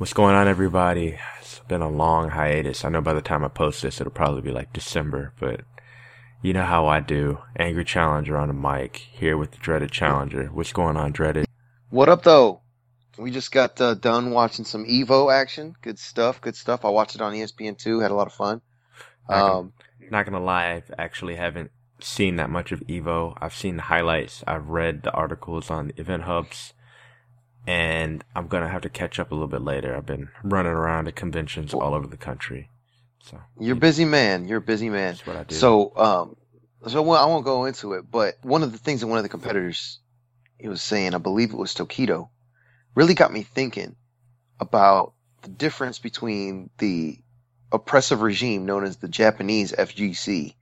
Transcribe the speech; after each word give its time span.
What's 0.00 0.14
going 0.14 0.34
on, 0.34 0.48
everybody? 0.48 1.18
It's 1.42 1.58
been 1.68 1.82
a 1.82 1.90
long 1.90 2.30
hiatus. 2.30 2.86
I 2.86 2.88
know 2.88 3.02
by 3.02 3.12
the 3.12 3.20
time 3.20 3.44
I 3.44 3.48
post 3.48 3.82
this, 3.82 4.00
it'll 4.00 4.10
probably 4.10 4.40
be 4.40 4.50
like 4.50 4.72
December, 4.72 5.34
but 5.38 5.60
you 6.40 6.54
know 6.54 6.64
how 6.64 6.86
I 6.86 7.00
do. 7.00 7.40
Angry 7.58 7.84
Challenger 7.84 8.38
on 8.38 8.48
the 8.48 8.54
mic, 8.54 8.96
here 8.96 9.36
with 9.36 9.50
the 9.50 9.58
Dreaded 9.58 9.90
Challenger. 9.92 10.46
What's 10.46 10.72
going 10.72 10.96
on, 10.96 11.12
Dreaded? 11.12 11.44
What 11.90 12.08
up, 12.08 12.22
though? 12.22 12.62
We 13.18 13.30
just 13.30 13.52
got 13.52 13.78
uh, 13.78 13.92
done 13.92 14.30
watching 14.30 14.64
some 14.64 14.86
Evo 14.86 15.30
action. 15.30 15.76
Good 15.82 15.98
stuff, 15.98 16.40
good 16.40 16.56
stuff. 16.56 16.86
I 16.86 16.88
watched 16.88 17.16
it 17.16 17.20
on 17.20 17.34
ESPN2, 17.34 18.00
had 18.00 18.10
a 18.10 18.14
lot 18.14 18.26
of 18.26 18.32
fun. 18.32 18.62
Not 19.28 19.38
Um, 19.38 19.72
not 20.10 20.24
gonna 20.24 20.40
lie, 20.40 20.64
I 20.76 20.82
actually 20.96 21.36
haven't 21.36 21.72
seen 22.00 22.36
that 22.36 22.48
much 22.48 22.72
of 22.72 22.80
Evo. 22.86 23.36
I've 23.38 23.52
seen 23.54 23.76
the 23.76 23.82
highlights, 23.82 24.42
I've 24.46 24.68
read 24.68 25.02
the 25.02 25.12
articles 25.12 25.70
on 25.70 25.88
the 25.88 26.00
event 26.00 26.22
hubs, 26.22 26.72
and 27.66 28.24
I'm 28.34 28.48
gonna 28.48 28.68
have 28.68 28.82
to 28.82 28.88
catch 28.88 29.18
up 29.18 29.30
a 29.30 29.34
little 29.34 29.48
bit 29.48 29.62
later. 29.62 29.96
I've 29.96 30.06
been 30.06 30.28
running 30.42 30.72
around 30.72 31.08
at 31.08 31.16
conventions 31.16 31.74
all 31.74 31.94
over 31.94 32.06
the 32.06 32.16
country. 32.16 32.68
So, 33.22 33.38
you're 33.58 33.76
a 33.76 33.80
busy 33.80 34.04
man. 34.04 34.48
You're 34.48 34.58
a 34.58 34.62
busy 34.62 34.88
man. 34.88 35.12
that's 35.12 35.26
what 35.26 35.36
I 35.36 35.44
do. 35.44 35.54
So, 35.54 35.96
um, 35.96 36.36
so 36.88 37.02
well, 37.02 37.22
I 37.22 37.26
won't 37.26 37.44
go 37.44 37.66
into 37.66 37.92
it, 37.94 38.10
but 38.10 38.36
one 38.42 38.62
of 38.62 38.72
the 38.72 38.78
things 38.78 39.00
that 39.00 39.06
one 39.06 39.18
of 39.18 39.24
the 39.24 39.28
competitors 39.28 39.98
he 40.60 40.68
was 40.68 40.82
saying, 40.82 41.14
I 41.14 41.18
believe 41.18 41.52
it 41.52 41.56
was 41.56 41.74
Tokido, 41.74 42.28
really 42.94 43.14
got 43.14 43.32
me 43.32 43.42
thinking 43.42 43.96
about 44.60 45.14
the 45.42 45.48
difference 45.48 45.98
between 45.98 46.70
the 46.78 47.18
oppressive 47.72 48.20
regime 48.20 48.66
known 48.66 48.84
as 48.84 48.96
the 48.96 49.08
Japanese 49.08 49.72
FGC 49.72 50.54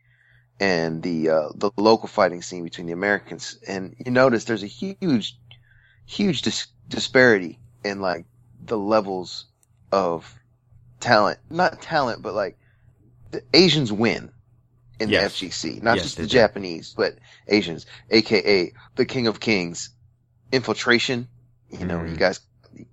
and 0.61 1.03
the 1.03 1.31
uh, 1.31 1.49
the 1.55 1.71
local 1.77 2.09
fighting 2.09 2.43
scene 2.43 2.65
between 2.65 2.87
the 2.87 2.93
Americans. 2.93 3.59
And 3.67 3.97
you 4.05 4.13
notice 4.13 4.45
there's 4.45 4.63
a 4.63 4.67
huge, 4.67 5.37
huge 6.09 6.43
dis- 6.43 6.67
disparity 6.89 7.59
in 7.85 8.01
like 8.01 8.25
the 8.65 8.79
levels 8.79 9.45
of 9.93 10.35
talent, 11.01 11.39
not 11.51 11.81
talent, 11.81 12.23
but 12.23 12.35
like 12.35 12.59
the 13.31 13.43
Asians 13.55 13.93
win 13.93 14.31
in 14.99 15.11
Yes. 15.11 15.39
the 15.39 15.47
FGC, 15.47 15.81
not 15.83 15.97
Yes, 15.97 16.05
just 16.07 16.17
the 16.17 16.23
do. 16.25 16.29
Japanese, 16.29 16.95
but 16.97 17.17
Asians, 17.47 17.87
aka 18.11 18.73
the 18.97 19.05
King 19.05 19.27
of 19.29 19.39
Kings, 19.39 19.91
infiltration. 20.51 21.29
You 21.71 21.85
know, 21.85 21.99
Mhm. 21.99 22.11
you 22.11 22.17
guys 22.17 22.41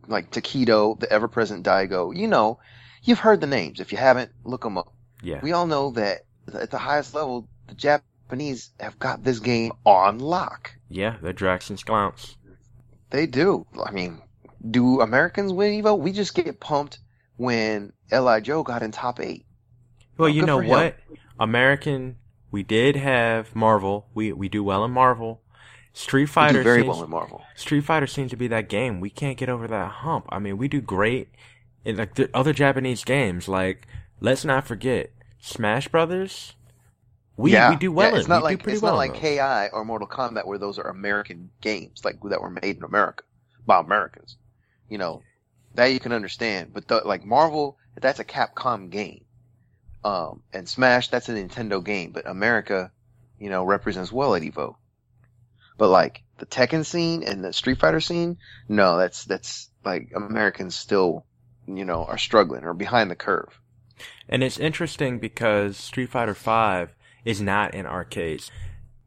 like 0.08 0.30
Tokido, 0.32 1.00
the 1.00 1.12
ever-present 1.12 1.66
Daigo. 1.66 2.16
You 2.16 2.28
know, 2.28 2.60
you've 3.04 3.20
heard 3.20 3.40
the 3.42 3.48
names. 3.48 3.80
If 3.80 3.92
you 3.92 3.98
haven't, 3.98 4.32
look 4.44 4.62
them 4.64 4.78
up. 4.78 4.92
yeah, 5.24 5.40
We 5.42 5.54
all 5.54 5.66
know 5.68 5.92
that 5.92 6.26
at 6.54 6.70
the 6.72 6.78
highest 6.80 7.14
level, 7.16 7.48
the 7.68 7.74
Japanese 7.76 8.72
have 8.80 9.00
got 9.00 9.24
this 9.24 9.40
game 9.40 9.72
on 9.86 10.20
lock. 10.20 10.72
yeah, 10.90 11.16
they're 11.22 11.34
Draxon's 11.34 11.84
clowns. 11.84 12.36
They 13.10 13.28
do. 13.28 13.66
I 13.84 13.92
mean, 13.92 14.22
do 14.70 15.02
Americans 15.02 15.54
win 15.54 15.82
Evo? 15.82 15.98
We 15.98 16.12
just 16.12 16.34
get 16.36 16.60
pumped 16.60 17.00
when 17.38 17.94
Li 18.12 18.42
Joe 18.42 18.64
got 18.64 18.84
in 18.84 18.92
top 18.92 19.20
eight. 19.20 19.46
Well, 20.18 20.28
Oh, 20.28 20.32
you 20.32 20.42
good 20.42 20.48
know 20.48 20.58
what? 20.60 20.98
American, 21.40 22.18
we 22.52 22.64
did 22.64 22.96
have 22.96 23.56
Marvel. 23.56 24.08
We 24.14 24.32
we 24.34 24.50
do 24.50 24.64
well 24.64 24.84
in 24.86 24.92
Marvel. 24.92 25.42
Street 25.94 26.26
Fighter 26.26 26.60
do 26.60 26.64
very 26.64 26.82
seems, 26.82 26.90
well 26.96 27.04
in 27.04 27.10
Marvel. 27.10 27.44
Street 27.56 27.82
Fighter 27.82 28.08
seems 28.08 28.32
to 28.32 28.38
be 28.38 28.48
that 28.50 28.68
game. 28.70 29.00
We 29.00 29.10
can't 29.10 29.38
get 29.38 29.50
over 29.50 29.68
that 29.68 29.92
hump. 29.92 30.26
I 30.30 30.40
mean, 30.40 30.58
we 30.58 30.68
do 30.68 30.82
great 30.82 31.30
in 31.86 31.98
like 31.98 32.16
the 32.16 32.30
other 32.34 32.54
Japanese 32.54 33.04
games. 33.04 33.48
Like, 33.48 33.88
let's 34.20 34.44
not 34.44 34.68
forget 34.68 35.12
Smash 35.40 35.88
Brothers. 35.88 36.55
We 37.38 37.54
yeah, 37.54 37.64
we 37.64 37.76
do 37.76 37.92
well 37.92 38.14
Yeah, 38.14 38.18
it's 38.18 38.28
in. 38.28 38.30
not 38.30 38.44
we 38.44 38.44
like 38.44 38.58
do 38.58 38.58
pretty 38.64 38.78
it's 38.78 38.82
well. 38.82 38.96
not 38.96 38.98
like 38.98 39.14
those. 39.14 39.16
KI 39.16 39.70
or 39.74 39.86
Mortal 39.86 40.08
Kombat 40.08 40.46
where 40.46 40.58
those 40.58 40.80
are 40.80 40.88
American 40.90 41.52
games, 41.62 42.04
like 42.06 42.20
that 42.24 42.42
were 42.42 42.50
made 42.50 42.78
in 42.78 42.84
America 42.84 43.24
by 43.66 43.80
Americans. 43.80 44.38
You 44.90 44.98
know, 44.98 45.24
that 45.76 45.88
you 45.88 46.00
can 46.00 46.12
understand. 46.14 46.74
But 46.74 46.88
the, 46.88 47.02
like 47.06 47.26
Marvel, 47.26 47.78
that's 47.96 48.20
a 48.20 48.26
Capcom 48.26 48.90
game. 48.90 49.26
Um, 50.04 50.44
and 50.54 50.70
Smash, 50.70 51.10
that's 51.10 51.30
a 51.30 51.34
Nintendo 51.34 51.84
game. 51.84 52.12
But 52.12 52.28
America, 52.28 52.92
you 53.40 53.50
know, 53.50 53.64
represents 53.66 54.12
well 54.12 54.36
at 54.36 54.44
Evo. 54.44 54.78
But 55.78 55.90
like 55.90 56.24
the 56.38 56.46
Tekken 56.46 56.86
scene 56.86 57.24
and 57.24 57.44
the 57.44 57.54
Street 57.54 57.80
Fighter 57.80 58.02
scene, 58.02 58.38
no, 58.68 58.98
that's 58.98 59.26
that's 59.26 59.70
like 59.86 60.12
Americans 60.16 60.76
still, 60.76 61.26
you 61.68 61.86
know, 61.86 62.06
are 62.06 62.18
struggling 62.18 62.64
or 62.66 62.74
behind 62.74 63.10
the 63.12 63.16
curve. 63.16 63.60
And 64.30 64.44
it's 64.44 64.60
interesting 64.60 65.20
because 65.20 65.78
Street 65.78 66.10
Fighter 66.10 66.34
V 66.34 66.94
is 67.26 67.42
not 67.42 67.74
in 67.74 67.86
arcades. 67.86 68.52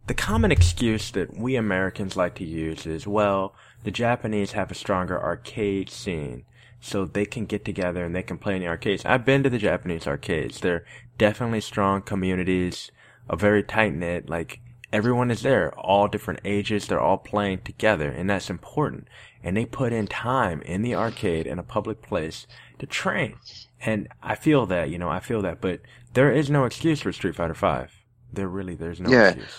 The 0.06 0.14
common 0.14 0.52
excuse 0.52 1.10
that 1.12 1.38
we 1.38 1.56
Americans 1.56 2.16
like 2.16 2.34
to 2.36 2.44
use 2.44 2.84
is, 2.84 3.06
well, 3.06 3.54
the 3.84 3.90
Japanese 3.90 4.52
have 4.52 4.70
a 4.70 4.74
stronger 4.74 5.22
arcade 5.22 5.88
scene, 5.88 6.44
so 6.80 7.04
they 7.04 7.26
can 7.26 7.46
get 7.46 7.64
together 7.64 8.04
and 8.04 8.14
they 8.14 8.22
can 8.22 8.38
play 8.38 8.56
in 8.56 8.60
the 8.60 8.68
arcades. 8.68 9.04
I've 9.04 9.24
been 9.24 9.42
to 9.42 9.50
the 9.50 9.58
Japanese 9.58 10.06
arcades. 10.06 10.60
They're 10.60 10.84
definitely 11.16 11.60
strong 11.60 12.02
communities, 12.02 12.90
a 13.28 13.36
very 13.36 13.62
tight 13.62 13.94
knit, 13.94 14.28
like, 14.28 14.60
everyone 14.90 15.30
is 15.30 15.42
there, 15.42 15.70
all 15.78 16.08
different 16.08 16.40
ages, 16.44 16.86
they're 16.86 17.00
all 17.00 17.18
playing 17.18 17.60
together, 17.60 18.08
and 18.10 18.30
that's 18.30 18.48
important. 18.48 19.06
And 19.42 19.56
they 19.56 19.66
put 19.66 19.92
in 19.92 20.06
time 20.06 20.62
in 20.62 20.80
the 20.80 20.94
arcade 20.94 21.46
in 21.46 21.58
a 21.58 21.62
public 21.62 22.00
place 22.00 22.46
to 22.78 22.86
train. 22.86 23.36
And 23.80 24.08
I 24.22 24.34
feel 24.34 24.64
that, 24.66 24.88
you 24.88 24.98
know, 24.98 25.10
I 25.10 25.20
feel 25.20 25.42
that, 25.42 25.60
but 25.60 25.80
there 26.14 26.32
is 26.32 26.48
no 26.48 26.64
excuse 26.64 27.00
for 27.02 27.12
Street 27.12 27.36
Fighter 27.36 27.54
Five. 27.54 27.97
There 28.32 28.48
really, 28.48 28.74
there's 28.74 29.00
no 29.00 29.10
Yeah. 29.10 29.28
excuse. 29.28 29.54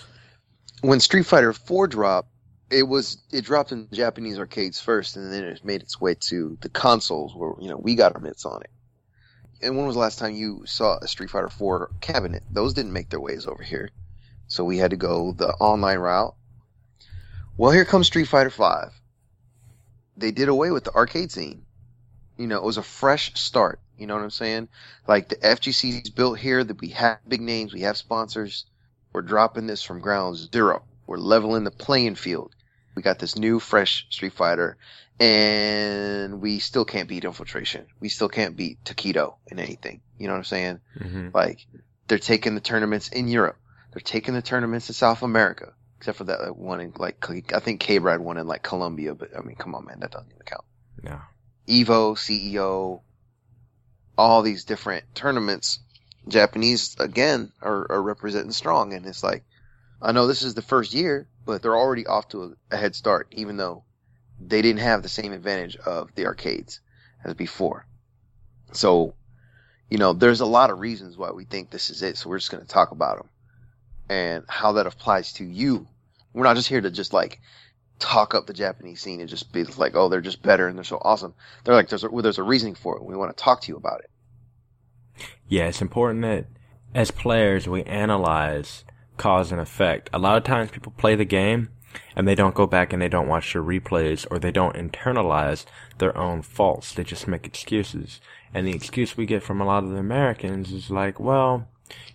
when 0.81 0.99
Street 0.99 1.25
Fighter 1.25 1.51
4 1.53 1.87
dropped, 1.87 2.29
it 2.69 2.83
was 2.83 3.17
it 3.31 3.43
dropped 3.43 3.71
in 3.71 3.87
Japanese 3.91 4.37
arcades 4.39 4.79
first, 4.79 5.17
and 5.17 5.31
then 5.33 5.43
it 5.43 5.65
made 5.65 5.81
its 5.81 5.99
way 5.99 6.15
to 6.15 6.57
the 6.61 6.69
consoles 6.69 7.35
where 7.35 7.53
you 7.59 7.67
know 7.67 7.77
we 7.77 7.95
got 7.95 8.15
our 8.15 8.21
mitts 8.21 8.45
on 8.45 8.61
it. 8.61 8.69
And 9.61 9.75
when 9.75 9.85
was 9.87 9.95
the 9.95 9.99
last 9.99 10.19
time 10.19 10.35
you 10.35 10.63
saw 10.65 10.97
a 10.99 11.07
Street 11.07 11.29
Fighter 11.31 11.49
4 11.49 11.89
cabinet? 11.99 12.43
Those 12.51 12.73
didn't 12.73 12.93
make 12.93 13.09
their 13.09 13.19
ways 13.19 13.45
over 13.47 13.63
here, 13.63 13.89
so 14.47 14.63
we 14.63 14.77
had 14.77 14.91
to 14.91 14.97
go 14.97 15.33
the 15.33 15.49
online 15.55 15.99
route. 15.99 16.35
Well, 17.57 17.71
here 17.71 17.83
comes 17.85 18.07
Street 18.07 18.27
Fighter 18.27 18.49
5. 18.51 18.93
They 20.15 20.31
did 20.31 20.47
away 20.47 20.71
with 20.71 20.85
the 20.85 20.93
arcade 20.93 21.31
scene. 21.31 21.65
You 22.37 22.47
know, 22.47 22.55
it 22.57 22.63
was 22.63 22.77
a 22.77 22.83
fresh 22.83 23.33
start. 23.33 23.81
You 23.99 24.07
know 24.07 24.15
what 24.15 24.23
I'm 24.23 24.29
saying? 24.29 24.69
Like 25.07 25.29
the 25.29 25.35
FGC 25.35 26.03
is 26.03 26.09
built 26.09 26.39
here. 26.39 26.63
That 26.63 26.79
we 26.81 26.89
have 26.89 27.19
big 27.27 27.41
names, 27.41 27.73
we 27.73 27.81
have 27.81 27.97
sponsors. 27.97 28.65
We're 29.13 29.21
dropping 29.21 29.67
this 29.67 29.83
from 29.83 30.01
ground 30.01 30.37
zero. 30.37 30.83
We're 31.07 31.17
leveling 31.17 31.63
the 31.63 31.71
playing 31.71 32.15
field. 32.15 32.55
We 32.95 33.01
got 33.01 33.19
this 33.19 33.37
new, 33.37 33.59
fresh 33.59 34.05
Street 34.09 34.33
Fighter, 34.33 34.77
and 35.19 36.41
we 36.41 36.59
still 36.59 36.85
can't 36.85 37.07
beat 37.09 37.25
Infiltration. 37.25 37.85
We 37.99 38.09
still 38.09 38.29
can't 38.29 38.55
beat 38.55 38.83
Tokido 38.83 39.35
in 39.47 39.59
anything. 39.59 40.01
You 40.17 40.27
know 40.27 40.33
what 40.33 40.39
I'm 40.39 40.43
saying? 40.45 40.79
hmm 41.01 41.29
Like, 41.33 41.65
they're 42.07 42.19
taking 42.19 42.55
the 42.55 42.61
tournaments 42.61 43.09
in 43.09 43.27
Europe. 43.27 43.57
They're 43.93 44.01
taking 44.01 44.33
the 44.33 44.41
tournaments 44.41 44.89
in 44.89 44.93
South 44.95 45.23
America. 45.23 45.73
Except 45.97 46.17
for 46.17 46.23
that 46.25 46.55
one 46.55 46.79
in, 46.79 46.93
like, 46.97 47.25
I 47.53 47.59
think 47.59 47.81
K-Brad 47.81 48.21
won 48.21 48.37
in, 48.37 48.47
like, 48.47 48.63
Colombia, 48.63 49.13
but, 49.15 49.29
I 49.37 49.41
mean, 49.41 49.55
come 49.57 49.75
on, 49.75 49.85
man, 49.85 49.99
that 49.99 50.11
doesn't 50.11 50.29
even 50.29 50.43
count. 50.45 50.63
No. 51.03 51.19
Evo, 51.67 52.15
CEO, 52.15 53.01
all 54.19 54.41
these 54.41 54.65
different 54.65 55.05
tournaments, 55.15 55.79
Japanese 56.27 56.97
again 56.99 57.53
are, 57.61 57.89
are 57.89 58.01
representing 58.01 58.51
strong, 58.51 58.91
and 58.93 59.05
it's 59.05 59.23
like, 59.23 59.45
I 60.01 60.11
know 60.11 60.27
this 60.27 60.41
is 60.41 60.55
the 60.55 60.61
first 60.61 60.93
year, 60.93 61.29
but 61.45 61.61
they're 61.61 61.77
already 61.77 62.05
off 62.05 62.27
to 62.29 62.43
a, 62.43 62.75
a 62.75 62.77
head 62.77 62.95
start, 62.95 63.29
even 63.31 63.55
though 63.55 63.85
they 64.37 64.61
didn't 64.61 64.81
have 64.81 65.03
the 65.03 65.09
same 65.09 65.31
advantage 65.31 65.77
of 65.77 66.13
the 66.15 66.25
arcades 66.25 66.81
as 67.23 67.33
before. 67.33 67.85
So, 68.73 69.13
you 69.89 69.97
know, 69.97 70.11
there's 70.11 70.41
a 70.41 70.45
lot 70.45 70.69
of 70.69 70.79
reasons 70.79 71.17
why 71.17 71.31
we 71.31 71.45
think 71.45 71.69
this 71.69 71.89
is 71.89 72.03
it. 72.03 72.17
So 72.17 72.29
we're 72.29 72.39
just 72.39 72.51
going 72.51 72.63
to 72.63 72.69
talk 72.69 72.91
about 72.91 73.19
them 73.19 73.29
and 74.09 74.43
how 74.49 74.73
that 74.73 74.85
applies 74.85 75.31
to 75.33 75.45
you. 75.45 75.87
We're 76.33 76.43
not 76.43 76.57
just 76.57 76.67
here 76.67 76.81
to 76.81 76.91
just 76.91 77.13
like 77.13 77.39
talk 77.99 78.33
up 78.33 78.47
the 78.47 78.53
Japanese 78.53 79.01
scene 79.01 79.19
and 79.19 79.29
just 79.29 79.51
be 79.51 79.63
like, 79.63 79.95
oh, 79.95 80.09
they're 80.09 80.21
just 80.21 80.41
better 80.41 80.67
and 80.67 80.77
they're 80.77 80.83
so 80.83 81.01
awesome. 81.01 81.33
They're 81.63 81.75
like, 81.75 81.89
there's 81.89 82.03
a, 82.03 82.09
well, 82.09 82.23
there's 82.23 82.37
a 82.37 82.43
reasoning 82.43 82.75
for 82.75 82.97
it. 82.97 83.03
We 83.03 83.15
want 83.15 83.35
to 83.35 83.43
talk 83.43 83.61
to 83.61 83.71
you 83.71 83.77
about 83.77 84.01
it. 84.01 84.09
Yeah, 85.47 85.65
it's 85.65 85.81
important 85.81 86.21
that 86.21 86.45
as 86.95 87.11
players 87.11 87.67
we 87.67 87.83
analyze 87.83 88.83
cause 89.19 89.51
and 89.51 89.61
effect. 89.61 90.09
A 90.11 90.17
lot 90.17 90.37
of 90.37 90.43
times 90.43 90.71
people 90.71 90.93
play 90.97 91.15
the 91.15 91.25
game 91.25 91.69
and 92.15 92.27
they 92.27 92.35
don't 92.35 92.55
go 92.55 92.65
back 92.65 92.91
and 92.91 93.01
they 93.01 93.09
don't 93.09 93.27
watch 93.27 93.53
the 93.53 93.59
replays 93.59 94.25
or 94.31 94.39
they 94.39 94.51
don't 94.51 94.75
internalize 94.75 95.65
their 95.99 96.17
own 96.17 96.41
faults. 96.41 96.93
They 96.93 97.03
just 97.03 97.27
make 97.27 97.45
excuses. 97.45 98.21
And 98.53 98.65
the 98.65 98.73
excuse 98.73 99.15
we 99.15 99.27
get 99.27 99.43
from 99.43 99.61
a 99.61 99.65
lot 99.65 99.83
of 99.83 99.91
the 99.91 99.97
Americans 99.97 100.71
is 100.71 100.89
like, 100.89 101.19
well, 101.19 101.67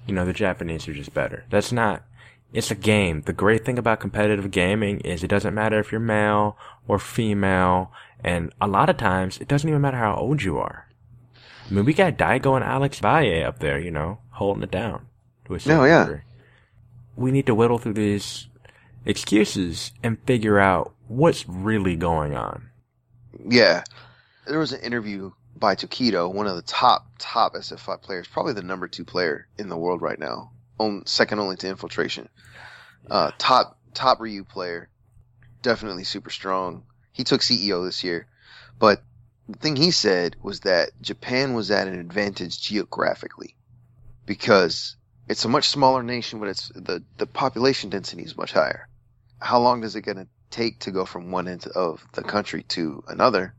you 0.07 0.15
know, 0.15 0.25
the 0.25 0.33
Japanese 0.33 0.89
are 0.89 0.95
just 0.95 1.15
better. 1.15 1.45
That's 1.51 1.71
not, 1.71 2.03
it's 2.55 2.71
a 2.73 2.77
game. 2.77 3.23
The 3.23 3.35
great 3.35 3.67
thing 3.67 3.79
about 3.79 4.01
competitive 4.01 4.51
gaming 4.51 5.01
is 5.03 5.25
it 5.25 5.29
doesn't 5.29 5.55
matter 5.55 5.81
if 5.81 5.93
you're 5.93 6.01
male 6.01 6.59
or 6.89 6.99
female. 7.01 7.93
And 8.25 8.53
a 8.61 8.69
lot 8.69 8.91
of 8.91 8.97
times 8.99 9.39
it 9.39 9.49
doesn't 9.49 9.69
even 9.69 9.83
matter 9.83 9.99
how 9.99 10.17
old 10.17 10.43
you 10.43 10.59
are. 10.59 10.89
I 11.71 11.75
mean, 11.75 11.85
we 11.85 11.95
got 11.95 12.19
Daigo 12.19 12.57
and 12.57 12.65
Alex 12.65 13.01
Valle 13.01 13.45
up 13.45 13.61
there, 13.61 13.79
you 13.79 13.91
know, 13.91 14.21
holding 14.33 14.63
it 14.65 14.71
down. 14.71 15.07
To 15.47 15.55
a 15.57 15.61
No, 15.67 15.85
yeah. 15.85 16.05
degree. 16.05 16.23
We 17.17 17.33
need 17.33 17.47
to 17.47 17.55
whittle 17.55 17.79
through 17.79 17.95
these 17.95 18.49
excuses 19.07 19.93
and 20.03 20.19
figure 20.27 20.59
out 20.61 20.95
what's 21.09 21.49
really 21.49 21.97
going 21.97 22.35
on. 22.37 22.71
Yeah. 23.49 23.85
There 24.47 24.59
was 24.59 24.73
an 24.73 24.81
interview 24.81 25.33
by 25.57 25.75
Tokido, 25.77 26.33
one 26.33 26.47
of 26.47 26.57
the 26.57 26.63
top 26.63 27.07
top 27.19 27.55
SF5 27.55 28.03
players, 28.03 28.29
probably 28.29 28.55
the 28.55 28.63
number 28.63 28.89
two 28.89 29.05
player 29.05 29.49
in 29.59 29.69
the 29.69 29.77
world 29.79 30.03
right 30.03 30.19
now, 30.19 30.53
on, 30.79 31.07
second 31.07 31.39
only 31.39 31.57
to 31.57 31.69
Infiltration. 31.69 32.29
Uh, 33.11 33.31
top 33.39 33.79
top 33.93 34.21
Ryu 34.21 34.45
player, 34.45 34.89
definitely 35.63 36.05
super 36.05 36.31
strong. 36.31 36.85
He 37.13 37.25
took 37.25 37.43
CEO 37.43 37.85
this 37.85 38.03
year, 38.03 38.27
but 38.79 39.03
the 39.49 39.59
thing 39.59 39.77
he 39.77 39.91
said 39.91 40.37
was 40.43 40.61
that 40.61 40.91
Japan 41.01 41.55
was 41.55 41.71
at 41.71 41.87
an 41.87 41.99
advantage 41.99 42.61
geographically 42.61 43.57
because 44.27 44.97
it's 45.29 45.45
a 45.45 45.49
much 45.49 45.69
smaller 45.69 46.03
nation, 46.03 46.41
but 46.41 46.49
it's 46.49 46.69
the 46.75 47.03
the 47.19 47.27
population 47.27 47.91
density 47.91 48.23
is 48.23 48.37
much 48.37 48.53
higher. 48.53 48.89
How 49.41 49.61
long 49.61 49.81
does 49.81 49.97
it 49.97 50.03
gonna 50.03 50.27
take 50.51 50.81
to 50.81 50.91
go 50.91 51.05
from 51.05 51.31
one 51.31 51.49
end 51.49 51.67
of 51.75 52.05
the 52.13 52.23
country 52.23 52.63
to 52.63 53.05
another? 53.09 53.55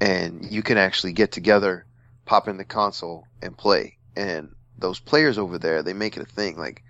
And 0.00 0.44
you 0.50 0.62
can 0.62 0.78
actually 0.78 1.12
get 1.12 1.32
together, 1.32 1.84
pop 2.24 2.48
in 2.48 2.56
the 2.56 2.64
console, 2.64 3.26
and 3.42 3.56
play. 3.56 3.98
And 4.16 4.54
those 4.78 5.00
players 5.00 5.38
over 5.38 5.58
there, 5.58 5.82
they 5.82 5.92
make 5.92 6.16
it 6.16 6.22
a 6.22 6.26
thing. 6.26 6.56
Like 6.56 6.82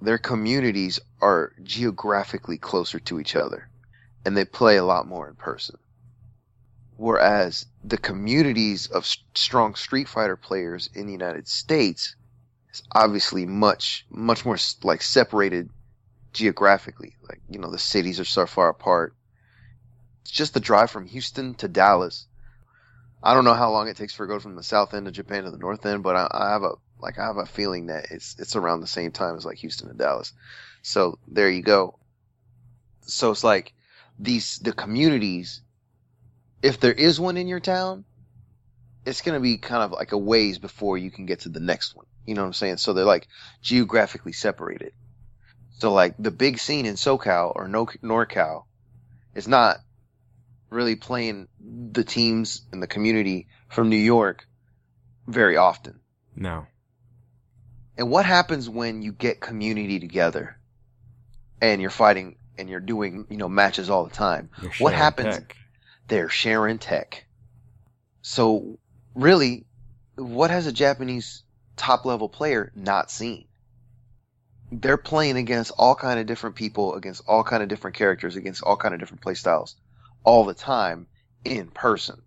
their 0.00 0.18
communities 0.18 1.00
are 1.20 1.52
geographically 1.62 2.58
closer 2.58 3.00
to 3.00 3.18
each 3.18 3.34
other, 3.34 3.68
and 4.24 4.36
they 4.36 4.44
play 4.44 4.76
a 4.76 4.84
lot 4.84 5.06
more 5.06 5.28
in 5.28 5.34
person. 5.34 5.76
Whereas 6.96 7.66
the 7.84 7.98
communities 7.98 8.88
of 8.88 9.06
strong 9.34 9.74
Street 9.74 10.08
Fighter 10.08 10.36
players 10.36 10.90
in 10.94 11.06
the 11.06 11.12
United 11.12 11.46
States 11.46 12.16
is 12.72 12.82
obviously 12.92 13.46
much, 13.46 14.04
much 14.10 14.44
more 14.44 14.58
like 14.82 15.02
separated 15.02 15.70
geographically. 16.32 17.16
Like, 17.28 17.40
you 17.48 17.58
know, 17.58 17.70
the 17.70 17.78
cities 17.78 18.18
are 18.20 18.24
so 18.24 18.46
far 18.46 18.68
apart. 18.68 19.14
It's 20.22 20.30
just 20.30 20.54
the 20.54 20.60
drive 20.60 20.90
from 20.90 21.06
Houston 21.06 21.54
to 21.54 21.68
Dallas. 21.68 22.26
I 23.22 23.34
don't 23.34 23.44
know 23.44 23.54
how 23.54 23.70
long 23.70 23.88
it 23.88 23.96
takes 23.96 24.14
for 24.14 24.24
it 24.24 24.28
to 24.28 24.34
go 24.34 24.40
from 24.40 24.56
the 24.56 24.62
south 24.62 24.94
end 24.94 25.06
of 25.08 25.14
Japan 25.14 25.44
to 25.44 25.50
the 25.50 25.58
north 25.58 25.84
end, 25.86 26.02
but 26.02 26.16
I, 26.16 26.28
I 26.30 26.50
have 26.50 26.62
a 26.62 26.74
like 27.00 27.18
I 27.18 27.26
have 27.26 27.36
a 27.36 27.46
feeling 27.46 27.86
that 27.86 28.10
it's 28.10 28.36
it's 28.38 28.56
around 28.56 28.80
the 28.80 28.86
same 28.86 29.12
time 29.12 29.36
as 29.36 29.44
like 29.44 29.58
Houston 29.58 29.88
and 29.88 29.98
Dallas. 29.98 30.32
So 30.82 31.18
there 31.28 31.50
you 31.50 31.62
go. 31.62 31.98
So 33.02 33.30
it's 33.30 33.44
like 33.44 33.72
these 34.18 34.58
the 34.58 34.72
communities 34.72 35.62
if 36.62 36.80
there 36.80 36.92
is 36.92 37.20
one 37.20 37.36
in 37.36 37.48
your 37.48 37.60
town, 37.60 38.04
it's 39.04 39.22
going 39.22 39.34
to 39.34 39.40
be 39.42 39.58
kind 39.58 39.82
of 39.82 39.92
like 39.92 40.12
a 40.12 40.18
ways 40.18 40.58
before 40.58 40.98
you 40.98 41.10
can 41.10 41.26
get 41.26 41.40
to 41.40 41.48
the 41.48 41.60
next 41.60 41.94
one. 41.94 42.06
You 42.26 42.34
know 42.34 42.42
what 42.42 42.48
I'm 42.48 42.52
saying? 42.52 42.78
So 42.78 42.92
they're 42.92 43.04
like 43.04 43.28
geographically 43.62 44.32
separated. 44.32 44.92
So 45.78 45.92
like 45.92 46.14
the 46.18 46.30
big 46.30 46.58
scene 46.58 46.86
in 46.86 46.96
SoCal 46.96 47.52
or 47.54 47.68
no 47.68 47.86
NorCal 47.86 48.64
is 49.34 49.46
not 49.46 49.78
really 50.70 50.96
playing 50.96 51.48
the 51.60 52.04
teams 52.04 52.62
in 52.72 52.80
the 52.80 52.86
community 52.86 53.46
from 53.68 53.88
New 53.88 53.96
York 53.96 54.46
very 55.26 55.56
often. 55.56 56.00
No. 56.34 56.66
And 57.98 58.10
what 58.10 58.24
happens 58.24 58.70
when 58.70 59.02
you 59.02 59.12
get 59.12 59.40
community 59.40 60.00
together 60.00 60.56
and 61.60 61.82
you're 61.82 61.90
fighting 61.90 62.36
and 62.56 62.70
you're 62.70 62.80
doing, 62.80 63.26
you 63.28 63.36
know, 63.36 63.48
matches 63.48 63.90
all 63.90 64.04
the 64.04 64.14
time? 64.14 64.48
What 64.78 64.94
happens? 64.94 65.36
Tech 65.36 65.56
they're 66.08 66.30
sharing 66.30 66.78
tech. 66.78 67.24
So 68.22 68.78
really, 69.14 69.66
what 70.16 70.50
has 70.50 70.66
a 70.66 70.72
Japanese 70.72 71.44
top 71.76 72.04
level 72.04 72.28
player 72.28 72.72
not 72.74 73.10
seen? 73.10 73.44
They're 74.72 74.96
playing 74.96 75.36
against 75.36 75.72
all 75.78 75.94
kind 75.94 76.18
of 76.18 76.26
different 76.26 76.56
people, 76.56 76.94
against 76.94 77.22
all 77.26 77.44
kind 77.44 77.62
of 77.62 77.68
different 77.68 77.96
characters, 77.96 78.36
against 78.36 78.62
all 78.62 78.76
kind 78.76 78.92
of 78.92 79.00
different 79.00 79.22
playstyles 79.22 79.74
all 80.24 80.44
the 80.44 80.54
time 80.54 81.06
in 81.44 81.68
person. 81.68 82.22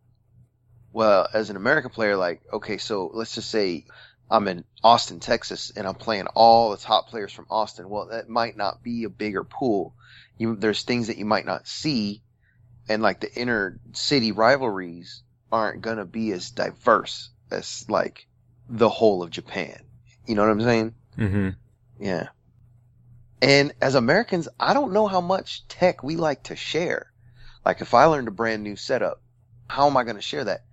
Well, 0.93 1.27
as 1.33 1.49
an 1.49 1.55
American 1.55 1.91
player, 1.91 2.15
like, 2.15 2.41
okay, 2.51 2.77
so 2.77 3.11
let's 3.13 3.35
just 3.35 3.49
say 3.49 3.85
I'm 4.31 4.47
in 4.47 4.63
Austin, 4.83 5.19
Texas, 5.19 5.71
and 5.75 5.85
I'm 5.85 5.95
playing 5.95 6.27
all 6.27 6.71
the 6.71 6.77
top 6.77 7.09
players 7.09 7.33
from 7.33 7.47
Austin. 7.49 7.89
Well, 7.89 8.07
that 8.07 8.29
might 8.29 8.55
not 8.55 8.81
be 8.81 9.03
a 9.03 9.09
bigger 9.09 9.43
pool. 9.43 9.93
You, 10.37 10.55
there's 10.55 10.83
things 10.83 11.07
that 11.07 11.17
you 11.17 11.25
might 11.25 11.45
not 11.45 11.67
see 11.67 12.23
and 12.89 13.01
like 13.01 13.19
the 13.19 13.33
inner 13.33 13.79
city 13.93 14.31
rivalries 14.31 15.23
aren't 15.51 15.81
gonna 15.81 16.05
be 16.05 16.31
as 16.31 16.51
diverse 16.51 17.29
as 17.51 17.85
like 17.89 18.27
the 18.69 18.89
whole 18.89 19.21
of 19.21 19.29
Japan. 19.29 19.81
You 20.25 20.35
know 20.35 20.43
what 20.43 20.51
I'm 20.51 20.61
saying? 20.61 20.95
Mm-hmm. 21.17 21.49
Yeah. 22.03 22.27
And 23.41 23.73
as 23.81 23.95
Americans, 23.95 24.47
I 24.59 24.73
don't 24.73 24.93
know 24.93 25.07
how 25.07 25.21
much 25.21 25.67
tech 25.67 26.03
we 26.03 26.15
like 26.15 26.43
to 26.43 26.55
share. 26.55 27.11
Like 27.65 27.81
if 27.81 27.93
I 27.93 28.05
learned 28.05 28.27
a 28.27 28.31
brand 28.31 28.63
new 28.63 28.75
setup, 28.75 29.21
how 29.67 29.87
am 29.87 29.97
I 29.97 30.03
going 30.03 30.15
to 30.15 30.21
share 30.21 30.43
that? 30.43 30.63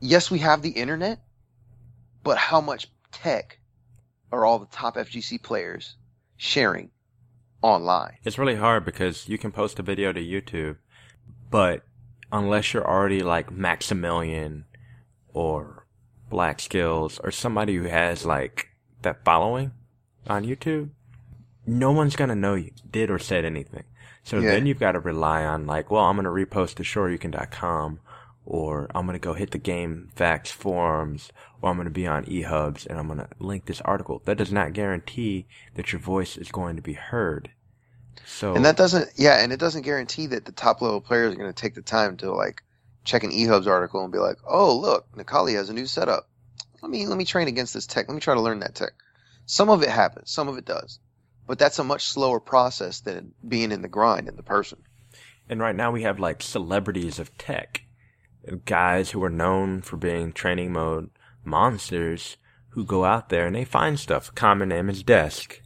Yes, 0.00 0.30
we 0.30 0.38
have 0.40 0.62
the 0.62 0.70
internet, 0.70 1.20
but 2.28 2.36
how 2.36 2.60
much 2.60 2.90
tech 3.10 3.58
are 4.30 4.44
all 4.44 4.58
the 4.58 4.66
top 4.66 4.96
FGC 4.96 5.42
players 5.42 5.96
sharing 6.36 6.90
online. 7.62 8.18
It's 8.22 8.36
really 8.36 8.56
hard 8.56 8.84
because 8.84 9.26
you 9.30 9.38
can 9.38 9.50
post 9.50 9.78
a 9.78 9.82
video 9.82 10.12
to 10.12 10.20
YouTube, 10.20 10.76
but 11.50 11.86
unless 12.30 12.74
you're 12.74 12.86
already 12.86 13.22
like 13.22 13.50
Maximilian 13.50 14.66
or 15.32 15.86
Black 16.28 16.60
Skills 16.60 17.18
or 17.24 17.30
somebody 17.30 17.76
who 17.76 17.84
has 17.84 18.26
like 18.26 18.68
that 19.00 19.24
following 19.24 19.72
on 20.26 20.44
YouTube, 20.44 20.90
no 21.66 21.92
one's 21.92 22.14
gonna 22.14 22.36
know 22.36 22.56
you 22.56 22.72
did 22.90 23.10
or 23.10 23.18
said 23.18 23.46
anything. 23.46 23.84
So 24.22 24.38
yeah. 24.38 24.50
then 24.50 24.66
you've 24.66 24.78
got 24.78 24.92
to 24.92 25.00
rely 25.00 25.46
on 25.46 25.66
like, 25.66 25.90
well, 25.90 26.04
I'm 26.04 26.16
gonna 26.16 26.28
repost 26.28 26.74
to 26.74 26.82
shoryuken.com 26.82 28.00
or 28.50 28.88
I'm 28.94 29.04
gonna 29.04 29.18
go 29.18 29.34
hit 29.34 29.50
the 29.50 29.58
GameFAQs 29.58 30.48
forums 30.48 31.30
or 31.60 31.70
I'm 31.70 31.76
gonna 31.76 31.90
be 31.90 32.06
on 32.06 32.24
eHubs 32.24 32.86
and 32.86 32.98
I'm 32.98 33.06
gonna 33.06 33.28
link 33.38 33.66
this 33.66 33.82
article. 33.82 34.22
That 34.24 34.38
does 34.38 34.50
not 34.50 34.72
guarantee 34.72 35.46
that 35.74 35.92
your 35.92 36.00
voice 36.00 36.38
is 36.38 36.50
going 36.50 36.76
to 36.76 36.82
be 36.82 36.94
heard. 36.94 37.50
So 38.24 38.54
And 38.54 38.64
that 38.64 38.78
doesn't 38.78 39.10
yeah, 39.16 39.42
and 39.42 39.52
it 39.52 39.60
doesn't 39.60 39.82
guarantee 39.82 40.28
that 40.28 40.46
the 40.46 40.52
top 40.52 40.80
level 40.80 41.02
players 41.02 41.34
are 41.34 41.36
gonna 41.36 41.52
take 41.52 41.74
the 41.74 41.82
time 41.82 42.16
to 42.18 42.32
like 42.32 42.62
check 43.04 43.22
an 43.22 43.32
eHubs 43.32 43.66
article 43.66 44.02
and 44.02 44.10
be 44.10 44.18
like, 44.18 44.38
Oh 44.46 44.78
look, 44.78 45.12
Necalli 45.14 45.54
has 45.54 45.68
a 45.68 45.74
new 45.74 45.86
setup. 45.86 46.26
Let 46.80 46.90
me 46.90 47.06
let 47.06 47.18
me 47.18 47.26
train 47.26 47.48
against 47.48 47.74
this 47.74 47.86
tech. 47.86 48.08
Let 48.08 48.14
me 48.14 48.20
try 48.22 48.34
to 48.34 48.40
learn 48.40 48.60
that 48.60 48.74
tech. 48.74 48.92
Some 49.44 49.68
of 49.68 49.82
it 49.82 49.90
happens, 49.90 50.30
some 50.30 50.48
of 50.48 50.56
it 50.56 50.64
does. 50.64 51.00
But 51.46 51.58
that's 51.58 51.78
a 51.78 51.84
much 51.84 52.06
slower 52.06 52.40
process 52.40 53.00
than 53.00 53.34
being 53.46 53.72
in 53.72 53.82
the 53.82 53.88
grind 53.88 54.26
in 54.26 54.36
the 54.36 54.42
person. 54.42 54.78
And 55.50 55.60
right 55.60 55.76
now 55.76 55.90
we 55.90 56.04
have 56.04 56.18
like 56.18 56.40
celebrities 56.40 57.18
of 57.18 57.36
tech 57.36 57.82
guys 58.64 59.10
who 59.10 59.22
are 59.22 59.30
known 59.30 59.82
for 59.82 59.96
being 59.96 60.32
training 60.32 60.72
mode 60.72 61.10
monsters 61.44 62.36
who 62.70 62.84
go 62.84 63.04
out 63.04 63.28
there 63.28 63.46
and 63.46 63.56
they 63.56 63.64
find 63.64 63.98
stuff. 63.98 64.34
Common 64.34 64.68
name 64.68 64.88
is 64.88 65.02
Desk. 65.02 65.60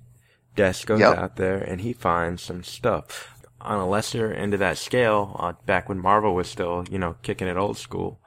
Desk 0.55 0.87
goes 0.87 1.00
yep. 1.00 1.17
out 1.17 1.37
there 1.37 1.59
and 1.59 1.81
he 1.81 1.93
finds 1.93 2.43
some 2.43 2.62
stuff. 2.62 3.35
On 3.61 3.79
a 3.79 3.88
lesser 3.88 4.33
end 4.33 4.55
of 4.55 4.61
that 4.61 4.79
scale, 4.79 5.37
uh, 5.38 5.52
back 5.67 5.88
when 5.88 5.99
Marvel 5.99 6.35
was 6.35 6.49
still, 6.49 6.85
you 6.91 6.99
know, 6.99 7.17
kicking 7.23 7.49
it 7.49 7.57
old 7.57 7.79
school, 7.79 8.21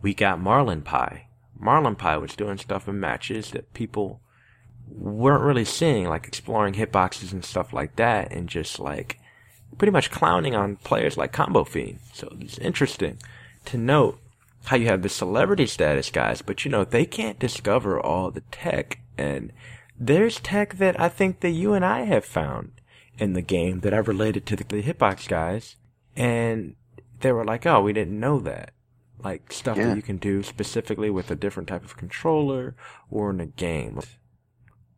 we 0.00 0.14
got 0.14 0.38
Marlinpie. 0.38 1.22
Marlin 1.58 1.96
Pie 1.96 2.18
was 2.18 2.36
doing 2.36 2.58
stuff 2.58 2.86
in 2.86 3.00
matches 3.00 3.50
that 3.50 3.72
people 3.72 4.20
weren't 4.88 5.42
really 5.42 5.64
seeing, 5.64 6.06
like 6.08 6.28
exploring 6.28 6.74
hitboxes 6.74 7.32
and 7.32 7.44
stuff 7.44 7.72
like 7.72 7.96
that, 7.96 8.30
and 8.30 8.48
just 8.48 8.78
like 8.78 9.18
pretty 9.78 9.90
much 9.90 10.10
clowning 10.10 10.54
on 10.54 10.76
players 10.76 11.16
like 11.16 11.32
Combofiend. 11.32 11.98
So 12.12 12.36
it's 12.40 12.58
interesting 12.58 13.18
to 13.66 13.78
note 13.78 14.20
how 14.66 14.76
you 14.76 14.86
have 14.86 15.02
the 15.02 15.08
celebrity 15.08 15.66
status 15.66 16.10
guys, 16.10 16.42
but 16.42 16.64
you 16.64 16.70
know, 16.70 16.84
they 16.84 17.06
can't 17.06 17.38
discover 17.38 18.00
all 18.00 18.30
the 18.30 18.40
tech 18.50 19.00
and 19.16 19.52
there's 19.98 20.40
tech 20.40 20.76
that 20.76 21.00
I 21.00 21.08
think 21.08 21.40
that 21.40 21.50
you 21.50 21.72
and 21.72 21.84
I 21.84 22.02
have 22.02 22.24
found 22.24 22.72
in 23.18 23.32
the 23.32 23.42
game 23.42 23.80
that 23.80 23.94
I've 23.94 24.08
related 24.08 24.44
to 24.46 24.56
the, 24.56 24.64
the 24.64 24.82
hitbox 24.82 25.28
guys 25.28 25.76
and 26.16 26.74
they 27.20 27.32
were 27.32 27.44
like, 27.44 27.64
oh, 27.64 27.80
we 27.80 27.92
didn't 27.92 28.18
know 28.18 28.40
that. 28.40 28.72
Like 29.22 29.52
stuff 29.52 29.76
yeah. 29.76 29.88
that 29.88 29.96
you 29.96 30.02
can 30.02 30.18
do 30.18 30.42
specifically 30.42 31.10
with 31.10 31.30
a 31.30 31.36
different 31.36 31.68
type 31.68 31.84
of 31.84 31.96
controller 31.96 32.74
or 33.10 33.30
in 33.30 33.40
a 33.40 33.46
game. 33.46 34.00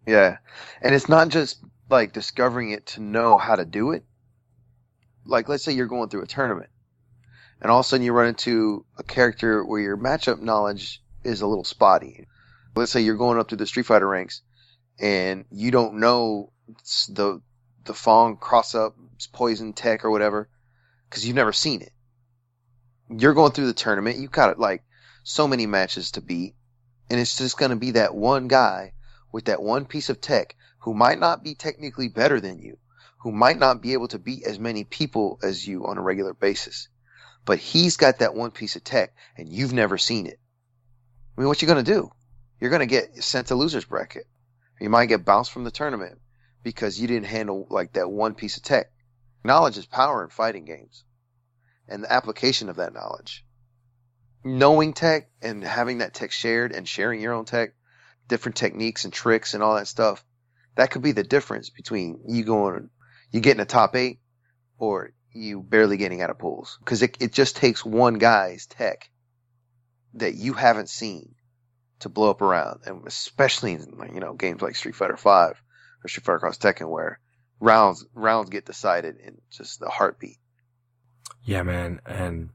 Yeah. 0.07 0.39
And 0.83 0.95
it's 0.95 1.09
not 1.09 1.29
just 1.29 1.63
like 1.91 2.13
discovering 2.13 2.71
it 2.71 2.87
to 2.87 3.01
know 3.01 3.39
how 3.39 3.55
to 3.55 3.65
do 3.65 3.93
it. 3.93 4.05
Like, 5.25 5.49
let's 5.49 5.63
say 5.63 5.73
you're 5.73 5.87
going 5.87 6.09
through 6.09 6.23
a 6.23 6.27
tournament 6.27 6.71
and 7.61 7.71
all 7.71 7.81
of 7.81 7.87
a 7.87 7.89
sudden 7.89 8.05
you 8.05 8.13
run 8.13 8.29
into 8.29 8.85
a 8.99 9.03
character 9.03 9.65
where 9.65 9.81
your 9.81 9.97
matchup 9.97 10.41
knowledge 10.41 11.03
is 11.25 11.41
a 11.41 11.47
little 11.47 11.65
spotty. 11.65 12.27
Let's 12.77 12.93
say 12.93 13.01
you're 13.01 13.17
going 13.17 13.39
up 13.39 13.49
to 13.49 13.57
the 13.57 13.67
Street 13.67 13.87
Fighter 13.87 14.07
ranks 14.07 14.43
and 14.99 15.45
you 15.51 15.71
don't 15.71 15.95
know 15.95 16.53
the 17.09 17.41
the 17.85 17.95
Fong 17.95 18.37
cross 18.37 18.75
up 18.75 18.95
poison 19.33 19.73
tech 19.73 20.05
or 20.05 20.11
whatever 20.11 20.49
because 21.09 21.27
you've 21.27 21.37
never 21.37 21.53
seen 21.53 21.83
it. 21.83 21.93
You're 23.09 23.35
going 23.35 23.53
through 23.53 23.67
the 23.67 23.73
tournament. 23.73 24.19
You've 24.19 24.31
got 24.31 24.59
like 24.59 24.85
so 25.25 25.49
many 25.49 25.67
matches 25.67 26.13
to 26.13 26.21
beat, 26.21 26.55
and 27.11 27.19
it's 27.19 27.39
just 27.39 27.59
going 27.59 27.71
to 27.71 27.77
be 27.77 27.93
that 27.93 28.15
one 28.15 28.47
guy 28.47 28.93
with 29.33 29.47
that 29.47 29.63
one 29.63 29.87
piece 29.87 30.11
of 30.11 30.21
tech 30.21 30.55
who 30.81 30.95
might 30.95 31.19
not 31.19 31.43
be 31.43 31.55
technically 31.55 32.09
better 32.09 32.41
than 32.41 32.59
you, 32.59 32.77
who 33.23 33.33
might 33.33 33.59
not 33.59 33.81
be 33.81 33.95
able 33.95 34.09
to 34.09 34.19
beat 34.19 34.45
as 34.45 34.59
many 34.59 34.85
people 34.85 35.39
as 35.43 35.67
you 35.67 35.87
on 35.87 35.99
a 35.99 36.03
regular 36.03 36.35
basis 36.35 36.89
but 37.49 37.59
he's 37.59 37.97
got 37.97 38.19
that 38.19 38.35
one 38.35 38.51
piece 38.51 38.77
of 38.77 38.85
tech 38.85 39.15
and 39.39 39.49
you've 39.49 39.73
never 39.73 39.97
seen 39.97 40.27
it. 40.27 40.39
I 41.35 41.41
mean, 41.41 41.49
what 41.49 41.63
you 41.63 41.67
going 41.67 41.83
to 41.83 41.93
do? 41.95 42.11
You're 42.61 42.69
going 42.69 42.81
to 42.81 42.87
get 42.87 43.25
sent 43.25 43.47
to 43.47 43.55
loser's 43.55 43.87
bracket. 43.87 44.27
You 44.79 44.91
might 44.91 45.07
get 45.07 45.25
bounced 45.25 45.51
from 45.51 45.65
the 45.65 45.71
tournament 45.71 46.19
because 46.63 47.01
you 47.01 47.09
didn't 47.09 47.25
handle 47.25 47.67
like 47.71 47.95
that 47.95 48.11
one 48.11 48.35
piece 48.35 48.59
of 48.59 48.65
tech. 48.65 48.93
Knowledge 49.45 49.79
is 49.79 49.87
power 49.87 50.23
in 50.23 50.29
fighting 50.29 50.67
games 50.67 51.05
and 51.89 52.05
the 52.05 52.13
application 52.13 52.69
of 52.69 52.77
that 52.77 52.93
knowledge. 52.93 53.47
Knowing 54.45 54.93
tech 54.93 55.31
and 55.41 55.65
having 55.65 55.99
that 55.99 56.13
tech 56.13 56.33
shared 56.33 56.73
and 56.73 56.87
sharing 56.87 57.19
your 57.19 57.33
own 57.33 57.47
tech, 57.47 57.71
different 58.29 58.57
techniques 58.57 59.05
and 59.05 59.13
tricks 59.15 59.55
and 59.55 59.63
all 59.63 59.77
that 59.77 59.89
stuff, 59.89 60.23
that 60.75 60.91
could 60.91 61.01
be 61.01 61.13
the 61.13 61.25
difference 61.25 61.71
between 61.71 62.21
you 62.29 62.45
going, 62.45 62.91
you 63.31 63.41
getting 63.41 63.63
a 63.63 63.65
top 63.65 63.97
eight 63.97 64.21
or 64.77 65.15
you 65.39 65.63
barely 65.63 65.97
getting 65.97 66.23
out 66.23 66.31
of 66.31 66.39
pools. 66.39 66.79
Cause 66.85 67.03
it, 67.03 67.17
it 67.21 67.33
just 67.33 67.57
takes 67.57 67.85
one 67.85 68.15
guy's 68.15 68.67
tech 68.67 69.11
that 70.15 70.35
you 70.35 70.53
haven't 70.53 70.89
seen 70.89 71.35
to 72.01 72.09
blow 72.09 72.31
up 72.31 72.43
around. 72.43 72.81
And 72.87 73.07
especially 73.07 73.73
in, 73.73 74.11
you 74.13 74.21
know, 74.21 74.35
games 74.35 74.63
like 74.63 74.77
Street 74.77 74.95
Fighter 74.95 75.17
5 75.17 75.63
or 76.05 76.09
Street 76.09 76.25
Fighter 76.25 76.39
Cross 76.39 76.59
Tekken 76.59 76.89
where 76.89 77.21
rounds, 77.61 78.05
rounds 78.15 78.51
get 78.51 78.65
decided 78.65 79.17
in 79.19 79.39
just 79.51 79.83
a 79.83 79.89
heartbeat. 79.89 80.39
Yeah, 81.45 81.63
man. 81.63 82.01
And 82.07 82.51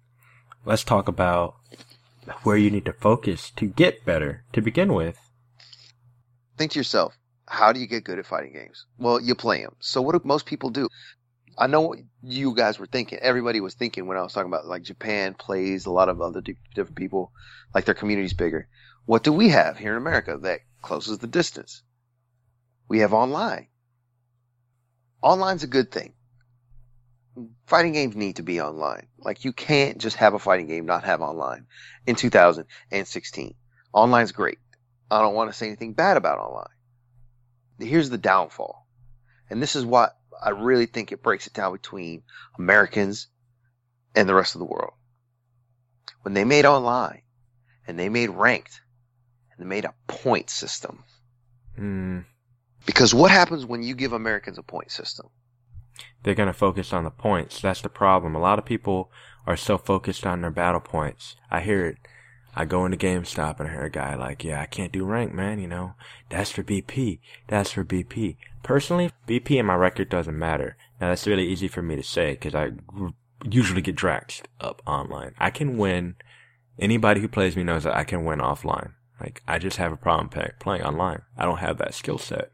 let's 0.66 0.84
talk 0.84 1.08
about 1.08 1.56
where 2.44 2.58
you 2.58 2.70
need 2.70 2.86
to 2.86 2.94
focus 2.94 3.52
to 3.58 3.66
get 3.66 4.06
better 4.06 4.44
to 4.54 4.62
begin 4.62 4.94
with. 4.94 5.18
Think 6.58 6.72
to 6.72 6.80
yourself, 6.80 7.18
how 7.48 7.74
do 7.74 7.80
you 7.80 7.88
get 7.88 8.04
good 8.04 8.20
at 8.20 8.26
fighting 8.26 8.54
games? 8.54 8.86
Well, 8.98 9.20
you 9.20 9.36
play 9.36 9.62
them. 9.62 9.76
So 9.80 10.02
what 10.02 10.14
do 10.14 10.22
most 10.24 10.46
people 10.46 10.70
do? 10.70 10.88
I 11.58 11.68
know 11.68 11.82
what 11.82 12.00
you 12.22 12.56
guys 12.56 12.80
were 12.80 12.88
thinking. 12.88 13.20
Everybody 13.20 13.62
was 13.62 13.76
thinking 13.76 14.08
when 14.08 14.18
I 14.18 14.22
was 14.22 14.34
talking 14.34 14.52
about 14.52 14.66
like 14.66 14.84
Japan 14.84 15.34
plays 15.34 15.86
a 15.86 15.92
lot 15.92 16.10
of 16.10 16.22
other 16.22 16.42
different 16.42 16.96
people, 16.96 17.32
like 17.74 17.86
their 17.86 17.96
community's 17.96 18.34
bigger. 18.34 18.68
What 19.06 19.24
do 19.24 19.34
we 19.34 19.50
have 19.50 19.78
here 19.78 19.92
in 19.92 19.98
America 19.98 20.38
that 20.42 20.62
closes 20.82 21.20
the 21.20 21.28
distance? 21.28 21.84
We 22.88 23.00
have 23.00 23.14
online. 23.14 23.68
Online's 25.22 25.64
a 25.64 25.68
good 25.68 25.92
thing. 25.92 26.14
Fighting 27.66 27.94
games 27.94 28.16
need 28.16 28.38
to 28.38 28.44
be 28.44 28.62
online. 28.62 29.08
Like 29.18 29.46
you 29.46 29.54
can't 29.54 29.98
just 29.98 30.18
have 30.18 30.34
a 30.34 30.40
fighting 30.40 30.68
game, 30.68 30.86
not 30.86 31.04
have 31.04 31.22
online 31.22 31.66
in 32.06 32.16
2016. 32.16 33.56
Online's 33.94 34.32
great. 34.32 34.60
I 35.10 35.22
don't 35.22 35.36
want 35.36 35.52
to 35.52 35.58
say 35.58 35.68
anything 35.68 35.94
bad 35.94 36.18
about 36.18 36.40
online. 36.40 36.68
Here's 37.80 38.10
the 38.10 38.18
downfall. 38.18 38.88
And 39.50 39.62
this 39.62 39.76
is 39.76 39.86
what 39.86 40.18
I 40.42 40.50
really 40.50 40.86
think 40.86 41.12
it 41.12 41.24
breaks 41.24 41.48
it 41.48 41.54
down 41.54 41.74
between 41.74 42.24
Americans 42.58 43.28
and 44.16 44.28
the 44.28 44.36
rest 44.36 44.56
of 44.56 44.60
the 44.60 44.66
world. 44.66 44.94
When 46.22 46.34
they 46.34 46.46
made 46.46 46.66
online 46.66 47.22
and 47.88 48.00
they 48.00 48.10
made 48.10 48.30
ranked 48.30 48.82
and 49.52 49.66
they 49.66 49.70
made 49.70 49.86
a 49.86 49.94
point 50.08 50.50
system. 50.50 51.04
Mm. 51.78 52.26
Because 52.86 53.14
what 53.14 53.32
happens 53.32 53.66
when 53.66 53.84
you 53.84 53.96
give 53.96 54.14
Americans 54.14 54.58
a 54.58 54.64
point 54.64 54.92
system? 54.92 55.28
They're 56.24 56.36
going 56.36 56.48
to 56.48 56.54
focus 56.54 56.94
on 56.94 57.04
the 57.04 57.12
points. 57.12 57.62
That's 57.62 57.82
the 57.82 57.90
problem. 57.90 58.36
A 58.36 58.40
lot 58.40 58.60
of 58.60 58.66
people 58.66 59.12
are 59.46 59.58
so 59.58 59.78
focused 59.78 60.26
on 60.26 60.42
their 60.42 60.52
battle 60.52 60.80
points. 60.80 61.36
I 61.52 61.62
hear 61.62 61.86
it. 61.86 61.98
I 62.56 62.66
go 62.66 62.86
into 62.86 62.98
GameStop 62.98 63.60
and 63.60 63.68
I 63.68 63.72
hear 63.72 63.84
a 63.84 63.90
guy 63.90 64.16
like, 64.16 64.44
yeah, 64.44 64.62
I 64.62 64.66
can't 64.66 64.92
do 64.92 65.06
rank, 65.06 65.34
man, 65.34 65.60
you 65.60 65.68
know. 65.68 65.94
That's 66.30 66.52
for 66.52 66.64
BP. 66.64 67.20
That's 67.48 67.72
for 67.72 67.84
BP. 67.84 68.38
Personally, 68.62 69.12
BP 69.28 69.60
in 69.60 69.66
my 69.66 69.76
record 69.76 70.10
doesn't 70.10 70.38
matter. 70.38 70.78
Now 71.02 71.10
that's 71.10 71.28
really 71.28 71.48
easy 71.48 71.68
for 71.68 71.82
me 71.82 71.96
to 71.96 72.04
say 72.04 72.32
because 72.32 72.54
I 72.54 72.72
usually 73.44 73.82
get 73.82 73.96
draxed 73.96 74.44
up 74.62 74.82
online. 74.86 75.34
I 75.40 75.50
can 75.50 75.78
win. 75.78 76.16
Anybody 76.80 77.22
who 77.22 77.28
plays 77.28 77.56
me 77.56 77.64
knows 77.64 77.84
that 77.84 77.96
I 77.96 78.04
can 78.04 78.26
win 78.26 78.40
offline. 78.40 78.94
Like, 79.20 79.42
I 79.48 79.60
just 79.60 79.78
have 79.78 79.92
a 79.92 79.98
problem 79.98 80.30
playing 80.60 80.84
online. 80.84 81.22
I 81.38 81.46
don't 81.46 81.60
have 81.60 81.78
that 81.78 81.94
skill 81.94 82.18
set. 82.18 82.52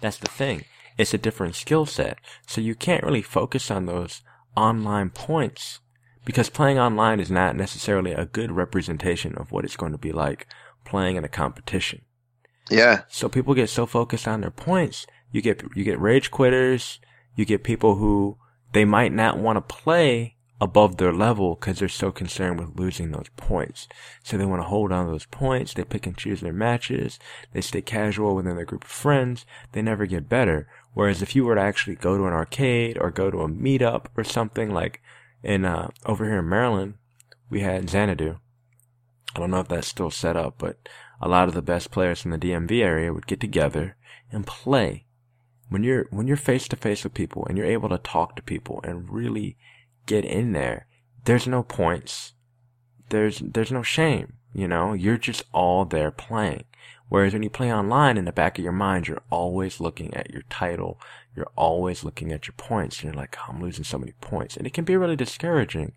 That's 0.00 0.16
the 0.16 0.30
thing. 0.30 0.64
It's 0.98 1.14
a 1.14 1.18
different 1.18 1.54
skill 1.54 1.86
set. 1.86 2.18
So 2.46 2.60
you 2.60 2.74
can't 2.74 3.04
really 3.04 3.22
focus 3.22 3.70
on 3.70 3.86
those 3.86 4.22
online 4.56 5.10
points 5.10 5.80
because 6.24 6.50
playing 6.50 6.78
online 6.78 7.20
is 7.20 7.30
not 7.30 7.56
necessarily 7.56 8.12
a 8.12 8.26
good 8.26 8.52
representation 8.52 9.34
of 9.36 9.52
what 9.52 9.64
it's 9.64 9.76
going 9.76 9.92
to 9.92 9.98
be 9.98 10.12
like 10.12 10.46
playing 10.84 11.16
in 11.16 11.24
a 11.24 11.28
competition. 11.28 12.02
Yeah. 12.70 13.02
So 13.08 13.28
people 13.28 13.54
get 13.54 13.70
so 13.70 13.86
focused 13.86 14.28
on 14.28 14.40
their 14.40 14.50
points. 14.50 15.06
You 15.30 15.42
get, 15.42 15.62
you 15.74 15.84
get 15.84 16.00
rage 16.00 16.30
quitters. 16.30 17.00
You 17.34 17.44
get 17.44 17.64
people 17.64 17.96
who 17.96 18.38
they 18.72 18.84
might 18.84 19.12
not 19.12 19.38
want 19.38 19.56
to 19.56 19.74
play 19.74 20.36
above 20.62 20.96
their 20.96 21.12
level 21.12 21.56
because 21.56 21.80
they're 21.80 21.88
so 21.88 22.12
concerned 22.12 22.60
with 22.60 22.78
losing 22.78 23.10
those 23.10 23.28
points. 23.36 23.88
So 24.22 24.38
they 24.38 24.44
want 24.44 24.62
to 24.62 24.68
hold 24.68 24.92
on 24.92 25.06
to 25.06 25.10
those 25.10 25.26
points. 25.26 25.74
They 25.74 25.82
pick 25.82 26.06
and 26.06 26.16
choose 26.16 26.40
their 26.40 26.52
matches. 26.52 27.18
They 27.52 27.60
stay 27.60 27.82
casual 27.82 28.36
within 28.36 28.54
their 28.54 28.64
group 28.64 28.84
of 28.84 28.90
friends. 28.90 29.44
They 29.72 29.82
never 29.82 30.06
get 30.06 30.28
better. 30.28 30.68
Whereas 30.94 31.20
if 31.20 31.34
you 31.34 31.44
were 31.44 31.56
to 31.56 31.60
actually 31.60 31.96
go 31.96 32.16
to 32.16 32.26
an 32.26 32.32
arcade 32.32 32.96
or 32.96 33.10
go 33.10 33.28
to 33.28 33.40
a 33.40 33.48
meetup 33.48 34.06
or 34.16 34.22
something 34.22 34.70
like 34.70 35.02
in 35.42 35.64
uh, 35.64 35.90
over 36.06 36.24
here 36.24 36.38
in 36.38 36.48
Maryland, 36.48 36.94
we 37.50 37.60
had 37.60 37.90
Xanadu. 37.90 38.38
I 39.34 39.38
don't 39.38 39.50
know 39.50 39.60
if 39.60 39.68
that's 39.68 39.88
still 39.88 40.10
set 40.10 40.36
up, 40.36 40.54
but 40.58 40.88
a 41.20 41.28
lot 41.28 41.48
of 41.48 41.54
the 41.54 41.62
best 41.62 41.90
players 41.90 42.20
from 42.20 42.32
the 42.32 42.38
DMV 42.38 42.82
area 42.82 43.12
would 43.12 43.26
get 43.26 43.40
together 43.40 43.96
and 44.30 44.46
play. 44.46 45.06
When 45.68 45.84
you're 45.84 46.06
when 46.10 46.26
you're 46.26 46.36
face 46.36 46.68
to 46.68 46.76
face 46.76 47.04
with 47.04 47.14
people 47.14 47.46
and 47.46 47.56
you're 47.56 47.66
able 47.66 47.88
to 47.88 47.98
talk 47.98 48.36
to 48.36 48.42
people 48.42 48.80
and 48.84 49.10
really 49.10 49.56
get 50.06 50.24
in 50.24 50.52
there, 50.52 50.86
there's 51.24 51.46
no 51.46 51.62
points. 51.62 52.34
There's 53.08 53.38
there's 53.38 53.72
no 53.72 53.82
shame, 53.82 54.34
you 54.52 54.68
know? 54.68 54.92
You're 54.92 55.18
just 55.18 55.44
all 55.52 55.84
there 55.84 56.10
playing. 56.10 56.64
Whereas 57.12 57.34
when 57.34 57.42
you 57.42 57.50
play 57.50 57.70
online 57.70 58.16
in 58.16 58.24
the 58.24 58.32
back 58.32 58.56
of 58.56 58.64
your 58.64 58.72
mind, 58.72 59.06
you're 59.06 59.20
always 59.28 59.80
looking 59.80 60.14
at 60.14 60.30
your 60.30 60.44
title. 60.48 60.98
You're 61.36 61.50
always 61.56 62.04
looking 62.04 62.32
at 62.32 62.46
your 62.46 62.54
points. 62.56 62.96
And 62.96 63.04
you're 63.12 63.22
like, 63.22 63.36
oh, 63.38 63.52
I'm 63.52 63.60
losing 63.60 63.84
so 63.84 63.98
many 63.98 64.12
points. 64.22 64.56
And 64.56 64.66
it 64.66 64.72
can 64.72 64.86
be 64.86 64.96
really 64.96 65.14
discouraging. 65.14 65.92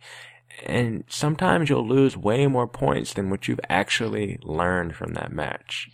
And 0.65 1.05
sometimes 1.07 1.69
you'll 1.69 1.87
lose 1.87 2.17
way 2.17 2.47
more 2.47 2.67
points 2.67 3.13
than 3.13 3.29
what 3.29 3.47
you've 3.47 3.61
actually 3.69 4.39
learned 4.43 4.97
from 4.97 5.13
that 5.13 5.31
match. 5.31 5.89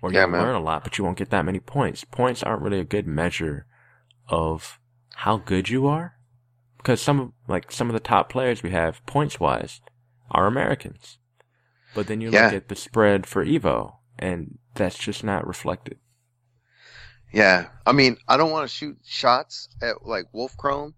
Or 0.00 0.10
you'll 0.10 0.30
learn 0.30 0.54
a 0.54 0.60
lot, 0.60 0.82
but 0.82 0.96
you 0.96 1.04
won't 1.04 1.18
get 1.18 1.28
that 1.28 1.44
many 1.44 1.60
points. 1.60 2.02
Points 2.04 2.42
aren't 2.42 2.62
really 2.62 2.80
a 2.80 2.84
good 2.84 3.06
measure 3.06 3.66
of 4.30 4.80
how 5.16 5.36
good 5.36 5.68
you 5.68 5.86
are. 5.86 6.14
Because 6.78 7.02
some 7.02 7.20
of, 7.20 7.32
like, 7.48 7.70
some 7.70 7.90
of 7.90 7.92
the 7.92 8.00
top 8.00 8.30
players 8.30 8.62
we 8.62 8.70
have, 8.70 9.04
points 9.04 9.38
wise, 9.38 9.82
are 10.30 10.46
Americans. 10.46 11.18
But 11.94 12.06
then 12.06 12.22
you 12.22 12.30
yeah. 12.30 12.46
look 12.46 12.54
at 12.54 12.68
the 12.68 12.76
spread 12.76 13.26
for 13.26 13.44
Evo, 13.44 13.96
and 14.18 14.58
that's 14.74 14.98
just 14.98 15.24
not 15.24 15.46
reflected. 15.46 15.98
Yeah, 17.32 17.66
I 17.84 17.92
mean, 17.92 18.16
I 18.28 18.36
don't 18.36 18.50
want 18.50 18.68
to 18.68 18.74
shoot 18.74 18.98
shots 19.04 19.68
at 19.82 20.06
like 20.06 20.26
Wolfkrone. 20.34 20.94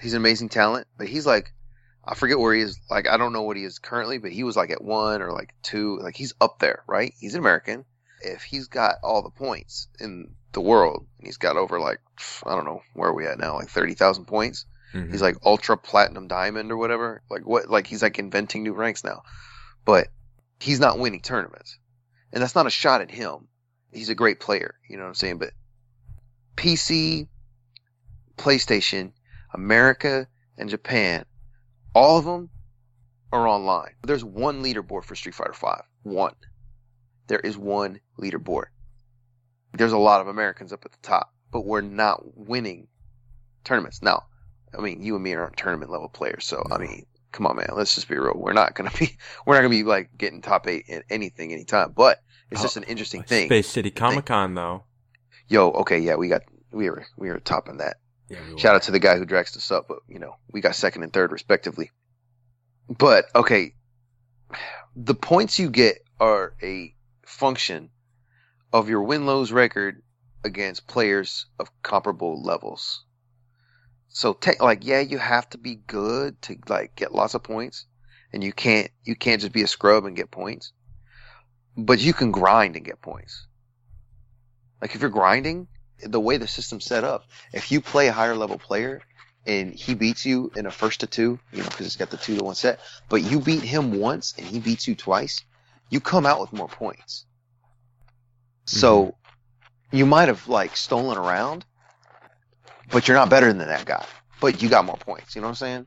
He's 0.00 0.14
an 0.14 0.18
amazing 0.18 0.48
talent, 0.48 0.86
but 0.96 1.08
he's 1.08 1.26
like, 1.26 1.52
I 2.04 2.14
forget 2.14 2.38
where 2.38 2.54
he 2.54 2.62
is. 2.62 2.78
Like, 2.90 3.08
I 3.08 3.16
don't 3.16 3.32
know 3.32 3.42
what 3.42 3.56
he 3.56 3.64
is 3.64 3.78
currently, 3.78 4.18
but 4.18 4.32
he 4.32 4.44
was 4.44 4.56
like 4.56 4.70
at 4.70 4.82
one 4.82 5.20
or 5.20 5.32
like 5.32 5.54
two. 5.62 5.98
Like, 5.98 6.16
he's 6.16 6.34
up 6.40 6.58
there, 6.60 6.82
right? 6.86 7.12
He's 7.18 7.34
an 7.34 7.40
American. 7.40 7.84
If 8.22 8.42
he's 8.42 8.68
got 8.68 8.96
all 9.02 9.22
the 9.22 9.30
points 9.30 9.88
in 9.98 10.34
the 10.52 10.60
world, 10.60 11.06
and 11.18 11.26
he's 11.26 11.36
got 11.36 11.56
over 11.56 11.80
like 11.80 12.00
I 12.46 12.54
don't 12.54 12.64
know 12.64 12.82
where 12.94 13.10
are 13.10 13.14
we 13.14 13.26
at 13.26 13.38
now, 13.38 13.56
like 13.56 13.68
thirty 13.68 13.94
thousand 13.94 14.26
points. 14.26 14.66
Mm-hmm. 14.94 15.12
He's 15.12 15.22
like 15.22 15.36
ultra 15.44 15.76
platinum 15.76 16.28
diamond 16.28 16.72
or 16.72 16.76
whatever. 16.76 17.22
Like 17.30 17.46
what? 17.46 17.70
Like 17.70 17.86
he's 17.86 18.02
like 18.02 18.18
inventing 18.18 18.62
new 18.62 18.72
ranks 18.72 19.04
now, 19.04 19.22
but 19.84 20.08
he's 20.58 20.80
not 20.80 20.98
winning 20.98 21.20
tournaments 21.20 21.78
and 22.32 22.42
that's 22.42 22.54
not 22.54 22.66
a 22.66 22.70
shot 22.70 23.00
at 23.00 23.10
him. 23.10 23.48
He's 23.92 24.08
a 24.08 24.14
great 24.14 24.40
player, 24.40 24.74
you 24.88 24.96
know 24.96 25.02
what 25.02 25.08
I'm 25.08 25.14
saying? 25.14 25.38
But 25.38 25.50
PC, 26.56 27.26
PlayStation, 28.36 29.12
America, 29.52 30.28
and 30.56 30.68
Japan, 30.68 31.24
all 31.94 32.18
of 32.18 32.24
them 32.24 32.50
are 33.32 33.46
online. 33.46 33.94
There's 34.02 34.24
one 34.24 34.62
leaderboard 34.62 35.04
for 35.04 35.14
Street 35.14 35.34
Fighter 35.34 35.54
V. 35.58 35.66
One. 36.02 36.34
There 37.26 37.40
is 37.40 37.56
one 37.56 38.00
leaderboard. 38.18 38.66
There's 39.72 39.92
a 39.92 39.98
lot 39.98 40.20
of 40.20 40.28
Americans 40.28 40.72
up 40.72 40.84
at 40.84 40.92
the 40.92 40.98
top, 41.02 41.32
but 41.52 41.64
we're 41.64 41.80
not 41.80 42.36
winning 42.36 42.88
tournaments. 43.64 44.02
Now, 44.02 44.24
I 44.76 44.80
mean, 44.80 45.02
you 45.02 45.14
and 45.14 45.22
me 45.22 45.34
aren't 45.34 45.56
tournament 45.56 45.90
level 45.90 46.08
players, 46.08 46.44
so 46.44 46.64
I 46.70 46.78
mean, 46.78 47.06
come 47.32 47.46
on, 47.46 47.56
man. 47.56 47.70
Let's 47.74 47.94
just 47.94 48.08
be 48.08 48.16
real. 48.16 48.34
We're 48.34 48.52
not 48.52 48.74
gonna 48.74 48.90
be 48.98 49.16
we're 49.46 49.54
not 49.54 49.60
gonna 49.60 49.70
be 49.70 49.84
like 49.84 50.10
getting 50.16 50.42
top 50.42 50.66
eight 50.68 50.84
in 50.88 51.02
anything 51.10 51.52
anytime. 51.52 51.92
But 51.92 52.18
it's 52.50 52.60
oh, 52.60 52.64
just 52.64 52.76
an 52.76 52.84
interesting 52.84 53.22
thing. 53.22 53.46
Space 53.46 53.68
City 53.68 53.90
Comic 53.90 54.26
Con 54.26 54.54
though. 54.54 54.84
Yo, 55.48 55.70
okay, 55.70 55.98
yeah, 55.98 56.16
we 56.16 56.28
got 56.28 56.42
we 56.72 56.88
were 56.90 57.04
we 57.16 57.28
were 57.28 57.40
topping 57.40 57.78
that. 57.78 57.96
Yeah, 58.28 58.38
we 58.52 58.58
Shout 58.58 58.76
out 58.76 58.82
to 58.82 58.92
the 58.92 59.00
guy 59.00 59.16
who 59.16 59.24
dragged 59.24 59.56
us 59.56 59.70
up, 59.70 59.88
but 59.88 59.98
you 60.08 60.18
know 60.18 60.36
we 60.52 60.60
got 60.60 60.74
second 60.74 61.02
and 61.02 61.12
third 61.12 61.32
respectively. 61.32 61.90
But 62.88 63.26
okay, 63.34 63.74
the 64.96 65.14
points 65.14 65.58
you 65.58 65.70
get 65.70 65.98
are 66.18 66.54
a 66.62 66.94
function 67.24 67.90
of 68.72 68.88
your 68.88 69.02
win 69.02 69.26
lose 69.26 69.52
record 69.52 70.02
against 70.44 70.86
players 70.86 71.46
of 71.58 71.70
comparable 71.82 72.42
levels. 72.42 73.04
So 74.10 74.36
like 74.60 74.84
yeah, 74.84 75.00
you 75.00 75.18
have 75.18 75.48
to 75.50 75.58
be 75.58 75.76
good 75.76 76.40
to 76.42 76.58
like 76.68 76.94
get 76.96 77.14
lots 77.14 77.34
of 77.34 77.42
points, 77.42 77.86
and 78.32 78.42
you 78.42 78.52
can't 78.52 78.90
you 79.04 79.14
can't 79.14 79.40
just 79.40 79.52
be 79.52 79.62
a 79.62 79.66
scrub 79.66 80.04
and 80.04 80.16
get 80.16 80.30
points. 80.30 80.72
But 81.76 82.00
you 82.00 82.12
can 82.12 82.32
grind 82.32 82.76
and 82.76 82.84
get 82.84 83.00
points. 83.00 83.46
Like 84.82 84.94
if 84.94 85.00
you're 85.00 85.10
grinding, 85.10 85.68
the 86.02 86.20
way 86.20 86.36
the 86.36 86.48
system's 86.48 86.84
set 86.84 87.04
up, 87.04 87.24
if 87.52 87.70
you 87.70 87.80
play 87.80 88.08
a 88.08 88.12
higher 88.12 88.34
level 88.34 88.58
player 88.58 89.00
and 89.46 89.72
he 89.72 89.94
beats 89.94 90.26
you 90.26 90.50
in 90.56 90.66
a 90.66 90.70
first 90.70 91.00
to 91.00 91.06
two, 91.06 91.38
you 91.52 91.62
know, 91.62 91.68
because 91.68 91.86
it's 91.86 91.96
got 91.96 92.10
the 92.10 92.16
two 92.16 92.36
to 92.36 92.44
one 92.44 92.54
set, 92.54 92.80
but 93.08 93.22
you 93.22 93.40
beat 93.40 93.62
him 93.62 93.98
once 93.98 94.34
and 94.36 94.46
he 94.46 94.58
beats 94.58 94.88
you 94.88 94.94
twice, 94.94 95.42
you 95.88 96.00
come 96.00 96.26
out 96.26 96.40
with 96.40 96.52
more 96.52 96.68
points. 96.68 97.26
So 98.64 99.06
mm-hmm. 99.06 99.96
you 99.96 100.06
might 100.06 100.28
have 100.28 100.48
like 100.48 100.76
stolen 100.76 101.16
around, 101.16 101.64
but 102.90 103.06
you're 103.06 103.16
not 103.16 103.30
better 103.30 103.52
than 103.52 103.68
that 103.68 103.84
guy. 103.84 104.04
But 104.40 104.62
you 104.62 104.68
got 104.68 104.84
more 104.84 104.96
points. 104.96 105.34
You 105.34 105.42
know 105.42 105.48
what 105.48 105.52
I'm 105.52 105.56
saying? 105.56 105.86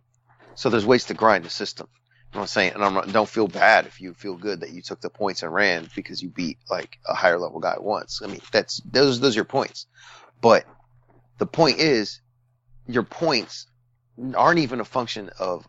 So 0.55 0.69
there's 0.69 0.85
ways 0.85 1.05
to 1.05 1.13
grind 1.13 1.43
the 1.43 1.49
system. 1.49 1.87
You 1.91 2.37
know 2.37 2.41
what 2.41 2.43
I'm 2.43 2.47
saying? 2.47 2.73
And 2.73 2.83
I'm 2.83 3.11
don't 3.11 3.29
feel 3.29 3.47
bad 3.47 3.85
if 3.85 4.01
you 4.01 4.13
feel 4.13 4.35
good 4.35 4.61
that 4.61 4.71
you 4.71 4.81
took 4.81 5.01
the 5.01 5.09
points 5.09 5.43
and 5.43 5.53
ran 5.53 5.87
because 5.95 6.21
you 6.21 6.29
beat 6.29 6.57
like 6.69 6.97
a 7.07 7.13
higher 7.13 7.37
level 7.39 7.59
guy 7.59 7.75
once. 7.79 8.21
I 8.23 8.27
mean, 8.27 8.41
that's 8.51 8.81
those 8.85 9.19
those 9.19 9.35
are 9.35 9.39
your 9.39 9.45
points. 9.45 9.87
But 10.41 10.65
the 11.37 11.45
point 11.45 11.79
is, 11.79 12.21
your 12.87 13.03
points 13.03 13.67
aren't 14.35 14.59
even 14.59 14.79
a 14.79 14.85
function 14.85 15.29
of 15.39 15.67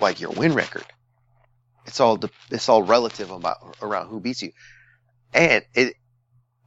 like 0.00 0.20
your 0.20 0.30
win 0.30 0.54
record. 0.54 0.84
It's 1.86 2.00
all 2.00 2.16
de- 2.16 2.30
it's 2.50 2.68
all 2.68 2.82
relative 2.82 3.30
about 3.30 3.76
around 3.82 4.08
who 4.08 4.20
beats 4.20 4.42
you. 4.42 4.52
And 5.34 5.64
it 5.74 5.94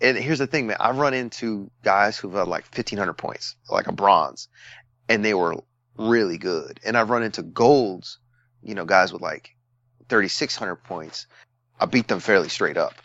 and 0.02 0.18
here's 0.18 0.40
the 0.40 0.48
thing, 0.48 0.68
man. 0.68 0.78
I've 0.80 0.98
run 0.98 1.14
into 1.14 1.70
guys 1.84 2.18
who've 2.18 2.34
had 2.34 2.48
like 2.48 2.64
1500 2.66 3.14
points, 3.14 3.56
like 3.70 3.88
a 3.88 3.92
bronze, 3.92 4.48
and 5.08 5.24
they 5.24 5.34
were 5.34 5.64
really 5.98 6.38
good. 6.38 6.80
And 6.84 6.98
I've 6.98 7.10
run 7.10 7.24
into 7.24 7.44
golds, 7.44 8.20
you 8.64 8.76
know, 8.76 8.86
guys 8.86 9.14
with 9.14 9.22
like 9.22 9.56
3600 10.10 10.76
points. 10.78 11.28
I 11.80 11.86
beat 11.86 12.08
them 12.08 12.20
fairly 12.20 12.50
straight 12.50 12.78
up. 12.78 12.96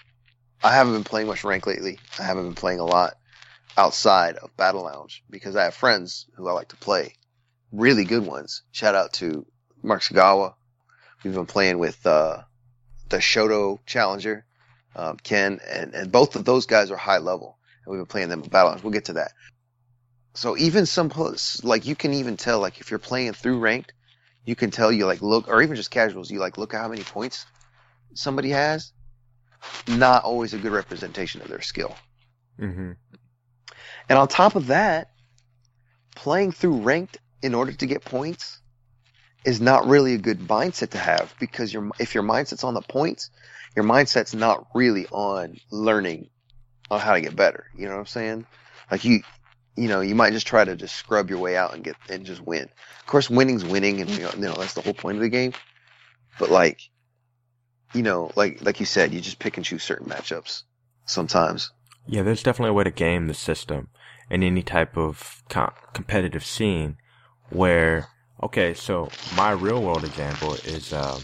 I 0.63 0.75
haven't 0.75 0.95
been 0.95 1.05
playing 1.05 1.27
much 1.27 1.45
rank 1.45 1.67
lately. 1.67 1.99
I 2.19 2.23
haven't 2.23 2.45
been 2.45 2.55
playing 2.55 2.81
a 2.81 2.85
lot 2.85 3.15
outside 3.77 4.37
of 4.37 4.57
Battle 4.57 4.85
Lounge 4.85 5.23
because 5.29 5.55
I 5.55 5.65
have 5.65 5.75
friends 5.75 6.27
who 6.35 6.49
I 6.49 6.53
like 6.53 6.69
to 6.69 6.77
play, 6.77 7.15
really 7.73 8.05
good 8.05 8.25
ones. 8.25 8.63
Shout 8.73 8.95
out 8.95 9.13
to 9.15 9.47
Mark 9.83 10.03
Sagawa. 10.03 10.55
We've 11.23 11.35
been 11.35 11.47
playing 11.47 11.79
with 11.79 12.07
uh, 12.07 12.43
the 13.09 13.19
Shoto 13.19 13.81
Challenger, 13.85 14.46
um, 14.97 15.19
Ken, 15.19 15.61
and, 15.69 15.95
and 15.95 16.11
both 16.11 16.35
of 16.37 16.45
those 16.45 16.67
guys 16.67 16.91
are 16.91 16.97
high 16.97 17.19
level, 17.19 17.59
and 17.85 17.93
we've 17.93 18.01
been 18.01 18.07
playing 18.07 18.31
them 18.31 18.43
in 18.43 18.49
Battle 18.49 18.81
We'll 18.83 18.93
get 18.93 19.05
to 19.07 19.13
that. 19.15 19.33
So 20.35 20.57
even 20.57 20.87
some 20.87 21.11
like 21.63 21.87
you 21.87 21.95
can 21.95 22.15
even 22.15 22.37
tell 22.37 22.61
like 22.61 22.81
if 22.81 22.91
you're 22.91 22.99
playing 22.99 23.35
through 23.35 23.59
ranked, 23.59 23.93
you 24.45 24.57
can 24.57 24.71
tell 24.71 24.91
you 24.91 25.07
like 25.07 25.23
look 25.23 25.49
or 25.49 25.63
even 25.63 25.77
just 25.77 25.91
casuals, 25.91 26.31
you 26.31 26.41
like 26.41 26.59
look 26.59 26.75
at 26.75 26.81
how 26.81 26.89
many 26.89 27.03
points 27.03 27.47
somebody 28.15 28.51
has. 28.51 28.93
Not 29.89 30.25
always 30.25 30.55
a 30.55 30.59
good 30.59 30.73
representation 30.73 31.41
of 31.41 31.49
their 31.49 31.63
skill. 31.63 31.97
Mm-hmm. 32.61 32.93
And 34.09 34.19
on 34.19 34.29
top 34.29 34.55
of 34.55 34.69
that, 34.69 35.11
playing 36.15 36.53
through 36.53 36.79
ranked 36.83 37.19
in 37.43 37.55
order 37.55 37.73
to 37.73 37.87
get 37.87 38.05
points 38.05 38.61
is 39.45 39.61
not 39.61 39.87
really 39.87 40.15
a 40.15 40.19
good 40.19 40.41
mindset 40.41 40.91
to 40.91 40.99
have 40.99 41.35
because 41.39 41.73
your 41.73 41.91
if 41.99 42.15
your 42.15 42.25
mindset's 42.25 42.65
on 42.65 42.75
the 42.75 42.83
points, 42.83 43.31
your 43.77 43.85
mindset's 43.85 44.35
not 44.35 44.67
really 44.75 45.07
on 45.09 45.59
learning 45.71 46.31
on 46.91 46.99
how 46.99 47.13
to 47.13 47.21
get 47.21 47.37
better. 47.37 47.67
You 47.77 47.85
know 47.87 47.93
what 47.93 48.01
I'm 48.01 48.07
saying? 48.07 48.47
Like 48.91 49.05
you, 49.05 49.21
you 49.77 49.89
know, 49.89 50.01
you 50.01 50.15
might 50.15 50.33
just 50.33 50.47
try 50.47 50.65
to 50.65 50.75
just 50.75 50.97
scrub 50.97 51.29
your 51.29 51.39
way 51.39 51.57
out 51.57 51.75
and 51.75 51.85
get 51.85 51.97
and 52.09 52.25
just 52.25 52.41
win. 52.41 52.65
Of 52.65 53.07
course, 53.07 53.29
winning's 53.29 53.65
winning, 53.65 54.01
and 54.01 54.11
you 54.11 54.23
know, 54.39 54.55
that's 54.55 54.75
the 54.75 54.81
whole 54.81 54.95
point 54.95 55.19
of 55.19 55.23
the 55.23 55.29
game. 55.29 55.53
But 56.39 56.51
like, 56.51 56.81
you 57.93 58.03
know, 58.03 58.33
like 58.35 58.63
like 58.65 58.81
you 58.81 58.87
said, 58.87 59.13
you 59.13 59.21
just 59.21 59.39
pick 59.39 59.59
and 59.59 59.67
choose 59.67 59.85
certain 59.85 60.09
matchups 60.09 60.63
sometimes. 61.05 61.71
Yeah, 62.07 62.23
there's 62.23 62.43
definitely 62.43 62.71
a 62.71 62.75
way 62.75 62.85
to 62.85 62.91
game 62.91 63.27
the 63.27 63.35
system 63.35 63.89
in 64.31 64.43
any 64.43 64.63
type 64.63 64.97
of 64.97 65.43
co- 65.49 65.73
competitive 65.93 66.45
scene 66.45 66.97
where, 67.51 68.07
okay, 68.43 68.75
so 68.75 69.09
my 69.37 69.51
real 69.51 69.83
world 69.83 70.05
example 70.05 70.55
is 70.55 70.93
um, 70.93 71.21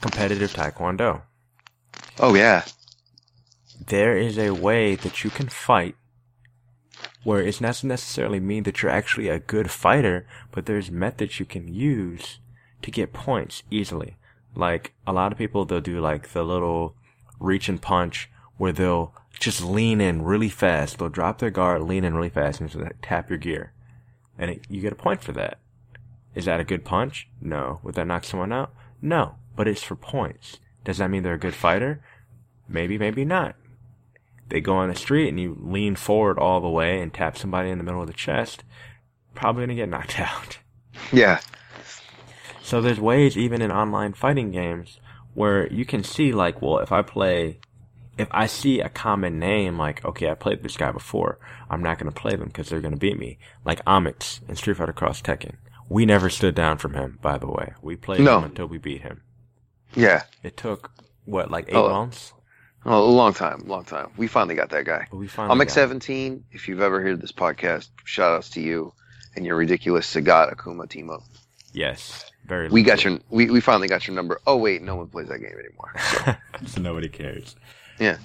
competitive 0.00 0.52
taekwondo. 0.52 1.22
Oh 2.18 2.34
yeah, 2.34 2.64
There 3.86 4.16
is 4.16 4.38
a 4.38 4.52
way 4.52 4.94
that 4.94 5.22
you 5.22 5.28
can 5.28 5.48
fight 5.48 5.96
where 7.24 7.42
it's 7.42 7.60
not 7.60 7.84
necessarily 7.84 8.40
mean 8.40 8.62
that 8.62 8.80
you're 8.80 8.90
actually 8.90 9.28
a 9.28 9.38
good 9.38 9.70
fighter, 9.70 10.26
but 10.50 10.64
there's 10.64 10.90
methods 10.90 11.38
you 11.38 11.44
can 11.44 11.68
use 11.68 12.38
to 12.80 12.90
get 12.90 13.12
points 13.12 13.64
easily. 13.70 14.16
Like 14.54 14.94
a 15.06 15.12
lot 15.12 15.30
of 15.30 15.36
people, 15.36 15.66
they'll 15.66 15.80
do 15.80 16.00
like 16.00 16.32
the 16.32 16.42
little 16.42 16.94
reach 17.38 17.68
and 17.68 17.82
punch 17.82 18.30
where 18.56 18.72
they'll 18.72 19.12
just 19.38 19.62
lean 19.62 20.00
in 20.00 20.22
really 20.22 20.48
fast. 20.48 20.98
They'll 20.98 21.10
drop 21.10 21.38
their 21.38 21.50
guard, 21.50 21.82
lean 21.82 22.04
in 22.04 22.14
really 22.14 22.30
fast, 22.30 22.60
and 22.60 22.70
just 22.70 22.82
tap 23.02 23.28
your 23.28 23.38
gear. 23.38 23.72
And 24.38 24.52
it, 24.52 24.64
you 24.70 24.80
get 24.80 24.92
a 24.92 24.96
point 24.96 25.22
for 25.22 25.32
that. 25.32 25.58
Is 26.34 26.46
that 26.46 26.60
a 26.60 26.64
good 26.64 26.84
punch? 26.84 27.28
No. 27.42 27.80
Would 27.82 27.94
that 27.96 28.06
knock 28.06 28.24
someone 28.24 28.52
out? 28.52 28.72
No. 29.02 29.34
But 29.54 29.68
it's 29.68 29.82
for 29.82 29.96
points. 29.96 30.60
Does 30.86 30.96
that 30.98 31.10
mean 31.10 31.22
they're 31.24 31.34
a 31.34 31.38
good 31.38 31.54
fighter? 31.54 32.00
Maybe, 32.68 32.96
maybe 32.96 33.24
not. 33.24 33.56
They 34.48 34.60
go 34.60 34.76
on 34.76 34.88
the 34.88 34.94
street 34.94 35.28
and 35.28 35.38
you 35.40 35.58
lean 35.60 35.96
forward 35.96 36.38
all 36.38 36.60
the 36.60 36.68
way 36.68 37.00
and 37.02 37.12
tap 37.12 37.36
somebody 37.36 37.68
in 37.70 37.78
the 37.78 37.84
middle 37.84 38.00
of 38.00 38.06
the 38.06 38.12
chest, 38.12 38.62
probably 39.34 39.64
gonna 39.64 39.74
get 39.74 39.88
knocked 39.94 40.18
out. 40.20 40.58
yeah, 41.12 41.40
So 42.62 42.80
there's 42.80 43.00
ways 43.00 43.36
even 43.36 43.60
in 43.60 43.70
online 43.72 44.12
fighting 44.12 44.52
games 44.52 45.00
where 45.34 45.66
you 45.72 45.84
can 45.84 46.02
see 46.04 46.32
like, 46.32 46.62
well, 46.62 46.78
if 46.78 46.92
I 46.92 47.02
play, 47.02 47.58
if 48.16 48.28
I 48.30 48.46
see 48.46 48.80
a 48.80 48.88
common 48.88 49.38
name, 49.40 49.76
like, 49.76 50.04
okay, 50.04 50.30
I 50.30 50.34
played 50.34 50.62
this 50.62 50.76
guy 50.76 50.92
before, 50.92 51.38
I'm 51.68 51.82
not 51.82 51.98
gonna 51.98 52.12
play 52.12 52.36
them 52.36 52.46
because 52.46 52.68
they're 52.68 52.80
gonna 52.80 52.96
beat 52.96 53.18
me. 53.18 53.38
Like 53.64 53.84
Amix 53.84 54.48
in 54.48 54.54
Street 54.56 54.76
Fighter 54.76 54.92
Cross 54.92 55.22
Tekken. 55.22 55.56
We 55.88 56.06
never 56.06 56.30
stood 56.30 56.54
down 56.54 56.78
from 56.78 56.94
him, 56.94 57.18
by 57.20 57.38
the 57.38 57.46
way. 57.48 57.72
We 57.82 57.96
played 57.96 58.20
No. 58.20 58.38
him 58.38 58.44
until 58.44 58.66
we 58.66 58.78
beat 58.78 59.02
him. 59.02 59.22
Yeah. 59.94 60.22
It 60.42 60.56
took, 60.56 60.90
what, 61.24 61.50
like 61.50 61.68
eight 61.68 61.74
Oh. 61.74 61.88
months? 61.88 62.32
Oh, 62.88 63.02
a 63.02 63.10
long 63.10 63.34
time, 63.34 63.62
long 63.66 63.84
time. 63.84 64.10
We 64.16 64.28
finally 64.28 64.54
got 64.54 64.70
that 64.70 64.84
guy. 64.84 65.06
But 65.10 65.16
we 65.16 65.26
finally 65.26 65.52
I'm 65.60 65.66
got 65.66 65.76
him. 65.76 65.98
X17. 65.98 66.42
If 66.52 66.68
you've 66.68 66.80
ever 66.80 67.00
heard 67.00 67.20
this 67.20 67.32
podcast, 67.32 67.88
shout 68.04 68.32
outs 68.32 68.50
to 68.50 68.60
you 68.60 68.92
and 69.34 69.44
your 69.44 69.56
ridiculous 69.56 70.06
Sagat 70.14 70.54
Akuma 70.54 70.88
team 70.88 71.10
up. 71.10 71.22
Yes. 71.72 72.30
Very 72.46 72.68
We 72.68 72.84
got 72.84 73.02
your, 73.04 73.18
we, 73.28 73.50
we 73.50 73.60
finally 73.60 73.88
got 73.88 74.06
your 74.06 74.14
number. 74.14 74.40
Oh 74.46 74.56
wait, 74.56 74.82
no 74.82 74.94
one 74.94 75.08
plays 75.08 75.28
that 75.28 75.40
game 75.40 75.56
anymore. 75.58 75.92
So, 76.64 76.66
so 76.66 76.80
nobody 76.80 77.08
cares. 77.08 77.56
yeah. 77.98 78.18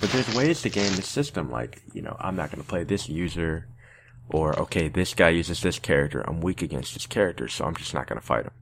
But 0.00 0.10
there's 0.10 0.34
ways 0.34 0.62
to 0.62 0.70
game 0.70 0.92
the 0.96 1.02
system. 1.02 1.50
Like, 1.50 1.80
you 1.92 2.02
know, 2.02 2.16
I'm 2.18 2.34
not 2.34 2.50
going 2.50 2.62
to 2.62 2.68
play 2.68 2.82
this 2.84 3.08
user, 3.08 3.68
or 4.30 4.58
okay, 4.58 4.88
this 4.88 5.12
guy 5.14 5.28
uses 5.28 5.60
this 5.60 5.78
character. 5.78 6.22
I'm 6.26 6.40
weak 6.40 6.62
against 6.62 6.94
this 6.94 7.06
character, 7.06 7.46
so 7.48 7.64
I'm 7.66 7.76
just 7.76 7.92
not 7.94 8.06
going 8.08 8.18
to 8.18 8.26
fight 8.26 8.46
him. 8.46 8.52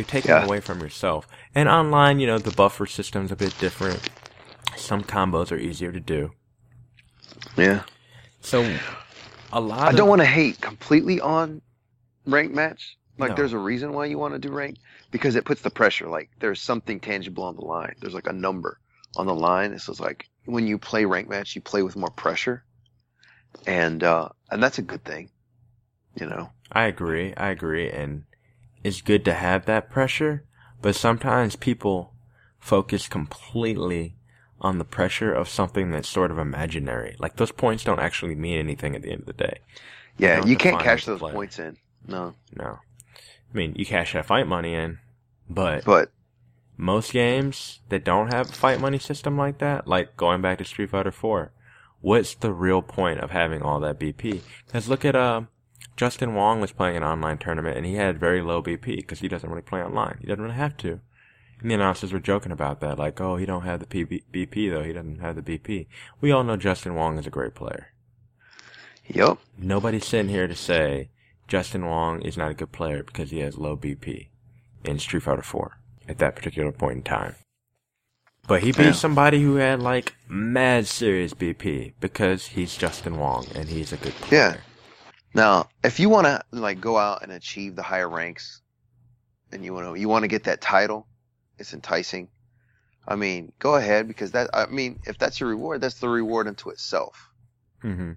You're 0.00 0.06
taking 0.06 0.30
Yeah. 0.30 0.46
away 0.46 0.60
from 0.60 0.80
yourself. 0.80 1.28
And 1.54 1.68
online, 1.68 2.20
you 2.20 2.26
know, 2.26 2.38
the 2.38 2.52
buffer 2.52 2.86
system's 2.86 3.30
a 3.30 3.36
bit 3.36 3.54
different. 3.58 4.08
Some 4.74 5.04
combos 5.04 5.52
are 5.52 5.58
easier 5.58 5.92
to 5.92 6.00
do. 6.00 6.30
Yeah. 7.58 7.82
So, 8.40 8.64
a 9.52 9.60
lot. 9.60 9.88
I 9.88 9.92
don't 9.92 10.08
want 10.08 10.22
to 10.22 10.26
hate 10.26 10.58
completely 10.58 11.20
on 11.20 11.60
rank 12.24 12.50
match. 12.54 12.96
Like 13.18 13.32
No. 13.32 13.36
there's 13.36 13.52
a 13.52 13.58
reason 13.58 13.92
why 13.92 14.06
you 14.06 14.16
want 14.16 14.32
to 14.32 14.38
do 14.38 14.50
rank 14.50 14.78
because 15.10 15.36
it 15.36 15.44
puts 15.44 15.60
the 15.60 15.68
pressure. 15.68 16.08
Like 16.08 16.30
there's 16.38 16.62
something 16.62 16.98
tangible 16.98 17.44
on 17.44 17.56
the 17.56 17.66
line. 17.66 17.94
There's 18.00 18.14
like 18.14 18.26
a 18.26 18.32
number 18.32 18.78
on 19.16 19.26
the 19.26 19.34
line. 19.34 19.74
It's 19.74 19.84
just 19.84 20.00
like 20.00 20.30
when 20.46 20.66
you 20.66 20.78
play 20.78 21.04
rank 21.04 21.28
match, 21.28 21.54
you 21.54 21.60
play 21.60 21.82
with 21.82 21.94
more 21.94 22.08
pressure, 22.08 22.64
and 23.66 24.02
uh, 24.02 24.30
and 24.50 24.62
that's 24.62 24.78
a 24.78 24.82
good 24.82 25.04
thing. 25.04 25.28
You 26.18 26.24
know. 26.24 26.48
I 26.72 26.84
agree. 26.84 27.34
I 27.34 27.50
agree, 27.50 27.90
and 27.90 28.24
it's 28.82 29.00
good 29.00 29.24
to 29.26 29.34
have 29.34 29.66
that 29.66 29.90
pressure. 29.90 30.44
But 30.82 30.96
sometimes 30.96 31.56
people 31.56 32.14
focus 32.58 33.08
completely 33.08 34.16
on 34.60 34.78
the 34.78 34.84
pressure 34.84 35.32
of 35.32 35.48
something 35.48 35.90
that's 35.90 36.08
sort 36.08 36.30
of 36.30 36.38
imaginary. 36.38 37.16
Like 37.18 37.36
those 37.36 37.52
points 37.52 37.84
don't 37.84 38.00
actually 38.00 38.34
mean 38.34 38.58
anything 38.58 38.94
at 38.94 39.02
the 39.02 39.10
end 39.10 39.20
of 39.20 39.26
the 39.26 39.32
day. 39.32 39.58
Yeah, 40.18 40.44
you 40.44 40.56
can't 40.56 40.80
cash 40.80 41.06
those 41.06 41.20
player. 41.20 41.32
points 41.34 41.58
in. 41.58 41.76
No, 42.06 42.34
No. 42.56 42.78
I 43.52 43.56
mean, 43.56 43.74
you 43.74 43.84
cash 43.84 44.12
that 44.12 44.26
fight 44.26 44.46
money 44.46 44.74
in, 44.74 44.98
but 45.48 45.84
but 45.84 46.12
most 46.76 47.12
games 47.12 47.80
that 47.88 48.04
don't 48.04 48.32
have 48.32 48.48
a 48.48 48.52
fight 48.52 48.80
money 48.80 48.98
system 48.98 49.36
like 49.36 49.58
that, 49.58 49.86
like 49.88 50.16
going 50.16 50.40
back 50.40 50.58
to 50.58 50.64
Street 50.64 50.90
Fighter 50.90 51.10
4, 51.10 51.52
what's 52.00 52.34
the 52.34 52.52
real 52.52 52.80
point 52.80 53.20
of 53.20 53.30
having 53.32 53.60
all 53.62 53.80
that 53.80 53.98
BP? 53.98 54.40
Because 54.66 54.88
look 54.88 55.04
at, 55.04 55.16
uh, 55.16 55.42
Justin 56.00 56.32
Wong 56.32 56.62
was 56.62 56.72
playing 56.72 56.96
an 56.96 57.04
online 57.04 57.36
tournament 57.36 57.76
and 57.76 57.84
he 57.84 57.96
had 57.96 58.18
very 58.18 58.40
low 58.40 58.62
BP 58.62 58.96
because 58.96 59.18
he 59.20 59.28
doesn't 59.28 59.50
really 59.50 59.60
play 59.60 59.82
online. 59.82 60.16
He 60.22 60.26
doesn't 60.26 60.42
really 60.42 60.56
have 60.56 60.74
to. 60.78 61.00
And 61.60 61.70
the 61.70 61.74
announcers 61.74 62.10
were 62.10 62.18
joking 62.18 62.52
about 62.52 62.80
that, 62.80 62.98
like, 62.98 63.20
oh, 63.20 63.36
he 63.36 63.44
don't 63.44 63.64
have 63.66 63.80
the 63.80 63.84
PB- 63.84 64.22
BP 64.32 64.70
though. 64.70 64.82
He 64.82 64.94
doesn't 64.94 65.20
have 65.20 65.36
the 65.36 65.42
BP. 65.42 65.88
We 66.22 66.32
all 66.32 66.42
know 66.42 66.56
Justin 66.56 66.94
Wong 66.94 67.18
is 67.18 67.26
a 67.26 67.30
great 67.30 67.54
player. 67.54 67.88
Yep. 69.08 69.40
Nobody's 69.58 70.06
sitting 70.06 70.30
here 70.30 70.48
to 70.48 70.54
say 70.56 71.10
Justin 71.46 71.84
Wong 71.84 72.22
is 72.22 72.38
not 72.38 72.50
a 72.52 72.54
good 72.54 72.72
player 72.72 73.02
because 73.02 73.30
he 73.30 73.40
has 73.40 73.58
low 73.58 73.76
BP 73.76 74.28
in 74.84 74.98
Street 74.98 75.24
Fighter 75.24 75.42
4 75.42 75.80
at 76.08 76.16
that 76.16 76.34
particular 76.34 76.72
point 76.72 76.96
in 76.96 77.02
time. 77.02 77.34
But 78.48 78.62
he 78.62 78.72
beat 78.72 78.84
Yeah. 78.86 78.92
somebody 78.92 79.42
who 79.42 79.56
had 79.56 79.80
like 79.82 80.14
mad 80.26 80.86
serious 80.86 81.34
BP 81.34 81.92
because 82.00 82.46
he's 82.46 82.74
Justin 82.78 83.18
Wong 83.18 83.46
and 83.54 83.68
he's 83.68 83.92
a 83.92 83.98
good 83.98 84.14
player. 84.14 84.40
Yeah. 84.40 84.56
Now, 85.34 85.68
if 85.84 86.00
you 86.00 86.08
want 86.08 86.26
to 86.26 86.42
like 86.52 86.80
go 86.80 86.98
out 86.98 87.22
and 87.22 87.32
achieve 87.32 87.76
the 87.76 87.82
higher 87.82 88.08
ranks, 88.08 88.62
and 89.52 89.64
you 89.64 89.74
want 89.74 89.94
to 89.94 90.00
you 90.00 90.08
want 90.08 90.24
to 90.24 90.28
get 90.28 90.44
that 90.44 90.60
title, 90.60 91.06
it's 91.58 91.74
enticing. 91.74 92.28
I 93.06 93.16
mean, 93.16 93.52
go 93.58 93.76
ahead 93.76 94.08
because 94.08 94.32
that 94.32 94.50
I 94.54 94.66
mean, 94.66 95.00
if 95.06 95.18
that's 95.18 95.40
your 95.40 95.48
reward, 95.50 95.80
that's 95.80 96.00
the 96.00 96.08
reward 96.08 96.48
unto 96.48 96.70
itself. 96.70 97.30
hmm 97.80 98.12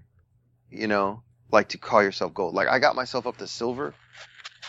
You 0.70 0.88
know, 0.88 1.22
like 1.50 1.68
to 1.70 1.78
call 1.78 2.02
yourself 2.02 2.34
gold. 2.34 2.54
Like 2.54 2.68
I 2.68 2.78
got 2.78 2.96
myself 2.96 3.26
up 3.26 3.36
to 3.38 3.46
silver, 3.46 3.94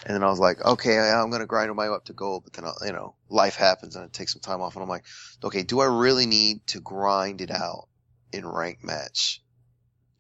and 0.06 0.16
then 0.16 0.24
I 0.24 0.30
was 0.30 0.40
like, 0.40 0.64
okay, 0.64 0.98
I'm 0.98 1.32
gonna 1.32 1.46
grind 1.48 1.74
my 1.76 1.90
way 1.90 1.96
up 1.96 2.06
to 2.06 2.14
gold. 2.14 2.44
But 2.44 2.54
then 2.54 2.66
I, 2.66 2.74
you 2.86 2.94
know, 2.94 3.16
life 3.30 3.56
happens 3.56 3.96
and 3.96 4.06
I 4.06 4.08
take 4.10 4.30
some 4.30 4.42
time 4.42 4.62
off, 4.62 4.76
and 4.76 4.84
I'm 4.84 4.90
like, 4.90 5.06
okay, 5.44 5.64
do 5.64 5.80
I 5.80 5.86
really 5.86 6.26
need 6.28 6.66
to 6.68 6.80
grind 6.80 7.42
it 7.42 7.52
out 7.52 7.88
in 8.32 8.48
rank 8.48 8.84
match 8.84 9.42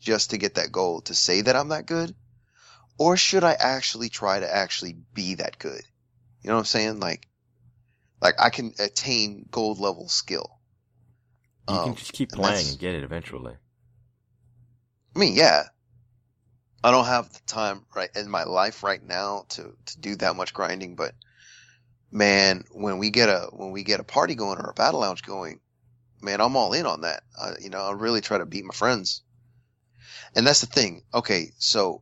just 0.06 0.30
to 0.30 0.38
get 0.38 0.56
that 0.56 0.72
gold 0.72 1.06
to 1.06 1.15
say 1.15 1.41
that 1.41 1.56
I'm 1.56 1.70
that 1.70 1.88
good? 1.88 2.15
Or 2.98 3.18
should 3.18 3.44
I 3.44 3.54
actually 3.54 4.08
try 4.10 4.39
to 4.39 4.56
actually 4.56 4.94
be 5.13 5.36
that 5.36 5.60
good? 5.60 5.82
You 6.41 6.50
know 6.50 6.56
what 6.56 6.60
I'm 6.60 6.65
saying? 6.65 7.00
Like, 7.00 7.28
like 8.22 8.36
I 8.39 8.50
can 8.52 8.74
attain 8.80 9.48
gold 9.52 9.80
level 9.80 10.08
skill. 10.08 10.60
You 11.68 11.76
Um, 11.76 11.84
can 11.84 11.96
just 11.96 12.13
keep 12.13 12.32
playing 12.32 12.54
that's- 12.54 12.70
and 12.70 12.80
get 12.80 12.96
it 12.96 13.04
eventually. 13.04 13.58
I 15.15 15.20
mean, 15.20 15.36
yeah. 15.36 15.63
I 16.84 16.91
don't 16.91 17.06
have 17.06 17.34
the 17.34 17.39
time 17.48 17.86
right 17.96 18.10
in 18.15 18.30
my 18.30 18.44
life 18.44 18.84
right 18.84 19.02
now 19.04 19.46
to 19.50 19.76
to 19.86 20.00
do 20.00 20.15
that 20.18 20.36
much 20.36 20.54
grinding, 20.54 20.96
but 20.96 21.15
man, 22.12 22.63
when 22.72 23.00
we 23.00 23.10
get 23.10 23.28
a 23.28 23.50
when 23.52 23.72
we 23.72 23.84
get 23.84 24.00
a 24.00 24.04
party 24.04 24.36
going 24.36 24.60
or 24.60 24.70
a 24.70 24.74
battle 24.74 25.00
lounge 25.00 25.24
going, 25.24 25.60
man, 26.22 26.41
I'm 26.41 26.56
all 26.56 26.74
in 26.74 26.86
on 26.86 27.02
that. 27.02 27.24
I, 27.41 27.54
you 27.60 27.72
know, 27.72 27.82
I 27.82 27.91
really 27.94 28.22
try 28.22 28.38
to 28.38 28.46
beat 28.46 28.65
my 28.65 28.74
friends. 28.74 29.24
And 30.36 30.46
that's 30.46 30.62
the 30.62 30.68
thing. 30.68 31.04
Okay, 31.13 31.52
so 31.58 32.02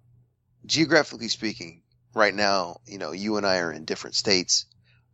geographically 0.66 1.30
speaking, 1.30 1.84
right 2.13 2.34
now, 2.34 2.78
you 2.86 2.98
know, 2.98 3.12
you 3.12 3.38
and 3.38 3.46
I 3.46 3.60
are 3.60 3.72
in 3.72 3.86
different 3.86 4.16
states. 4.16 4.66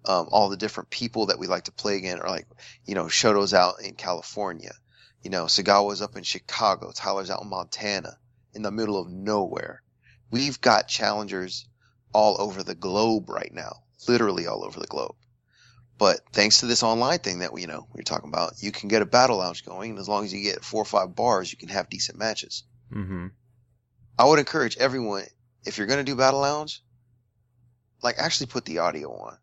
Um, 0.05 0.27
all 0.31 0.49
the 0.49 0.57
different 0.57 0.89
people 0.89 1.27
that 1.27 1.39
we 1.39 1.47
like 1.47 1.65
to 1.65 1.71
play 1.71 1.97
against 1.97 2.23
are 2.23 2.29
like, 2.29 2.47
you 2.85 2.95
know, 2.95 3.05
Shoto's 3.05 3.53
out 3.53 3.81
in 3.83 3.95
California. 3.95 4.71
You 5.23 5.29
know, 5.29 5.45
Sagawa's 5.45 6.01
up 6.01 6.15
in 6.15 6.23
Chicago. 6.23 6.91
Tyler's 6.95 7.29
out 7.29 7.41
in 7.41 7.49
Montana 7.49 8.17
in 8.53 8.61
the 8.61 8.71
middle 8.71 8.97
of 8.97 9.09
nowhere. 9.09 9.83
We've 10.31 10.59
got 10.61 10.87
challengers 10.87 11.67
all 12.13 12.37
over 12.39 12.63
the 12.63 12.75
globe 12.75 13.29
right 13.29 13.53
now, 13.53 13.83
literally 14.07 14.47
all 14.47 14.63
over 14.63 14.79
the 14.79 14.87
globe. 14.87 15.15
But 15.97 16.21
thanks 16.31 16.61
to 16.61 16.65
this 16.65 16.81
online 16.81 17.19
thing 17.19 17.39
that 17.39 17.51
we, 17.51 17.61
you 17.61 17.67
know, 17.67 17.85
we 17.93 17.99
are 17.99 18.03
talking 18.03 18.29
about, 18.29 18.63
you 18.63 18.71
can 18.71 18.87
get 18.87 19.01
a 19.01 19.05
battle 19.05 19.37
lounge 19.37 19.65
going. 19.65 19.91
And 19.91 19.99
as 19.99 20.07
long 20.07 20.23
as 20.23 20.33
you 20.33 20.41
get 20.41 20.63
four 20.63 20.81
or 20.81 20.85
five 20.85 21.13
bars, 21.13 21.51
you 21.51 21.57
can 21.57 21.67
have 21.69 21.89
decent 21.89 22.17
matches. 22.17 22.63
Hmm 22.91 23.27
I 24.17 24.25
would 24.25 24.39
encourage 24.39 24.77
everyone, 24.77 25.23
if 25.65 25.77
you're 25.77 25.87
going 25.87 25.99
to 25.99 26.11
do 26.11 26.15
battle 26.15 26.41
lounge, 26.41 26.83
like 28.03 28.17
actually 28.17 28.47
put 28.47 28.65
the 28.65 28.79
audio 28.79 29.11
on, 29.11 29.37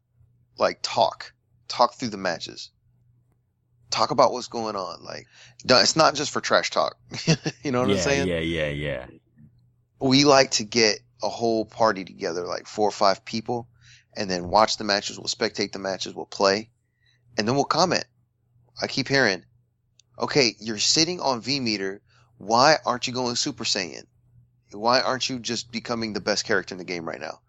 like 0.59 0.81
talk, 0.83 1.33
talk 1.69 1.95
through 1.95 2.11
the 2.11 2.19
matches, 2.19 2.71
talk 3.91 4.11
about 4.11 4.33
what's 4.33 4.49
going 4.49 4.77
on. 4.77 5.03
Like, 5.03 5.27
it's 5.65 5.97
not 5.97 6.15
just 6.15 6.31
for 6.31 6.41
trash 6.41 6.71
talk. 6.71 6.97
you 7.63 7.73
know 7.73 7.81
what 7.81 7.89
yeah, 7.89 7.95
I'm 7.95 8.01
saying? 8.01 8.29
yeah, 8.29 8.39
yeah, 8.39 8.69
yeah. 8.69 9.07
we 10.01 10.25
like 10.25 10.53
to 10.53 10.65
get 10.65 11.01
a 11.23 11.29
whole 11.29 11.65
party 11.65 12.05
together, 12.05 12.47
like 12.47 12.67
four 12.67 12.89
or 12.89 12.93
five 12.93 13.25
people, 13.25 13.69
and 14.17 14.31
then 14.31 14.49
watch 14.49 14.77
the 14.77 14.85
matches. 14.85 15.19
We'll 15.19 15.27
spectate 15.27 15.73
the 15.73 15.79
matches. 15.79 16.15
We'll 16.15 16.27
play, 16.27 16.71
and 17.39 17.47
then 17.47 17.55
we'll 17.55 17.65
comment. 17.65 18.05
I 18.81 18.87
keep 18.89 19.09
hearing, 19.09 19.45
okay, 20.19 20.55
you're 20.61 20.79
sitting 20.79 21.21
on 21.21 21.41
V 21.41 21.61
meter. 21.61 22.03
Why 22.39 22.77
aren't 22.85 23.07
you 23.07 23.13
going 23.13 23.37
Super 23.37 23.65
Saiyan? 23.65 24.05
Why 24.73 25.01
aren't 25.01 25.29
you 25.29 25.39
just 25.39 25.71
becoming 25.73 26.13
the 26.13 26.21
best 26.21 26.45
character 26.45 26.75
in 26.75 26.79
the 26.79 26.85
game 26.85 27.07
right 27.07 27.21
now? 27.21 27.41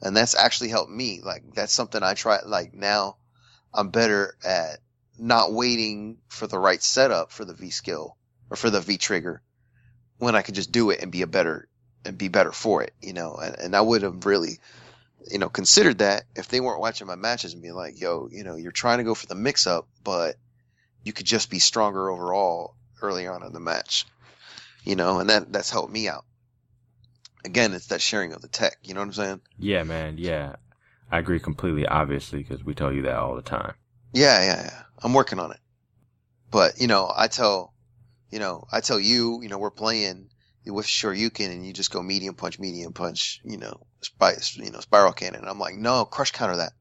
And 0.00 0.16
that's 0.16 0.34
actually 0.34 0.70
helped 0.70 0.90
me. 0.90 1.20
Like 1.22 1.54
that's 1.54 1.72
something 1.72 2.02
I 2.02 2.14
try. 2.14 2.40
Like 2.44 2.74
now, 2.74 3.16
I'm 3.72 3.90
better 3.90 4.36
at 4.44 4.78
not 5.18 5.52
waiting 5.52 6.18
for 6.28 6.46
the 6.46 6.58
right 6.58 6.82
setup 6.82 7.30
for 7.30 7.44
the 7.44 7.54
V 7.54 7.70
skill 7.70 8.16
or 8.50 8.56
for 8.56 8.70
the 8.70 8.80
V 8.80 8.98
trigger 8.98 9.42
when 10.18 10.34
I 10.34 10.42
could 10.42 10.54
just 10.54 10.72
do 10.72 10.90
it 10.90 11.00
and 11.00 11.12
be 11.12 11.22
a 11.22 11.26
better 11.26 11.68
and 12.04 12.18
be 12.18 12.28
better 12.28 12.52
for 12.52 12.82
it, 12.82 12.94
you 13.00 13.12
know. 13.12 13.36
And, 13.36 13.56
and 13.58 13.76
I 13.76 13.80
would 13.80 14.02
have 14.02 14.26
really, 14.26 14.58
you 15.30 15.38
know, 15.38 15.48
considered 15.48 15.98
that 15.98 16.24
if 16.34 16.48
they 16.48 16.60
weren't 16.60 16.80
watching 16.80 17.06
my 17.06 17.14
matches 17.14 17.54
and 17.54 17.62
be 17.62 17.70
like, 17.70 18.00
yo, 18.00 18.28
you 18.30 18.42
know, 18.42 18.56
you're 18.56 18.72
trying 18.72 18.98
to 18.98 19.04
go 19.04 19.14
for 19.14 19.26
the 19.26 19.34
mix 19.34 19.66
up, 19.66 19.86
but 20.02 20.36
you 21.04 21.12
could 21.12 21.26
just 21.26 21.50
be 21.50 21.58
stronger 21.58 22.10
overall 22.10 22.74
early 23.00 23.26
on 23.26 23.44
in 23.44 23.52
the 23.52 23.60
match, 23.60 24.06
you 24.84 24.96
know, 24.96 25.20
and 25.20 25.30
that 25.30 25.52
that's 25.52 25.70
helped 25.70 25.92
me 25.92 26.08
out. 26.08 26.24
Again, 27.44 27.72
it's 27.72 27.88
that 27.88 28.00
sharing 28.00 28.32
of 28.32 28.42
the 28.42 28.48
tech, 28.48 28.76
you 28.82 28.94
know 28.94 29.00
what 29.00 29.06
I'm 29.06 29.12
saying? 29.12 29.40
Yeah, 29.58 29.82
man, 29.82 30.16
yeah. 30.18 30.56
I 31.10 31.18
agree 31.18 31.40
completely, 31.40 31.86
obviously, 31.86 32.38
because 32.38 32.64
we 32.64 32.74
tell 32.74 32.92
you 32.92 33.02
that 33.02 33.16
all 33.16 33.34
the 33.34 33.42
time. 33.42 33.74
Yeah, 34.14 34.42
yeah, 34.42 34.62
yeah. 34.62 34.82
I'm 35.02 35.12
working 35.12 35.38
on 35.38 35.50
it. 35.50 35.58
But, 36.50 36.80
you 36.80 36.86
know, 36.86 37.12
I 37.14 37.28
tell, 37.28 37.74
you 38.30 38.38
know, 38.38 38.64
I 38.70 38.80
tell 38.80 39.00
you, 39.00 39.40
you 39.42 39.48
know, 39.48 39.58
we're 39.58 39.70
playing 39.70 40.28
with 40.66 40.86
Shoryuken 40.86 41.50
and 41.50 41.66
you 41.66 41.72
just 41.72 41.90
go 41.90 42.02
medium 42.02 42.34
punch, 42.34 42.58
medium 42.58 42.92
punch, 42.92 43.40
you 43.44 43.58
know, 43.58 43.86
spy, 44.00 44.34
you 44.54 44.70
know, 44.70 44.80
spiral 44.80 45.12
cannon. 45.12 45.40
And 45.40 45.48
I'm 45.48 45.58
like, 45.58 45.74
no, 45.74 46.04
crush 46.04 46.30
counter 46.30 46.56
that. 46.56 46.72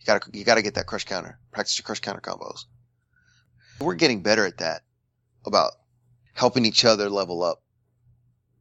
You 0.00 0.06
gotta, 0.06 0.30
you 0.32 0.44
gotta 0.44 0.62
get 0.62 0.74
that 0.74 0.86
crush 0.86 1.04
counter. 1.04 1.38
Practice 1.52 1.78
your 1.78 1.84
crush 1.84 2.00
counter 2.00 2.20
combos. 2.20 2.64
We're 3.80 3.94
getting 3.94 4.22
better 4.22 4.44
at 4.44 4.58
that 4.58 4.82
about 5.46 5.72
helping 6.32 6.64
each 6.64 6.84
other 6.84 7.08
level 7.10 7.42
up. 7.42 7.62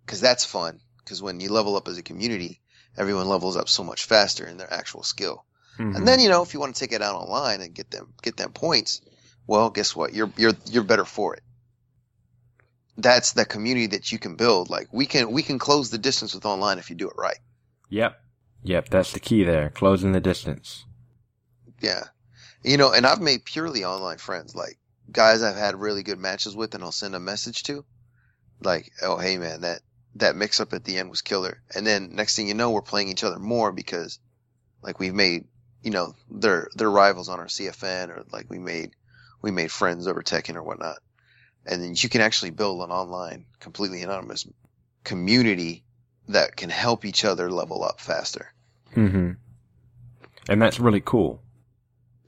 Cause 0.05 0.21
that's 0.21 0.45
fun. 0.45 0.79
Cause 1.05 1.21
when 1.21 1.39
you 1.39 1.49
level 1.51 1.75
up 1.75 1.87
as 1.87 1.97
a 1.97 2.03
community, 2.03 2.61
everyone 2.97 3.27
levels 3.27 3.57
up 3.57 3.69
so 3.69 3.83
much 3.83 4.05
faster 4.05 4.45
in 4.45 4.57
their 4.57 4.71
actual 4.73 5.03
skill. 5.03 5.45
Mhm. 5.77 5.95
And 5.95 6.07
then 6.07 6.19
you 6.19 6.29
know, 6.29 6.41
if 6.41 6.53
you 6.53 6.59
want 6.59 6.75
to 6.75 6.79
take 6.79 6.91
it 6.91 7.01
out 7.01 7.15
online 7.15 7.61
and 7.61 7.73
get 7.73 7.91
them 7.91 8.13
get 8.21 8.37
them 8.37 8.51
points, 8.51 9.01
well, 9.47 9.69
guess 9.69 9.95
what? 9.95 10.13
You're 10.13 10.31
you're 10.37 10.53
you're 10.65 10.83
better 10.83 11.05
for 11.05 11.35
it. 11.35 11.43
That's 12.97 13.31
the 13.33 13.45
community 13.45 13.87
that 13.87 14.11
you 14.11 14.19
can 14.19 14.35
build. 14.35 14.69
Like 14.69 14.89
we 14.91 15.05
can 15.05 15.31
we 15.31 15.43
can 15.43 15.59
close 15.59 15.89
the 15.89 15.97
distance 15.97 16.33
with 16.35 16.45
online 16.45 16.77
if 16.77 16.89
you 16.89 16.95
do 16.95 17.09
it 17.09 17.15
right. 17.17 17.39
Yep. 17.89 18.19
Yep, 18.63 18.89
that's 18.89 19.11
the 19.11 19.19
key 19.19 19.43
there. 19.43 19.69
Closing 19.69 20.11
the 20.11 20.19
distance. 20.19 20.85
Yeah. 21.79 22.03
You 22.63 22.77
know, 22.77 22.91
and 22.93 23.07
I've 23.07 23.21
made 23.21 23.43
purely 23.43 23.83
online 23.83 24.19
friends, 24.19 24.53
like 24.55 24.77
guys 25.11 25.41
I've 25.41 25.55
had 25.55 25.79
really 25.79 26.03
good 26.03 26.19
matches 26.19 26.55
with 26.55 26.75
and 26.75 26.83
I'll 26.83 26.91
send 26.91 27.15
a 27.15 27.19
message 27.19 27.63
to. 27.63 27.85
Like, 28.61 28.91
oh 29.01 29.17
hey 29.17 29.37
man, 29.37 29.61
that 29.61 29.81
that 30.15 30.35
mix 30.35 30.59
up 30.59 30.73
at 30.73 30.83
the 30.83 30.97
end 30.97 31.09
was 31.09 31.21
killer. 31.21 31.61
And 31.73 31.87
then 31.87 32.15
next 32.15 32.35
thing 32.35 32.47
you 32.47 32.53
know, 32.53 32.71
we're 32.71 32.81
playing 32.81 33.09
each 33.09 33.23
other 33.23 33.39
more 33.39 33.71
because 33.71 34.19
like 34.81 34.99
we've 34.99 35.13
made 35.13 35.45
you 35.83 35.91
know, 35.91 36.13
they're 36.29 36.69
they're 36.75 36.89
rivals 36.89 37.29
on 37.29 37.39
our 37.39 37.47
CFN 37.47 38.09
or 38.09 38.23
like 38.31 38.49
we 38.49 38.59
made 38.59 38.91
we 39.41 39.51
made 39.51 39.71
friends 39.71 40.07
over 40.07 40.21
Tekken 40.21 40.55
or 40.55 40.63
whatnot. 40.63 40.97
And 41.65 41.81
then 41.81 41.93
you 41.95 42.09
can 42.09 42.21
actually 42.21 42.51
build 42.51 42.81
an 42.81 42.91
online 42.91 43.45
completely 43.59 44.01
anonymous 44.01 44.47
community 45.03 45.83
that 46.27 46.55
can 46.55 46.69
help 46.69 47.05
each 47.05 47.25
other 47.25 47.51
level 47.51 47.83
up 47.83 47.99
faster. 47.99 48.53
hmm 48.93 49.31
And 50.49 50.61
that's 50.61 50.79
really 50.79 51.01
cool. 51.01 51.41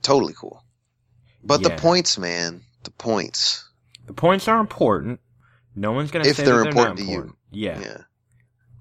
Totally 0.02 0.34
cool. 0.34 0.63
But 1.44 1.64
the 1.64 1.72
points, 1.72 2.18
man, 2.18 2.62
the 2.84 2.92
points. 2.92 3.68
The 4.08 4.14
points 4.14 4.48
are 4.48 4.60
important. 4.60 5.20
No 5.76 5.92
one's 5.92 6.12
gonna 6.12 6.28
If 6.28 6.38
say 6.38 6.44
they're 6.44 6.62
they're 6.62 6.70
important 6.70 7.00
not 7.00 7.06
to 7.06 7.12
you. 7.12 7.38
Yeah. 7.52 7.80
Yeah. 7.80 7.98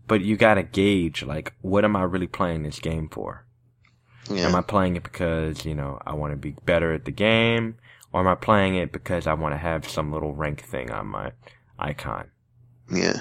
But 0.06 0.20
you 0.20 0.36
gotta 0.36 0.62
gauge, 0.62 1.22
like, 1.22 1.54
what 1.62 1.84
am 1.84 1.96
I 1.96 2.02
really 2.02 2.26
playing 2.26 2.62
this 2.62 2.78
game 2.80 3.08
for? 3.08 3.46
Yeah. 4.30 4.46
Am 4.46 4.54
I 4.54 4.60
playing 4.60 4.96
it 4.96 5.02
because, 5.02 5.64
you 5.64 5.74
know, 5.74 5.98
I 6.04 6.14
want 6.14 6.32
to 6.32 6.36
be 6.36 6.54
better 6.64 6.92
at 6.92 7.04
the 7.04 7.10
game? 7.10 7.76
Or 8.12 8.20
am 8.20 8.28
I 8.28 8.34
playing 8.34 8.74
it 8.76 8.92
because 8.92 9.26
I 9.26 9.34
want 9.34 9.54
to 9.54 9.58
have 9.58 9.88
some 9.88 10.12
little 10.12 10.34
rank 10.34 10.60
thing 10.62 10.90
on 10.90 11.06
my 11.06 11.32
icon? 11.78 12.30
yeah. 12.90 13.20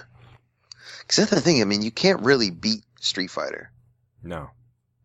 Cause 1.07 1.17
that's 1.17 1.31
the 1.31 1.41
thing. 1.41 1.61
I 1.61 1.65
mean, 1.65 1.81
you 1.81 1.91
can't 1.91 2.21
really 2.21 2.51
beat 2.51 2.83
Street 2.99 3.29
Fighter. 3.31 3.71
No. 4.23 4.49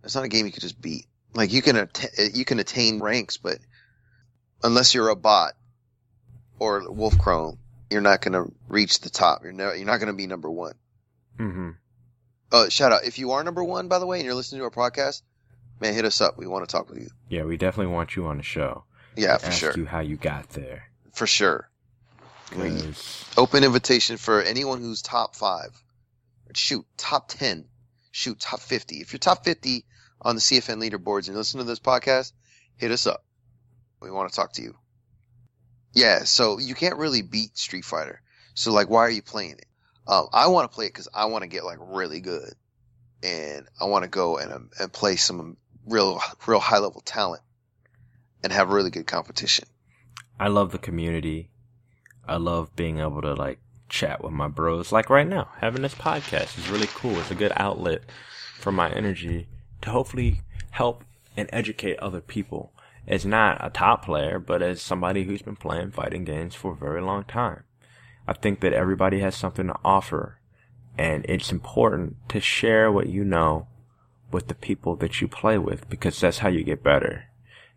It's 0.04 0.14
not 0.14 0.24
a 0.24 0.28
game 0.28 0.46
you 0.46 0.52
can 0.52 0.60
just 0.60 0.80
beat. 0.80 1.06
Like 1.34 1.52
you 1.52 1.62
can 1.62 1.76
att- 1.76 2.10
you 2.32 2.44
can 2.44 2.58
attain 2.60 3.00
ranks, 3.00 3.36
but 3.36 3.58
unless 4.62 4.94
you're 4.94 5.08
a 5.08 5.16
bot 5.16 5.52
or 6.58 6.82
Wolfkrone, 6.82 7.58
you're 7.90 8.00
not 8.00 8.20
gonna 8.22 8.44
reach 8.68 9.00
the 9.00 9.10
top. 9.10 9.42
You're 9.42 9.52
no, 9.52 9.72
you're 9.72 9.86
not 9.86 9.98
gonna 10.00 10.12
be 10.14 10.26
number 10.26 10.50
one. 10.50 10.74
hmm 11.36 11.70
Uh, 12.52 12.68
shout 12.68 12.92
out 12.92 13.04
if 13.04 13.18
you 13.18 13.32
are 13.32 13.42
number 13.44 13.62
one, 13.64 13.88
by 13.88 13.98
the 13.98 14.06
way, 14.06 14.18
and 14.18 14.24
you're 14.24 14.34
listening 14.34 14.60
to 14.60 14.64
our 14.64 14.70
podcast, 14.70 15.22
man, 15.80 15.94
hit 15.94 16.04
us 16.04 16.20
up. 16.20 16.38
We 16.38 16.46
want 16.46 16.68
to 16.68 16.72
talk 16.72 16.88
with 16.88 17.00
you. 17.00 17.10
Yeah, 17.28 17.44
we 17.44 17.56
definitely 17.56 17.92
want 17.92 18.16
you 18.16 18.26
on 18.26 18.36
the 18.38 18.42
show. 18.42 18.84
Yeah, 19.16 19.34
to 19.34 19.38
for 19.40 19.46
ask 19.46 19.58
sure, 19.58 19.74
you 19.76 19.86
how 19.86 20.00
you 20.00 20.16
got 20.16 20.50
there. 20.50 20.88
for 21.12 21.26
sure. 21.26 21.68
'Cause- 22.50 23.24
open 23.36 23.64
invitation 23.64 24.16
for 24.18 24.40
anyone 24.40 24.80
who's 24.80 25.02
top 25.02 25.34
five 25.34 25.70
shoot, 26.54 26.86
top 26.96 27.28
10, 27.28 27.66
shoot, 28.12 28.38
top 28.40 28.60
50. 28.60 29.00
If 29.02 29.12
you're 29.12 29.18
top 29.18 29.44
50 29.44 29.84
on 30.22 30.36
the 30.36 30.40
CFN 30.40 30.80
leaderboards 30.80 31.26
and 31.26 31.28
you 31.28 31.34
listen 31.34 31.58
to 31.58 31.64
this 31.64 31.80
podcast, 31.80 32.32
hit 32.76 32.90
us 32.92 33.06
up. 33.06 33.24
We 34.00 34.10
want 34.10 34.30
to 34.30 34.36
talk 34.36 34.52
to 34.54 34.62
you. 34.62 34.76
Yeah, 35.92 36.24
so 36.24 36.58
you 36.58 36.74
can't 36.74 36.96
really 36.96 37.22
beat 37.22 37.56
Street 37.56 37.84
Fighter. 37.84 38.20
So 38.54 38.72
like, 38.72 38.90
why 38.90 39.00
are 39.00 39.10
you 39.10 39.22
playing 39.22 39.52
it? 39.52 39.66
Um, 40.06 40.28
I 40.32 40.48
want 40.48 40.70
to 40.70 40.74
play 40.74 40.86
it 40.86 40.90
because 40.90 41.08
I 41.14 41.24
want 41.26 41.42
to 41.42 41.48
get 41.48 41.64
like 41.64 41.78
really 41.80 42.20
good, 42.20 42.54
and 43.22 43.66
I 43.80 43.86
want 43.86 44.04
to 44.04 44.08
go 44.08 44.38
and 44.38 44.52
um, 44.52 44.70
and 44.78 44.92
play 44.92 45.16
some 45.16 45.56
real 45.86 46.20
real 46.46 46.60
high 46.60 46.78
level 46.78 47.00
talent, 47.00 47.42
and 48.42 48.52
have 48.52 48.70
really 48.70 48.90
good 48.90 49.06
competition. 49.06 49.66
I 50.38 50.48
love 50.48 50.70
the 50.70 50.78
community. 50.78 51.48
I 52.28 52.36
love 52.36 52.74
being 52.76 53.00
able 53.00 53.22
to 53.22 53.34
like 53.34 53.58
chat 53.88 54.22
with 54.22 54.32
my 54.32 54.48
bros. 54.48 54.92
Like 54.92 55.10
right 55.10 55.26
now, 55.26 55.48
having 55.58 55.82
this 55.82 55.94
podcast 55.94 56.58
is 56.58 56.68
really 56.68 56.88
cool. 56.88 57.18
It's 57.18 57.30
a 57.30 57.34
good 57.34 57.52
outlet 57.56 58.02
for 58.58 58.70
my 58.70 58.90
energy 58.90 59.48
to 59.82 59.90
hopefully 59.90 60.40
help 60.70 61.04
and 61.36 61.48
educate 61.52 61.98
other 61.98 62.20
people. 62.20 62.72
As 63.06 63.24
not 63.24 63.64
a 63.64 63.70
top 63.70 64.04
player, 64.04 64.38
but 64.38 64.62
as 64.62 64.82
somebody 64.82 65.24
who's 65.24 65.42
been 65.42 65.56
playing 65.56 65.92
fighting 65.92 66.24
games 66.24 66.54
for 66.54 66.72
a 66.72 66.76
very 66.76 67.00
long 67.00 67.24
time. 67.24 67.62
I 68.26 68.32
think 68.32 68.60
that 68.60 68.72
everybody 68.72 69.20
has 69.20 69.36
something 69.36 69.68
to 69.68 69.76
offer 69.84 70.40
and 70.98 71.24
it's 71.28 71.52
important 71.52 72.16
to 72.28 72.40
share 72.40 72.90
what 72.90 73.08
you 73.08 73.24
know 73.24 73.68
with 74.32 74.48
the 74.48 74.54
people 74.54 74.96
that 74.96 75.20
you 75.20 75.28
play 75.28 75.58
with 75.58 75.88
because 75.88 76.20
that's 76.20 76.38
how 76.38 76.48
you 76.48 76.64
get 76.64 76.82
better. 76.82 77.26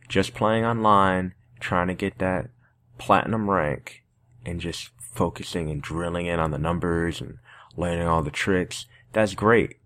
Just 0.07 0.33
playing 0.33 0.65
online, 0.65 1.33
trying 1.59 1.87
to 1.87 1.93
get 1.93 2.17
that 2.19 2.49
platinum 2.97 3.49
rank 3.49 4.03
and 4.45 4.59
just 4.59 4.89
focusing 4.97 5.69
and 5.69 5.81
drilling 5.81 6.25
in 6.25 6.39
on 6.39 6.51
the 6.51 6.57
numbers 6.57 7.21
and 7.21 7.37
learning 7.75 8.07
all 8.07 8.23
the 8.23 8.31
tricks, 8.31 8.85
that's 9.13 9.35
great. 9.35 9.77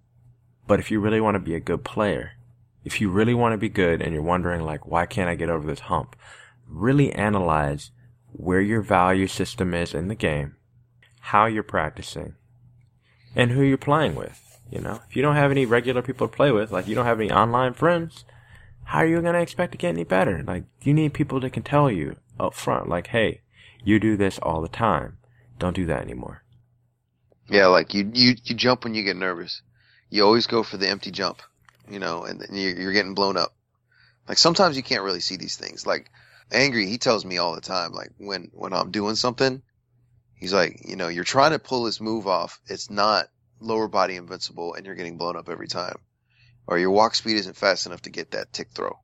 But 0.67 0.79
if 0.79 0.91
you 0.91 0.99
really 0.99 1.19
want 1.19 1.35
to 1.35 1.39
be 1.39 1.55
a 1.55 1.59
good 1.59 1.83
player, 1.83 2.33
if 2.83 2.99
you 2.99 3.09
really 3.09 3.33
want 3.33 3.53
to 3.53 3.57
be 3.57 3.69
good 3.69 4.01
and 4.01 4.13
you're 4.13 4.21
wondering 4.21 4.61
like, 4.61 4.85
why 4.85 5.05
can't 5.05 5.29
I 5.29 5.35
get 5.35 5.49
over 5.49 5.65
this 5.65 5.81
hump? 5.81 6.15
Really 6.67 7.11
analyze 7.13 7.91
where 8.31 8.61
your 8.61 8.81
value 8.81 9.27
system 9.27 9.73
is 9.73 9.93
in 9.93 10.07
the 10.07 10.15
game, 10.15 10.55
how 11.21 11.45
you're 11.45 11.63
practicing, 11.63 12.35
and 13.35 13.51
who 13.51 13.61
you're 13.61 13.77
playing 13.77 14.15
with. 14.15 14.59
You 14.69 14.81
know, 14.81 15.01
if 15.07 15.15
you 15.15 15.21
don't 15.21 15.35
have 15.35 15.51
any 15.51 15.65
regular 15.65 16.01
people 16.01 16.27
to 16.27 16.35
play 16.35 16.51
with, 16.51 16.71
like 16.71 16.87
you 16.87 16.95
don't 16.95 17.05
have 17.05 17.19
any 17.19 17.31
online 17.31 17.73
friends, 17.73 18.25
how 18.85 18.99
are 18.99 19.05
you 19.05 19.21
going 19.21 19.33
to 19.33 19.41
expect 19.41 19.71
to 19.73 19.77
get 19.77 19.89
any 19.89 20.03
better? 20.03 20.43
Like, 20.43 20.65
you 20.81 20.93
need 20.93 21.13
people 21.13 21.39
that 21.39 21.53
can 21.53 21.63
tell 21.63 21.89
you 21.89 22.17
up 22.39 22.53
front, 22.53 22.89
like, 22.89 23.07
hey, 23.07 23.41
you 23.83 23.99
do 23.99 24.17
this 24.17 24.39
all 24.39 24.61
the 24.61 24.67
time. 24.67 25.17
Don't 25.59 25.75
do 25.75 25.85
that 25.85 26.01
anymore. 26.01 26.43
Yeah, 27.49 27.67
like 27.67 27.93
you, 27.93 28.09
you, 28.13 28.35
you 28.43 28.55
jump 28.55 28.83
when 28.83 28.95
you 28.95 29.03
get 29.03 29.15
nervous. 29.15 29.61
You 30.09 30.23
always 30.23 30.47
go 30.47 30.63
for 30.63 30.77
the 30.77 30.89
empty 30.89 31.11
jump, 31.11 31.41
you 31.89 31.99
know, 31.99 32.23
and 32.23 32.45
you're 32.51 32.93
getting 32.93 33.13
blown 33.13 33.37
up. 33.37 33.55
Like 34.27 34.37
sometimes 34.37 34.77
you 34.77 34.83
can't 34.83 35.03
really 35.03 35.19
see 35.19 35.37
these 35.37 35.57
things. 35.57 35.85
Like 35.85 36.09
angry, 36.51 36.87
he 36.87 36.97
tells 36.97 37.25
me 37.25 37.37
all 37.37 37.55
the 37.55 37.61
time, 37.61 37.91
like 37.91 38.11
when, 38.17 38.49
when 38.53 38.73
I'm 38.73 38.91
doing 38.91 39.15
something, 39.15 39.61
he's 40.35 40.53
like, 40.53 40.81
you 40.87 40.95
know, 40.95 41.07
you're 41.07 41.23
trying 41.23 41.51
to 41.51 41.59
pull 41.59 41.83
this 41.83 41.99
move 41.99 42.27
off. 42.27 42.59
It's 42.67 42.89
not 42.89 43.27
lower 43.59 43.87
body 43.87 44.15
invincible 44.15 44.73
and 44.73 44.85
you're 44.85 44.95
getting 44.95 45.17
blown 45.17 45.35
up 45.35 45.49
every 45.49 45.67
time. 45.67 45.95
Or 46.67 46.77
your 46.77 46.91
walk 46.91 47.15
speed 47.15 47.35
isn't 47.37 47.57
fast 47.57 47.85
enough 47.85 48.03
to 48.03 48.09
get 48.09 48.31
that 48.31 48.53
tick 48.53 48.69
throw. 48.73 48.97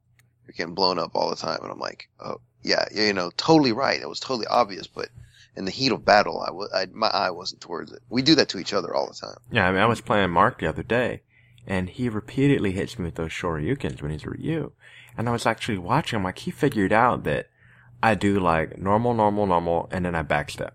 You're 0.47 0.53
getting 0.55 0.75
blown 0.75 0.99
up 0.99 1.11
all 1.15 1.29
the 1.29 1.35
time. 1.35 1.59
And 1.61 1.71
I'm 1.71 1.79
like, 1.79 2.09
oh, 2.19 2.39
yeah, 2.61 2.85
you 2.93 3.13
know, 3.13 3.31
totally 3.35 3.73
right. 3.73 3.99
It 3.99 4.07
was 4.07 4.19
totally 4.19 4.47
obvious, 4.47 4.87
but 4.87 5.09
in 5.55 5.65
the 5.65 5.71
heat 5.71 5.91
of 5.91 6.05
battle, 6.05 6.41
I 6.41 6.51
was, 6.51 6.71
I, 6.73 6.87
my 6.91 7.07
eye 7.07 7.31
wasn't 7.31 7.61
towards 7.61 7.91
it. 7.91 7.99
We 8.09 8.21
do 8.21 8.35
that 8.35 8.49
to 8.49 8.59
each 8.59 8.73
other 8.73 8.95
all 8.95 9.07
the 9.07 9.13
time. 9.13 9.37
Yeah, 9.51 9.67
I 9.67 9.71
mean, 9.71 9.81
I 9.81 9.85
was 9.87 10.01
playing 10.01 10.29
Mark 10.29 10.59
the 10.59 10.67
other 10.67 10.83
day, 10.83 11.21
and 11.69 11.87
he 11.87 12.09
repeatedly 12.09 12.71
hits 12.71 12.97
me 12.97 13.05
with 13.05 13.15
those 13.15 13.31
shoryukens 13.31 14.01
when 14.01 14.11
he's 14.11 14.25
with 14.25 14.39
you. 14.39 14.73
And 15.15 15.29
I 15.29 15.31
was 15.31 15.45
actually 15.45 15.77
watching 15.77 16.17
him, 16.17 16.23
like, 16.23 16.39
he 16.39 16.51
figured 16.51 16.91
out 16.91 17.23
that 17.25 17.47
I 18.01 18.15
do 18.15 18.39
like 18.39 18.77
normal, 18.77 19.13
normal, 19.13 19.45
normal, 19.45 19.87
and 19.91 20.03
then 20.03 20.15
I 20.15 20.23
backstep. 20.23 20.71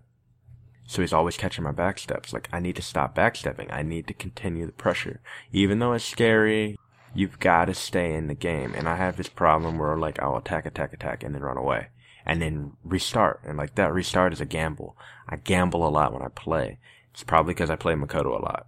So 0.87 1.01
he's 1.01 1.13
always 1.13 1.35
catching 1.35 1.63
my 1.63 1.71
backsteps. 1.71 2.31
Like, 2.31 2.47
I 2.53 2.59
need 2.59 2.77
to 2.77 2.81
stop 2.81 3.15
backstepping. 3.15 3.73
I 3.73 3.81
need 3.81 4.07
to 4.07 4.13
continue 4.13 4.65
the 4.65 4.71
pressure. 4.71 5.19
Even 5.51 5.79
though 5.79 5.93
it's 5.93 6.05
scary, 6.05 6.77
you've 7.13 7.39
got 7.39 7.65
to 7.65 7.73
stay 7.73 8.13
in 8.13 8.27
the 8.27 8.35
game. 8.35 8.73
And 8.75 8.87
I 8.87 8.95
have 8.95 9.17
this 9.17 9.29
problem 9.29 9.77
where, 9.77 9.97
like, 9.97 10.21
I'll 10.21 10.37
attack, 10.37 10.65
attack, 10.65 10.93
attack, 10.93 11.23
and 11.23 11.35
then 11.35 11.41
run 11.41 11.57
away. 11.57 11.87
And 12.25 12.41
then 12.41 12.73
restart. 12.83 13.41
And, 13.43 13.57
like, 13.57 13.75
that 13.75 13.91
restart 13.91 14.31
is 14.31 14.41
a 14.41 14.45
gamble. 14.45 14.95
I 15.27 15.37
gamble 15.37 15.85
a 15.85 15.89
lot 15.89 16.13
when 16.13 16.21
I 16.21 16.29
play. 16.29 16.77
It's 17.13 17.23
probably 17.23 17.53
because 17.53 17.71
I 17.71 17.75
play 17.75 17.95
Makoto 17.95 18.39
a 18.39 18.43
lot. 18.43 18.67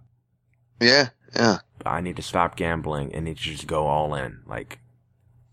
Yeah, 0.80 1.10
yeah. 1.34 1.58
I 1.86 2.00
need 2.00 2.16
to 2.16 2.22
stop 2.22 2.56
gambling 2.56 3.14
and 3.14 3.24
need 3.24 3.38
to 3.38 3.42
just 3.42 3.66
go 3.66 3.86
all 3.86 4.14
in. 4.14 4.40
Like, 4.46 4.78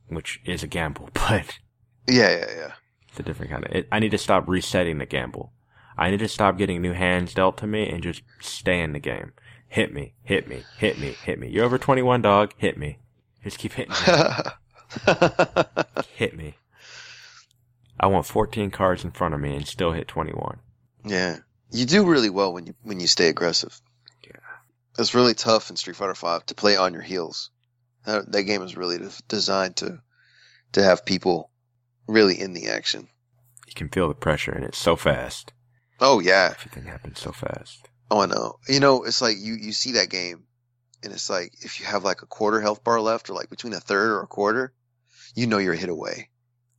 which 0.08 0.42
is 0.46 0.64
a 0.64 0.68
gamble, 0.68 1.10
but. 1.14 1.60
Yeah, 2.08 2.32
yeah, 2.32 2.52
yeah. 2.56 2.72
It's 3.10 3.20
a 3.20 3.24
different 3.24 3.52
kind 3.52 3.66
of. 3.66 3.72
It, 3.72 3.88
I 3.92 4.00
need 4.00 4.12
to 4.12 4.18
stop 4.18 4.48
resetting 4.48 4.98
the 4.98 5.06
gamble. 5.06 5.54
I 5.98 6.12
need 6.12 6.20
to 6.20 6.28
stop 6.28 6.58
getting 6.58 6.82
new 6.82 6.94
hands 6.94 7.34
dealt 7.34 7.58
to 7.60 7.68
me 7.68 7.90
and 7.90 8.04
just 8.04 8.22
stay 8.42 8.82
in 8.82 8.94
the 8.94 9.00
game. 9.00 9.32
Hit 9.68 9.94
me, 9.94 10.14
hit 10.24 10.48
me, 10.48 10.64
hit 10.78 11.00
me, 11.00 11.16
hit 11.24 11.40
me. 11.40 11.50
You're 11.50 11.66
over 11.66 11.78
21, 11.78 12.22
dog. 12.22 12.54
Hit 12.58 12.78
me. 12.78 13.00
Just 13.44 13.58
keep 13.60 13.74
hitting 13.74 13.94
me. 13.94 15.14
hit 16.16 16.36
me. 16.36 16.56
I 18.00 18.08
want 18.08 18.26
14 18.26 18.72
cards 18.72 19.04
in 19.04 19.12
front 19.12 19.34
of 19.34 19.40
me 19.40 19.56
and 19.56 19.68
still 19.68 19.92
hit 19.94 20.08
21. 20.08 20.60
yeah. 21.06 21.38
You 21.72 21.86
do 21.86 22.06
really 22.06 22.30
well 22.30 22.54
when 22.54 22.68
you, 22.68 22.76
when 22.84 23.00
you 23.00 23.08
stay 23.08 23.28
aggressive. 23.28 23.82
It's 24.98 25.14
really 25.14 25.34
tough 25.34 25.70
in 25.70 25.76
Street 25.76 25.96
Fighter 25.96 26.16
Five 26.16 26.46
to 26.48 26.56
play 26.56 26.78
on 26.78 26.94
your 26.94 27.02
heels. 27.02 27.50
That, 28.06 28.32
that 28.32 28.44
game 28.44 28.62
is 28.62 28.78
really 28.78 28.98
de- 28.98 29.12
designed 29.28 29.78
to, 29.78 30.00
to 30.74 30.84
have 30.84 31.06
people 31.06 31.50
really 32.08 32.40
in 32.40 32.54
the 32.54 32.68
action. 32.68 33.08
You 33.68 33.74
can 33.74 33.90
feel 33.90 34.08
the 34.08 34.14
pressure 34.14 34.52
and 34.52 34.64
it's 34.64 34.78
so 34.78 34.96
fast. 34.96 35.52
Oh 36.00 36.20
yeah. 36.20 36.54
Everything 36.58 36.86
happens 36.86 37.20
so 37.20 37.32
fast. 37.32 37.90
Oh, 38.12 38.22
I 38.22 38.28
know. 38.28 38.60
You 38.70 38.80
know, 38.80 39.04
it's 39.04 39.22
like 39.22 39.36
you, 39.40 39.56
you 39.56 39.72
see 39.72 39.94
that 39.94 40.10
game 40.10 40.44
and 41.04 41.12
it's 41.12 41.30
like 41.30 41.52
if 41.62 41.80
you 41.80 41.86
have 41.88 42.04
like 42.04 42.22
a 42.22 42.28
quarter 42.28 42.62
health 42.62 42.84
bar 42.84 43.02
left 43.02 43.30
or 43.30 43.34
like 43.34 43.50
between 43.50 43.74
a 43.74 43.80
third 43.80 44.12
or 44.12 44.22
a 44.22 44.28
quarter, 44.28 44.74
you 45.34 45.48
know 45.48 45.58
you're 45.58 45.74
a 45.74 45.78
hit 45.78 45.90
away 45.90 46.30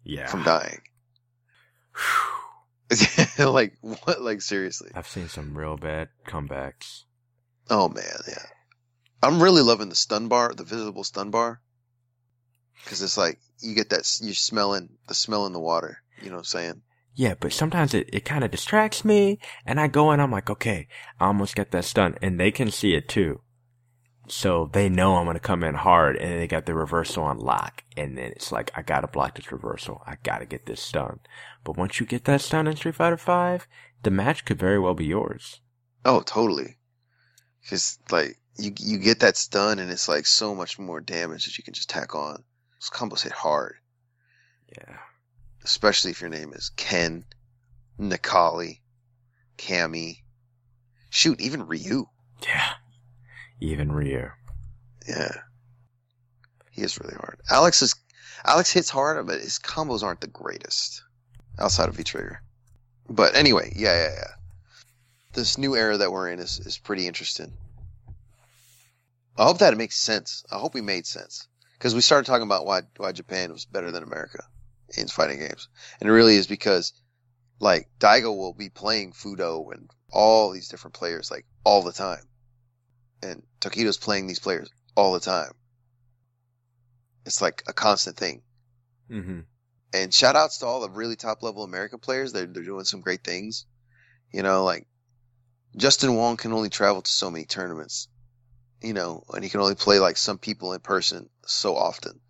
Yeah. 0.04 0.26
from 0.28 0.44
dying. 0.44 0.80
like 3.38 3.74
what? 3.80 4.22
Like 4.22 4.40
seriously? 4.42 4.90
I've 4.94 5.08
seen 5.08 5.28
some 5.28 5.58
real 5.58 5.76
bad 5.76 6.08
comebacks. 6.28 7.02
Oh 7.68 7.88
man, 7.88 8.04
yeah. 8.28 8.46
I'm 9.22 9.42
really 9.42 9.62
loving 9.62 9.88
the 9.88 9.96
stun 9.96 10.28
bar, 10.28 10.54
the 10.54 10.64
visible 10.64 11.04
stun 11.04 11.30
bar, 11.30 11.60
because 12.84 13.02
it's 13.02 13.16
like 13.16 13.40
you 13.60 13.74
get 13.74 13.90
that 13.90 14.18
you're 14.20 14.34
smelling 14.34 14.90
the 15.08 15.14
smell 15.14 15.46
in 15.46 15.52
the 15.52 15.60
water. 15.60 16.02
You 16.22 16.28
know 16.28 16.36
what 16.36 16.40
I'm 16.40 16.44
saying? 16.44 16.82
Yeah, 17.14 17.34
but 17.38 17.52
sometimes 17.52 17.94
it, 17.94 18.10
it 18.12 18.24
kind 18.24 18.44
of 18.44 18.50
distracts 18.50 19.04
me, 19.04 19.38
and 19.64 19.80
I 19.80 19.88
go 19.88 20.10
and 20.10 20.20
I'm 20.20 20.30
like, 20.30 20.50
okay, 20.50 20.86
I 21.18 21.26
almost 21.26 21.56
get 21.56 21.70
that 21.70 21.86
stun, 21.86 22.16
and 22.20 22.38
they 22.38 22.50
can 22.50 22.70
see 22.70 22.94
it 22.94 23.08
too. 23.08 23.40
So 24.28 24.68
they 24.72 24.88
know 24.88 25.16
I'm 25.16 25.24
gonna 25.24 25.40
come 25.40 25.64
in 25.64 25.74
hard, 25.76 26.16
and 26.16 26.38
they 26.38 26.46
got 26.46 26.66
the 26.66 26.74
reversal 26.74 27.24
on 27.24 27.38
lock, 27.38 27.84
and 27.96 28.18
then 28.18 28.32
it's 28.32 28.52
like, 28.52 28.70
I 28.76 28.82
gotta 28.82 29.06
block 29.06 29.36
this 29.36 29.50
reversal, 29.50 30.02
I 30.06 30.16
gotta 30.22 30.44
get 30.44 30.66
this 30.66 30.82
stun. 30.82 31.20
But 31.64 31.78
once 31.78 31.98
you 32.00 32.06
get 32.06 32.26
that 32.26 32.42
stun 32.42 32.66
in 32.66 32.76
Street 32.76 32.96
Fighter 32.96 33.16
Five, 33.16 33.66
the 34.02 34.10
match 34.10 34.44
could 34.44 34.58
very 34.58 34.78
well 34.78 34.94
be 34.94 35.06
yours. 35.06 35.60
Oh, 36.04 36.20
totally. 36.20 36.76
Because 37.66 37.98
like 38.12 38.38
you 38.56 38.72
you 38.78 38.98
get 38.98 39.20
that 39.20 39.36
stun, 39.36 39.80
and 39.80 39.90
it's 39.90 40.08
like 40.08 40.24
so 40.26 40.54
much 40.54 40.78
more 40.78 41.00
damage 41.00 41.44
that 41.46 41.58
you 41.58 41.64
can 41.64 41.74
just 41.74 41.90
tack 41.90 42.14
on. 42.14 42.44
Those 42.74 42.90
combos 42.90 43.22
hit 43.22 43.32
hard, 43.32 43.74
Yeah. 44.78 44.98
especially 45.64 46.12
if 46.12 46.20
your 46.20 46.30
name 46.30 46.52
is 46.52 46.70
Ken, 46.76 47.24
Necalli, 47.98 48.80
Cammy. 49.58 50.18
Shoot, 51.10 51.40
even 51.40 51.66
Ryu. 51.66 52.06
Yeah. 52.42 52.72
Even 53.60 53.90
Ryu. 53.90 54.30
Yeah. 55.08 55.32
He 56.70 56.82
is 56.82 57.00
really 57.00 57.14
hard. 57.16 57.40
Alex 57.50 57.82
is 57.82 57.94
Alex 58.44 58.70
hits 58.70 58.90
hard, 58.90 59.26
but 59.26 59.40
his 59.40 59.58
combos 59.58 60.02
aren't 60.04 60.20
the 60.20 60.26
greatest 60.28 61.02
outside 61.58 61.88
of 61.88 61.96
V 61.96 62.04
Trigger. 62.04 62.42
But 63.08 63.34
anyway, 63.34 63.72
yeah, 63.74 63.94
yeah, 64.08 64.14
yeah. 64.14 64.30
This 65.36 65.58
new 65.58 65.76
era 65.76 65.98
that 65.98 66.10
we're 66.10 66.30
in 66.30 66.38
is, 66.38 66.58
is 66.60 66.78
pretty 66.78 67.06
interesting. 67.06 67.52
I 69.36 69.44
hope 69.44 69.58
that 69.58 69.74
it 69.74 69.76
makes 69.76 69.98
sense. 69.98 70.42
I 70.50 70.58
hope 70.58 70.72
we 70.72 70.80
made 70.80 71.06
sense 71.06 71.46
because 71.74 71.94
we 71.94 72.00
started 72.00 72.26
talking 72.26 72.46
about 72.46 72.64
why 72.64 72.82
why 72.96 73.12
Japan 73.12 73.52
was 73.52 73.66
better 73.66 73.90
than 73.90 74.02
America 74.02 74.44
in 74.96 75.08
fighting 75.08 75.38
games, 75.38 75.68
and 76.00 76.08
it 76.08 76.12
really 76.12 76.36
is 76.36 76.46
because 76.46 76.94
like 77.60 77.86
Daigo 78.00 78.34
will 78.34 78.54
be 78.54 78.70
playing 78.70 79.12
Fuudo 79.12 79.74
and 79.74 79.90
all 80.10 80.52
these 80.52 80.68
different 80.68 80.94
players 80.94 81.30
like 81.30 81.44
all 81.64 81.82
the 81.82 81.92
time, 81.92 82.24
and 83.22 83.42
Tokido's 83.60 83.98
playing 83.98 84.28
these 84.28 84.40
players 84.40 84.70
all 84.94 85.12
the 85.12 85.20
time. 85.20 85.52
It's 87.26 87.42
like 87.42 87.62
a 87.66 87.74
constant 87.74 88.16
thing. 88.16 88.40
Mm-hmm. 89.10 89.40
And 89.92 90.14
shout 90.14 90.34
outs 90.34 90.58
to 90.58 90.66
all 90.66 90.80
the 90.80 90.88
really 90.88 91.16
top 91.16 91.42
level 91.42 91.62
American 91.62 91.98
players. 91.98 92.32
They're 92.32 92.46
they're 92.46 92.62
doing 92.62 92.84
some 92.84 93.02
great 93.02 93.22
things. 93.22 93.66
You 94.32 94.42
know, 94.42 94.64
like 94.64 94.86
Justin 95.76 96.14
Wong 96.14 96.36
can 96.36 96.52
only 96.52 96.70
travel 96.70 97.02
to 97.02 97.10
so 97.10 97.30
many 97.30 97.44
tournaments, 97.44 98.08
you 98.80 98.94
know, 98.94 99.22
and 99.32 99.44
he 99.44 99.50
can 99.50 99.60
only 99.60 99.74
play 99.74 99.98
like 99.98 100.16
some 100.16 100.38
people 100.38 100.72
in 100.72 100.80
person 100.80 101.28
so 101.44 101.76
often. 101.76 102.20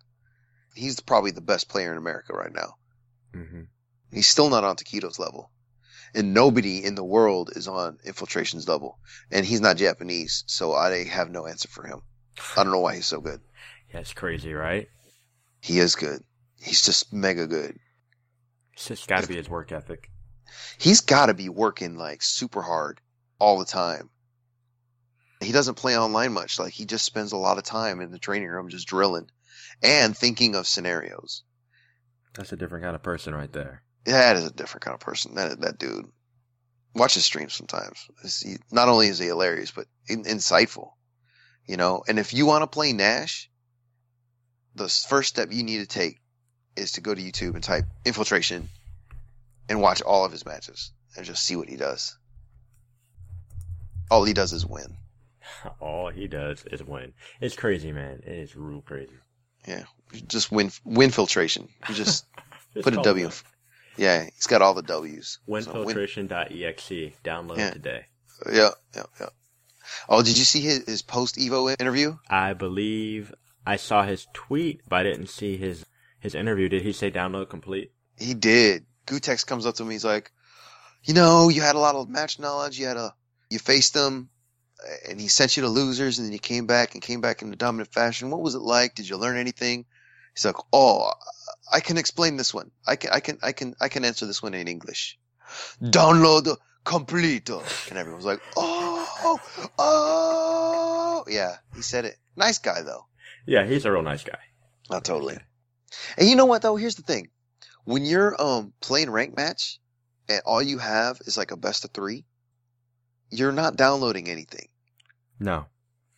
He's 0.75 0.99
probably 0.99 1.31
the 1.31 1.41
best 1.41 1.69
player 1.69 1.91
in 1.91 1.97
America 1.97 2.33
right 2.33 2.53
now. 2.53 2.75
hmm 3.33 3.61
He's 4.11 4.27
still 4.27 4.49
not 4.49 4.63
on 4.63 4.75
Tokido's 4.77 5.19
level. 5.19 5.51
And 6.15 6.33
nobody 6.33 6.83
in 6.83 6.95
the 6.95 7.03
world 7.03 7.51
is 7.55 7.67
on 7.67 7.97
Infiltration's 8.05 8.67
level. 8.67 8.97
And 9.31 9.45
he's 9.45 9.59
not 9.59 9.75
Japanese, 9.75 10.45
so 10.47 10.73
I 10.73 11.03
have 11.03 11.29
no 11.29 11.45
answer 11.45 11.67
for 11.67 11.85
him. 11.85 11.99
I 12.55 12.63
don't 12.63 12.71
know 12.71 12.79
why 12.79 12.95
he's 12.95 13.05
so 13.05 13.19
good. 13.19 13.41
Yeah, 13.93 13.99
it's 13.99 14.13
crazy, 14.13 14.53
right? 14.53 14.87
He 15.59 15.79
is 15.79 15.95
good. 15.95 16.21
He's 16.59 16.81
just 16.85 17.11
mega 17.11 17.47
good. 17.47 17.77
It's 18.73 18.87
just 18.87 19.07
got 19.07 19.23
to 19.23 19.27
be 19.27 19.35
his 19.35 19.49
work 19.49 19.71
ethic. 19.71 20.09
He's 20.77 21.01
got 21.01 21.25
to 21.25 21.33
be 21.33 21.49
working 21.49 21.97
like 21.97 22.21
super 22.21 22.61
hard 22.61 23.01
all 23.39 23.59
the 23.59 23.65
time. 23.65 24.09
He 25.41 25.51
doesn't 25.51 25.75
play 25.75 25.97
online 25.97 26.33
much. 26.33 26.59
Like 26.59 26.73
he 26.73 26.85
just 26.85 27.05
spends 27.05 27.31
a 27.31 27.37
lot 27.37 27.57
of 27.57 27.63
time 27.63 28.01
in 28.01 28.11
the 28.11 28.19
training 28.19 28.49
room 28.49 28.69
just 28.69 28.87
drilling 28.87 29.29
and 29.83 30.17
thinking 30.17 30.55
of 30.55 30.67
scenarios. 30.67 31.43
That's 32.33 32.51
a 32.51 32.57
different 32.57 32.83
kind 32.83 32.95
of 32.95 33.03
person 33.03 33.33
right 33.35 33.51
there. 33.51 33.83
Yeah, 34.05 34.33
That 34.33 34.37
is 34.37 34.45
a 34.45 34.53
different 34.53 34.83
kind 34.85 34.95
of 34.95 34.99
person. 34.99 35.35
That 35.35 35.59
that 35.61 35.77
dude. 35.77 36.05
Watch 36.95 37.13
his 37.13 37.25
streams 37.25 37.53
sometimes. 37.53 38.07
He, 38.41 38.55
not 38.71 38.89
only 38.89 39.07
is 39.07 39.19
he 39.19 39.27
hilarious, 39.27 39.69
but 39.69 39.85
in, 40.07 40.23
insightful. 40.23 40.93
You 41.67 41.77
know, 41.77 42.01
and 42.07 42.17
if 42.17 42.33
you 42.33 42.47
want 42.47 42.63
to 42.63 42.67
play 42.67 42.91
Nash, 42.93 43.51
the 44.73 44.87
first 44.87 45.29
step 45.29 45.49
you 45.51 45.63
need 45.63 45.79
to 45.79 45.85
take 45.85 46.17
is 46.75 46.93
to 46.93 47.01
go 47.01 47.13
to 47.13 47.21
YouTube 47.21 47.53
and 47.53 47.63
type 47.63 47.85
infiltration 48.05 48.69
and 49.69 49.81
watch 49.81 50.01
all 50.01 50.25
of 50.25 50.31
his 50.31 50.45
matches 50.45 50.91
and 51.15 51.25
just 51.25 51.43
see 51.43 51.55
what 51.55 51.69
he 51.69 51.75
does. 51.75 52.17
All 54.09 54.23
he 54.23 54.33
does 54.33 54.53
is 54.53 54.65
win. 54.65 54.97
All 55.79 56.09
he 56.09 56.27
does 56.27 56.63
is 56.65 56.83
win. 56.83 57.13
It's 57.41 57.55
crazy, 57.55 57.91
man. 57.91 58.21
It 58.25 58.31
is 58.33 58.55
real 58.55 58.81
crazy. 58.81 59.13
Yeah, 59.67 59.83
just 60.27 60.51
win 60.51 60.71
win 60.85 61.09
filtration. 61.11 61.67
You 61.89 61.95
just 61.95 62.25
Just 62.73 62.83
put 62.83 62.93
a 62.93 63.01
W. 63.01 63.27
it 63.27 63.43
Yeah, 63.97 64.25
he's 64.35 64.47
got 64.47 64.61
all 64.61 64.73
the 64.73 64.81
W's. 64.83 65.39
So 65.47 65.51
win- 65.51 65.65
Winfiltration.exe. 65.65 67.13
Download 67.23 67.57
Yeah. 67.57 67.71
today. 67.71 68.05
Yeah, 68.51 68.69
yeah, 68.95 69.03
yeah. 69.19 69.29
Oh, 70.09 70.21
did 70.21 70.37
you 70.37 70.43
see 70.43 70.61
his, 70.61 70.83
his 70.85 71.01
post 71.01 71.37
Evo 71.37 71.73
interview? 71.79 72.17
I 72.29 72.53
believe 72.53 73.33
I 73.65 73.77
saw 73.77 74.03
his 74.03 74.27
tweet, 74.33 74.81
but 74.87 74.97
I 74.99 75.03
didn't 75.03 75.27
see 75.27 75.57
his 75.57 75.85
his 76.19 76.35
interview. 76.35 76.69
Did 76.69 76.83
he 76.83 76.93
say 76.93 77.09
download 77.11 77.49
complete? 77.49 77.91
He 78.17 78.33
did. 78.33 78.85
Gootecks 79.05 79.45
comes 79.45 79.65
up 79.65 79.75
to 79.75 79.85
me. 79.85 79.95
He's 79.95 80.05
like, 80.05 80.31
you 81.03 81.13
know, 81.13 81.49
you 81.49 81.61
had 81.61 81.75
a 81.75 81.79
lot 81.79 81.95
of 81.95 82.09
match 82.09 82.39
knowledge. 82.39 82.77
You 82.79 82.87
had 82.87 82.97
a, 82.97 83.13
you 83.49 83.59
faced 83.59 83.93
them, 83.93 84.29
and 85.09 85.19
he 85.19 85.27
sent 85.27 85.57
you 85.57 85.63
to 85.63 85.69
losers, 85.69 86.19
and 86.19 86.27
then 86.27 86.33
you 86.33 86.39
came 86.39 86.67
back 86.67 86.93
and 86.93 87.01
came 87.01 87.21
back 87.21 87.41
in 87.41 87.51
a 87.51 87.55
dominant 87.55 87.93
fashion. 87.93 88.29
What 88.29 88.41
was 88.41 88.55
it 88.55 88.61
like? 88.61 88.95
Did 88.95 89.09
you 89.09 89.17
learn 89.17 89.37
anything? 89.37 89.85
He's 90.35 90.45
like, 90.45 90.57
oh, 90.71 91.11
I 91.71 91.79
can 91.79 91.97
explain 91.97 92.37
this 92.37 92.53
one. 92.53 92.71
I 92.85 92.95
can, 92.95 93.11
I 93.11 93.19
can, 93.19 93.39
I 93.41 93.51
can, 93.51 93.75
I 93.81 93.89
can 93.89 94.05
answer 94.05 94.25
this 94.25 94.43
one 94.43 94.53
in 94.53 94.67
English. 94.67 95.17
Download 95.81 96.57
complete. 96.83 97.49
And 97.49 97.97
everyone's 97.97 98.25
like, 98.25 98.41
oh, 98.55 99.39
oh, 99.77 101.23
yeah. 101.27 101.55
He 101.75 101.81
said 101.81 102.05
it. 102.05 102.15
Nice 102.35 102.59
guy 102.59 102.81
though. 102.83 103.05
Yeah, 103.45 103.65
he's 103.65 103.85
a 103.85 103.91
real 103.91 104.03
nice 104.03 104.23
guy. 104.23 104.37
Not 104.89 105.03
totally. 105.03 105.37
And 106.17 106.29
you 106.29 106.35
know 106.35 106.45
what 106.45 106.61
though? 106.61 106.75
Here's 106.75 106.95
the 106.95 107.01
thing. 107.01 107.29
When 107.83 108.05
you're 108.05 108.39
um 108.41 108.73
playing 108.81 109.09
rank 109.09 109.35
match 109.35 109.79
and 110.29 110.41
all 110.45 110.61
you 110.61 110.77
have 110.77 111.19
is 111.25 111.37
like 111.37 111.51
a 111.51 111.57
best 111.57 111.83
of 111.83 111.91
three, 111.91 112.25
you're 113.29 113.51
not 113.51 113.75
downloading 113.75 114.29
anything. 114.29 114.67
No, 115.39 115.65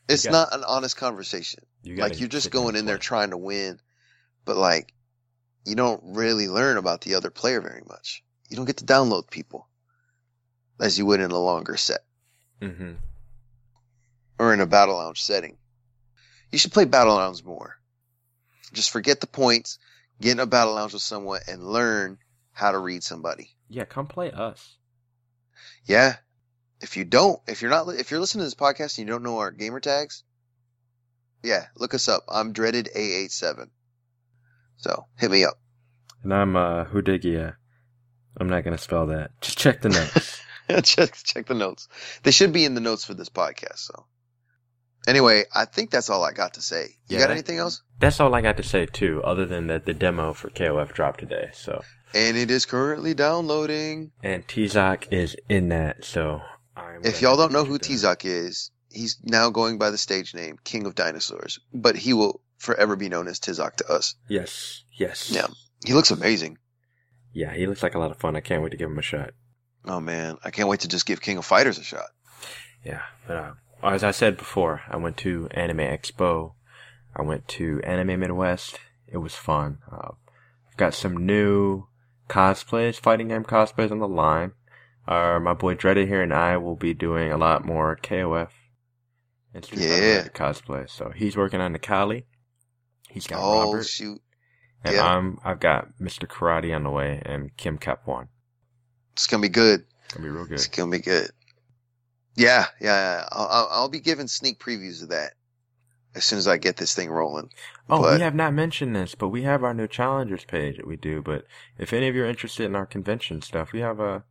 It's 0.07 0.23
got- 0.25 0.31
not 0.31 0.53
an 0.53 0.63
honest 0.63 0.95
conversation. 0.97 1.65
you 1.83 1.95
Like 1.97 2.19
you're 2.19 2.29
just 2.29 2.51
going 2.51 2.75
in 2.75 2.85
there 2.85 2.97
trying 2.97 3.31
to 3.31 3.37
win, 3.37 3.79
but 4.45 4.55
like 4.57 4.93
you 5.65 5.75
don't 5.75 6.01
really 6.15 6.47
learn 6.47 6.77
about 6.77 7.01
the 7.01 7.15
other 7.15 7.29
player 7.29 7.61
very 7.61 7.83
much. 7.87 8.23
You 8.49 8.57
don't 8.57 8.65
get 8.65 8.77
to 8.77 8.85
download 8.85 9.29
people 9.29 9.67
as 10.79 10.97
you 10.97 11.05
would 11.05 11.19
in 11.19 11.31
a 11.31 11.37
longer 11.37 11.77
set 11.77 12.01
Mm-hmm. 12.61 12.93
or 14.37 14.53
in 14.53 14.61
a 14.61 14.65
battle 14.65 14.95
lounge 14.95 15.21
setting. 15.21 15.57
You 16.51 16.57
should 16.57 16.71
play 16.73 16.85
battle 16.85 17.15
lounge 17.15 17.43
more. 17.43 17.79
Just 18.73 18.91
forget 18.91 19.19
the 19.21 19.27
points, 19.27 19.77
get 20.21 20.31
in 20.33 20.39
a 20.39 20.45
battle 20.45 20.73
lounge 20.75 20.93
with 20.93 21.01
someone 21.01 21.41
and 21.47 21.63
learn 21.65 22.17
how 22.51 22.71
to 22.71 22.77
read 22.79 23.03
somebody. 23.03 23.51
Yeah, 23.67 23.85
come 23.85 24.07
play 24.07 24.31
us. 24.31 24.75
Yeah. 25.85 26.17
If 26.81 26.95
you 26.97 27.03
don't, 27.05 27.39
if 27.47 27.61
you're 27.61 27.71
not, 27.71 27.87
if 27.89 28.09
you're 28.11 28.19
listening 28.19 28.41
to 28.41 28.45
this 28.45 28.55
podcast 28.55 28.97
and 28.97 29.07
you 29.07 29.13
don't 29.13 29.23
know 29.23 29.39
our 29.39 29.51
gamer 29.51 29.79
tags, 29.79 30.23
yeah, 31.43 31.65
look 31.75 31.93
us 31.93 32.07
up. 32.07 32.23
I'm 32.29 32.53
dreaded 32.53 32.89
A87. 32.95 33.69
So 34.77 35.05
hit 35.17 35.31
me 35.31 35.43
up. 35.43 35.59
And 36.23 36.33
I'm 36.33 36.55
uh 36.55 36.85
Whodigiya. 36.85 37.55
I'm 38.39 38.49
not 38.49 38.63
gonna 38.63 38.77
spell 38.77 39.07
that. 39.07 39.31
Just 39.41 39.57
check 39.57 39.81
the 39.81 39.89
notes. 39.89 40.41
check, 40.83 41.13
check 41.23 41.47
the 41.47 41.53
notes. 41.53 41.87
They 42.23 42.31
should 42.31 42.53
be 42.53 42.63
in 42.65 42.75
the 42.75 42.81
notes 42.81 43.03
for 43.03 43.13
this 43.13 43.29
podcast. 43.29 43.79
So 43.79 44.05
anyway, 45.07 45.43
I 45.53 45.65
think 45.65 45.91
that's 45.91 46.09
all 46.09 46.23
I 46.23 46.31
got 46.31 46.53
to 46.53 46.61
say. 46.61 46.83
You 47.07 47.17
Yeah, 47.17 47.19
got 47.19 47.27
that- 47.27 47.33
anything 47.33 47.57
else? 47.57 47.81
That's 47.99 48.21
all 48.21 48.33
I 48.33 48.39
got 48.41 48.55
to 48.57 48.63
say 48.63 48.85
too, 48.85 49.21
other 49.23 49.45
than 49.45 49.67
that 49.67 49.85
the 49.85 49.93
demo 49.93 50.31
for 50.33 50.49
KOF 50.49 50.93
dropped 50.93 51.19
today. 51.19 51.49
So 51.53 51.81
And 52.13 52.37
it 52.37 52.49
is 52.49 52.65
currently 52.65 53.13
downloading. 53.13 54.11
and 54.23 54.47
Tizoc 54.47 55.11
is 55.11 55.35
in 55.49 55.67
that. 55.69 56.05
So 56.05 56.41
I'm 56.79 57.05
If 57.05 57.21
y'all 57.21 57.37
don't 57.37 57.51
know 57.51 57.65
who. 57.65 57.79
Tizoc 57.79 58.25
is, 58.25 58.71
he's 58.91 59.17
now 59.23 59.49
going 59.49 59.77
by 59.77 59.89
the 59.89 59.97
stage 59.97 60.33
name 60.33 60.57
King 60.63 60.85
of 60.85 60.95
Dinosaurs, 60.95 61.59
but 61.73 61.95
he 61.95 62.13
will 62.13 62.41
forever 62.57 62.95
be 62.95 63.09
known 63.09 63.27
as 63.27 63.39
Tizoc 63.39 63.75
to 63.77 63.91
us. 63.91 64.15
Yes, 64.27 64.83
yes. 64.97 65.31
Yeah. 65.31 65.47
He 65.85 65.93
looks 65.93 66.11
amazing. 66.11 66.57
Yeah, 67.33 67.53
he 67.53 67.67
looks 67.67 67.83
like 67.83 67.95
a 67.95 67.99
lot 67.99 68.11
of 68.11 68.17
fun. 68.17 68.35
I 68.35 68.41
can't 68.41 68.63
wait 68.63 68.71
to 68.71 68.77
give 68.77 68.89
him 68.89 68.99
a 68.99 69.03
shot. 69.03 69.31
Oh 69.85 69.99
man, 69.99 70.37
I 70.43 70.51
can't 70.51 70.67
wait 70.67 70.81
to 70.81 70.87
just 70.87 71.05
give 71.05 71.21
King 71.21 71.37
of 71.37 71.45
Fighters 71.45 71.77
a 71.77 71.83
shot. 71.83 72.09
Yeah, 72.83 73.01
but 73.27 73.37
uh, 73.37 73.53
as 73.83 74.03
I 74.03 74.11
said 74.11 74.37
before, 74.37 74.81
I 74.89 74.97
went 74.97 75.17
to 75.17 75.47
Anime 75.51 75.77
Expo. 75.77 76.53
I 77.15 77.21
went 77.21 77.47
to 77.49 77.81
Anime 77.83 78.19
Midwest. 78.19 78.79
It 79.07 79.17
was 79.17 79.35
fun. 79.35 79.79
Uh, 79.91 80.11
I've 80.69 80.77
got 80.77 80.93
some 80.93 81.25
new 81.25 81.87
cosplays, 82.29 82.99
fighting 82.99 83.29
game 83.29 83.43
cosplays 83.43 83.91
on 83.91 83.99
the 83.99 84.07
line. 84.07 84.51
Uh, 85.09 85.39
my 85.39 85.55
boy 85.55 85.73
Dreddy 85.73 86.05
here 86.05 86.21
and 86.21 86.31
I 86.31 86.57
will 86.57 86.75
be 86.75 86.93
doing 86.93 87.31
a 87.31 87.37
lot 87.37 87.65
more 87.65 87.97
KOF 88.03 88.49
and 89.55 89.65
Street 89.65 89.81
Yeah. 89.81 90.27
cosplay. 90.27 90.87
So 90.87 91.11
he's 91.15 91.35
working 91.35 91.61
on 91.61 91.73
the 91.73 91.79
Kali. 91.79 92.25
He's 93.09 93.25
got 93.25 93.39
oh 93.41 93.71
Robert, 93.71 93.87
shoot, 93.87 94.21
and 94.83 94.93
yeah. 94.95 95.03
I'm 95.03 95.39
I've 95.43 95.59
got 95.59 95.87
Mr. 95.99 96.27
Karate 96.27 96.75
on 96.75 96.83
the 96.83 96.91
way 96.91 97.21
and 97.25 97.55
Kim 97.57 97.79
Kaphwan. 97.79 98.27
it's 99.13 99.25
gonna 99.25 99.41
be 99.41 99.49
good. 99.49 99.83
It's 100.05 100.13
Gonna 100.13 100.27
be 100.27 100.29
real 100.31 100.45
good. 100.45 100.53
It's 100.53 100.67
gonna 100.67 100.91
be 100.91 100.99
good. 100.99 101.31
Yeah, 102.35 102.67
yeah. 102.79 102.95
yeah. 103.21 103.25
I'll, 103.31 103.47
I'll, 103.47 103.67
I'll 103.71 103.89
be 103.89 103.99
giving 104.01 104.27
sneak 104.27 104.59
previews 104.59 105.01
of 105.01 105.09
that 105.09 105.33
as 106.13 106.23
soon 106.23 106.37
as 106.37 106.47
I 106.47 106.57
get 106.57 106.77
this 106.77 106.93
thing 106.93 107.09
rolling. 107.09 107.49
Oh, 107.89 108.03
But- 108.03 108.17
we 108.17 108.21
have 108.21 108.35
not 108.35 108.53
mentioned 108.53 108.95
this, 108.95 109.15
but 109.15 109.29
we 109.29 109.41
have 109.41 109.63
our 109.63 109.73
new 109.73 109.87
challengers 109.87 110.45
page 110.45 110.77
that 110.77 110.85
we 110.87 110.97
do. 110.97 111.23
But 111.23 111.45
if 111.79 111.93
any 111.93 112.07
of 112.07 112.15
you 112.15 112.21
are 112.23 112.27
interested 112.29 112.65
in 112.65 112.75
our 112.75 112.85
convention 112.85 113.41
stuff, 113.41 113.71
we 113.73 113.79
have 113.79 113.99
a 113.99 114.23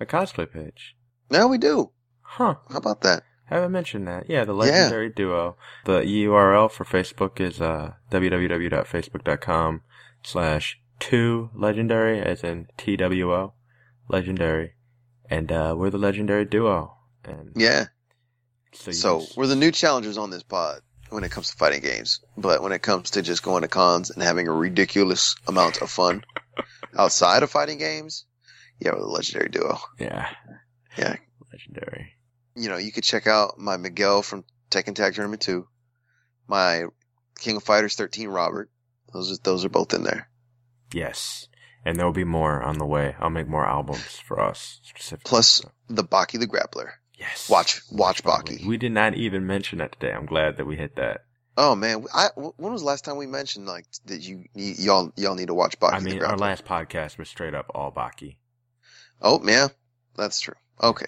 a 0.00 0.06
cosplay 0.06 0.50
page. 0.50 0.96
Now 1.30 1.46
we 1.46 1.58
do. 1.58 1.90
Huh? 2.22 2.56
How 2.70 2.78
about 2.78 3.02
that? 3.02 3.22
I 3.50 3.54
Haven't 3.54 3.72
mentioned 3.72 4.06
that. 4.08 4.28
Yeah, 4.30 4.44
the 4.44 4.52
legendary 4.52 5.10
duo. 5.10 5.56
The 5.84 6.00
URL 6.02 6.70
for 6.70 6.84
Facebook 6.84 7.40
is 7.40 7.60
uh 7.60 7.92
www.facebook.com 8.10 9.82
slash 10.22 10.78
two 10.98 11.50
legendary, 11.54 12.20
as 12.20 12.44
in 12.44 12.68
T 12.76 12.96
W 12.96 13.32
O, 13.32 13.54
legendary, 14.08 14.74
and 15.28 15.50
uh 15.50 15.74
we're 15.76 15.90
the 15.90 15.98
legendary 15.98 16.44
duo. 16.44 16.96
And 17.24 17.52
Yeah. 17.56 17.86
so, 18.72 18.92
So 18.92 19.20
just- 19.20 19.36
we're 19.36 19.46
the 19.46 19.56
new 19.56 19.70
challengers 19.72 20.16
on 20.18 20.30
this 20.30 20.42
pod 20.42 20.80
when 21.10 21.24
it 21.24 21.30
comes 21.32 21.50
to 21.50 21.56
fighting 21.56 21.80
games. 21.82 22.20
But 22.36 22.62
when 22.62 22.72
it 22.72 22.82
comes 22.82 23.10
to 23.10 23.22
just 23.22 23.42
going 23.42 23.62
to 23.62 23.68
cons 23.68 24.10
and 24.10 24.22
having 24.22 24.46
a 24.46 24.52
ridiculous 24.52 25.34
amount 25.48 25.82
of 25.82 25.90
fun 25.90 26.22
outside 26.96 27.42
of 27.42 27.50
fighting 27.50 27.78
games, 27.78 28.26
yeah, 28.80 28.92
we're 28.92 29.00
the 29.00 29.06
legendary 29.06 29.48
duo. 29.48 29.78
yeah, 29.98 30.28
Yeah. 30.96 31.16
legendary. 31.52 32.12
You 32.56 32.68
know, 32.68 32.76
you 32.76 32.92
could 32.92 33.04
check 33.04 33.26
out 33.26 33.58
my 33.58 33.76
Miguel 33.76 34.22
from 34.22 34.44
Tekken 34.70 34.94
Tag 34.94 35.14
Tournament 35.14 35.42
2, 35.42 35.66
my 36.48 36.84
King 37.38 37.56
of 37.56 37.62
Fighters 37.64 37.94
13 37.94 38.28
Robert. 38.28 38.70
Those 39.12 39.32
are, 39.32 39.42
those 39.42 39.64
are 39.64 39.68
both 39.70 39.94
in 39.94 40.04
there. 40.04 40.28
Yes. 40.92 41.48
And 41.84 41.96
there 41.98 42.04
will 42.06 42.12
be 42.12 42.24
more 42.24 42.62
on 42.62 42.78
the 42.78 42.86
way. 42.86 43.16
I'll 43.18 43.30
make 43.30 43.48
more 43.48 43.66
albums 43.66 44.18
for 44.18 44.38
us 44.40 44.80
specifically. 44.82 45.28
Plus 45.28 45.62
the 45.88 46.04
Baki 46.04 46.38
the 46.38 46.46
Grappler. 46.46 46.90
yes. 47.18 47.48
Watch, 47.48 47.80
watch 47.90 48.22
Baki. 48.22 48.66
We 48.66 48.76
did 48.76 48.92
not 48.92 49.14
even 49.14 49.46
mention 49.46 49.78
that 49.78 49.92
today. 49.92 50.12
I'm 50.12 50.26
glad 50.26 50.56
that 50.58 50.66
we 50.66 50.76
hit 50.76 50.96
that. 50.96 51.22
Oh 51.56 51.74
man, 51.74 52.04
I, 52.14 52.28
when 52.36 52.72
was 52.72 52.82
the 52.82 52.86
last 52.86 53.04
time 53.04 53.16
we 53.16 53.26
mentioned 53.26 53.66
like 53.66 53.84
that 54.06 54.22
you, 54.22 54.44
y'all 54.54 55.12
y'all 55.16 55.34
need 55.34 55.48
to 55.48 55.54
watch 55.54 55.78
Baki 55.78 55.92
I 55.92 55.98
mean, 56.00 56.22
our 56.22 56.36
last 56.38 56.64
podcast 56.64 57.18
was 57.18 57.28
straight 57.28 57.54
up 57.54 57.66
all 57.74 57.90
Baki. 57.92 58.36
Oh 59.22 59.40
yeah, 59.44 59.68
that's 60.16 60.40
true. 60.40 60.54
Okay. 60.82 61.06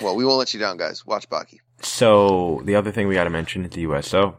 Well, 0.00 0.16
we 0.16 0.24
won't 0.24 0.38
let 0.38 0.52
you 0.52 0.60
down, 0.60 0.76
guys. 0.76 1.06
Watch 1.06 1.28
Baki. 1.30 1.58
So 1.80 2.62
the 2.64 2.74
other 2.74 2.92
thing 2.92 3.08
we 3.08 3.14
got 3.14 3.24
to 3.24 3.30
mention 3.30 3.64
is 3.64 3.70
the 3.70 3.82
USO. 3.82 4.36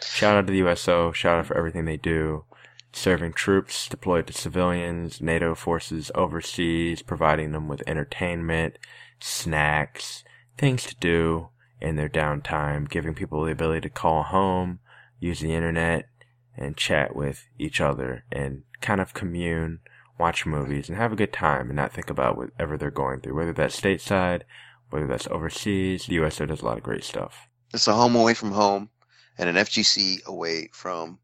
Shout 0.00 0.36
out 0.36 0.46
to 0.46 0.52
the 0.52 0.58
USO. 0.58 1.12
Shout 1.12 1.38
out 1.38 1.46
for 1.46 1.56
everything 1.56 1.84
they 1.84 1.96
do, 1.96 2.44
serving 2.92 3.32
troops 3.34 3.88
deployed 3.88 4.26
to 4.26 4.32
civilians, 4.32 5.20
NATO 5.20 5.54
forces 5.54 6.10
overseas, 6.14 7.02
providing 7.02 7.52
them 7.52 7.68
with 7.68 7.82
entertainment, 7.86 8.78
snacks, 9.20 10.24
things 10.56 10.84
to 10.84 10.96
do 10.96 11.48
in 11.80 11.96
their 11.96 12.08
downtime, 12.08 12.88
giving 12.88 13.14
people 13.14 13.44
the 13.44 13.52
ability 13.52 13.82
to 13.82 13.90
call 13.90 14.24
home, 14.24 14.80
use 15.20 15.40
the 15.40 15.54
internet, 15.54 16.08
and 16.56 16.76
chat 16.76 17.14
with 17.14 17.46
each 17.58 17.80
other 17.80 18.24
and 18.32 18.62
kind 18.80 19.00
of 19.00 19.14
commune, 19.14 19.80
watch 20.18 20.46
movies, 20.46 20.88
and 20.88 20.98
have 20.98 21.12
a 21.12 21.16
good 21.16 21.32
time 21.32 21.68
and 21.68 21.76
not 21.76 21.92
think 21.92 22.10
about 22.10 22.36
whatever 22.36 22.76
they're 22.76 22.90
going 22.90 23.20
through, 23.20 23.34
whether 23.36 23.52
that's 23.52 23.80
stateside, 23.80 24.42
whether 24.90 25.06
that's 25.06 25.28
overseas. 25.28 26.06
The 26.06 26.14
USO 26.14 26.46
does 26.46 26.60
a 26.62 26.64
lot 26.64 26.76
of 26.78 26.82
great 26.82 27.04
stuff. 27.04 27.48
It's 27.72 27.86
a 27.88 27.94
home 27.94 28.16
away 28.16 28.34
from 28.34 28.52
home 28.52 28.90
and 29.36 29.48
an 29.48 29.56
FGC 29.56 30.24
away 30.26 30.70
from 30.72 31.18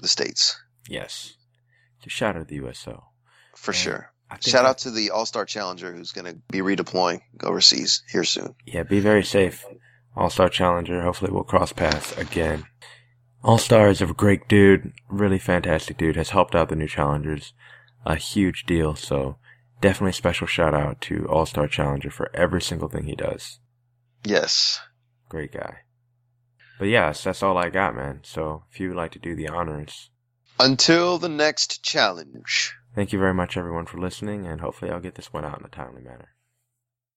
the 0.00 0.08
States. 0.08 0.60
Yes. 0.88 1.34
So 2.02 2.08
shout 2.08 2.36
out 2.36 2.40
to 2.40 2.44
the 2.44 2.56
USO. 2.56 3.04
For 3.56 3.72
Yeah. 3.72 3.78
sure. 3.78 4.10
Shout 4.40 4.64
out 4.66 4.78
to 4.78 4.90
the 4.90 5.10
All 5.10 5.26
Star 5.26 5.44
Challenger 5.44 5.92
who's 5.92 6.12
going 6.12 6.26
to 6.26 6.40
be 6.50 6.58
redeploying 6.58 7.20
overseas 7.42 8.02
here 8.10 8.24
soon. 8.24 8.54
Yeah, 8.66 8.82
be 8.82 8.98
very 9.00 9.22
safe. 9.22 9.64
All 10.16 10.28
Star 10.30 10.48
Challenger. 10.48 11.02
Hopefully 11.02 11.30
we'll 11.32 11.44
cross 11.44 11.72
paths 11.72 12.16
again. 12.18 12.64
All 13.44 13.58
Star 13.58 13.88
is 13.88 14.02
a 14.02 14.06
great 14.06 14.48
dude, 14.48 14.92
really 15.08 15.38
fantastic 15.38 15.98
dude, 15.98 16.16
has 16.16 16.30
helped 16.30 16.54
out 16.54 16.68
the 16.68 16.76
new 16.76 16.88
challengers 16.88 17.52
a 18.04 18.16
huge 18.16 18.64
deal, 18.64 18.94
so 18.94 19.38
definitely 19.80 20.12
special 20.12 20.46
shout 20.46 20.74
out 20.74 21.00
to 21.02 21.26
All 21.28 21.46
Star 21.46 21.66
Challenger 21.68 22.10
for 22.10 22.30
every 22.34 22.60
single 22.62 22.88
thing 22.88 23.04
he 23.04 23.14
does. 23.16 23.58
Yes. 24.24 24.80
Great 25.28 25.52
guy. 25.52 25.78
But 26.78 26.86
yes, 26.86 27.22
that's 27.24 27.42
all 27.42 27.56
I 27.56 27.68
got, 27.70 27.94
man. 27.94 28.20
So 28.24 28.64
if 28.72 28.80
you 28.80 28.88
would 28.88 28.96
like 28.96 29.12
to 29.12 29.18
do 29.18 29.34
the 29.36 29.48
honors, 29.48 30.10
Until 30.58 31.18
the 31.18 31.28
next 31.28 31.82
challenge. 31.84 32.74
thank 32.94 33.12
you 33.12 33.18
very 33.18 33.34
much 33.34 33.56
everyone 33.56 33.86
for 33.86 33.98
listening, 33.98 34.46
and 34.46 34.60
hopefully 34.60 34.90
I'll 34.90 35.00
get 35.00 35.14
this 35.14 35.32
one 35.32 35.44
out 35.44 35.58
in 35.58 35.64
a 35.64 35.68
timely 35.68 36.02
manner. 36.02 36.33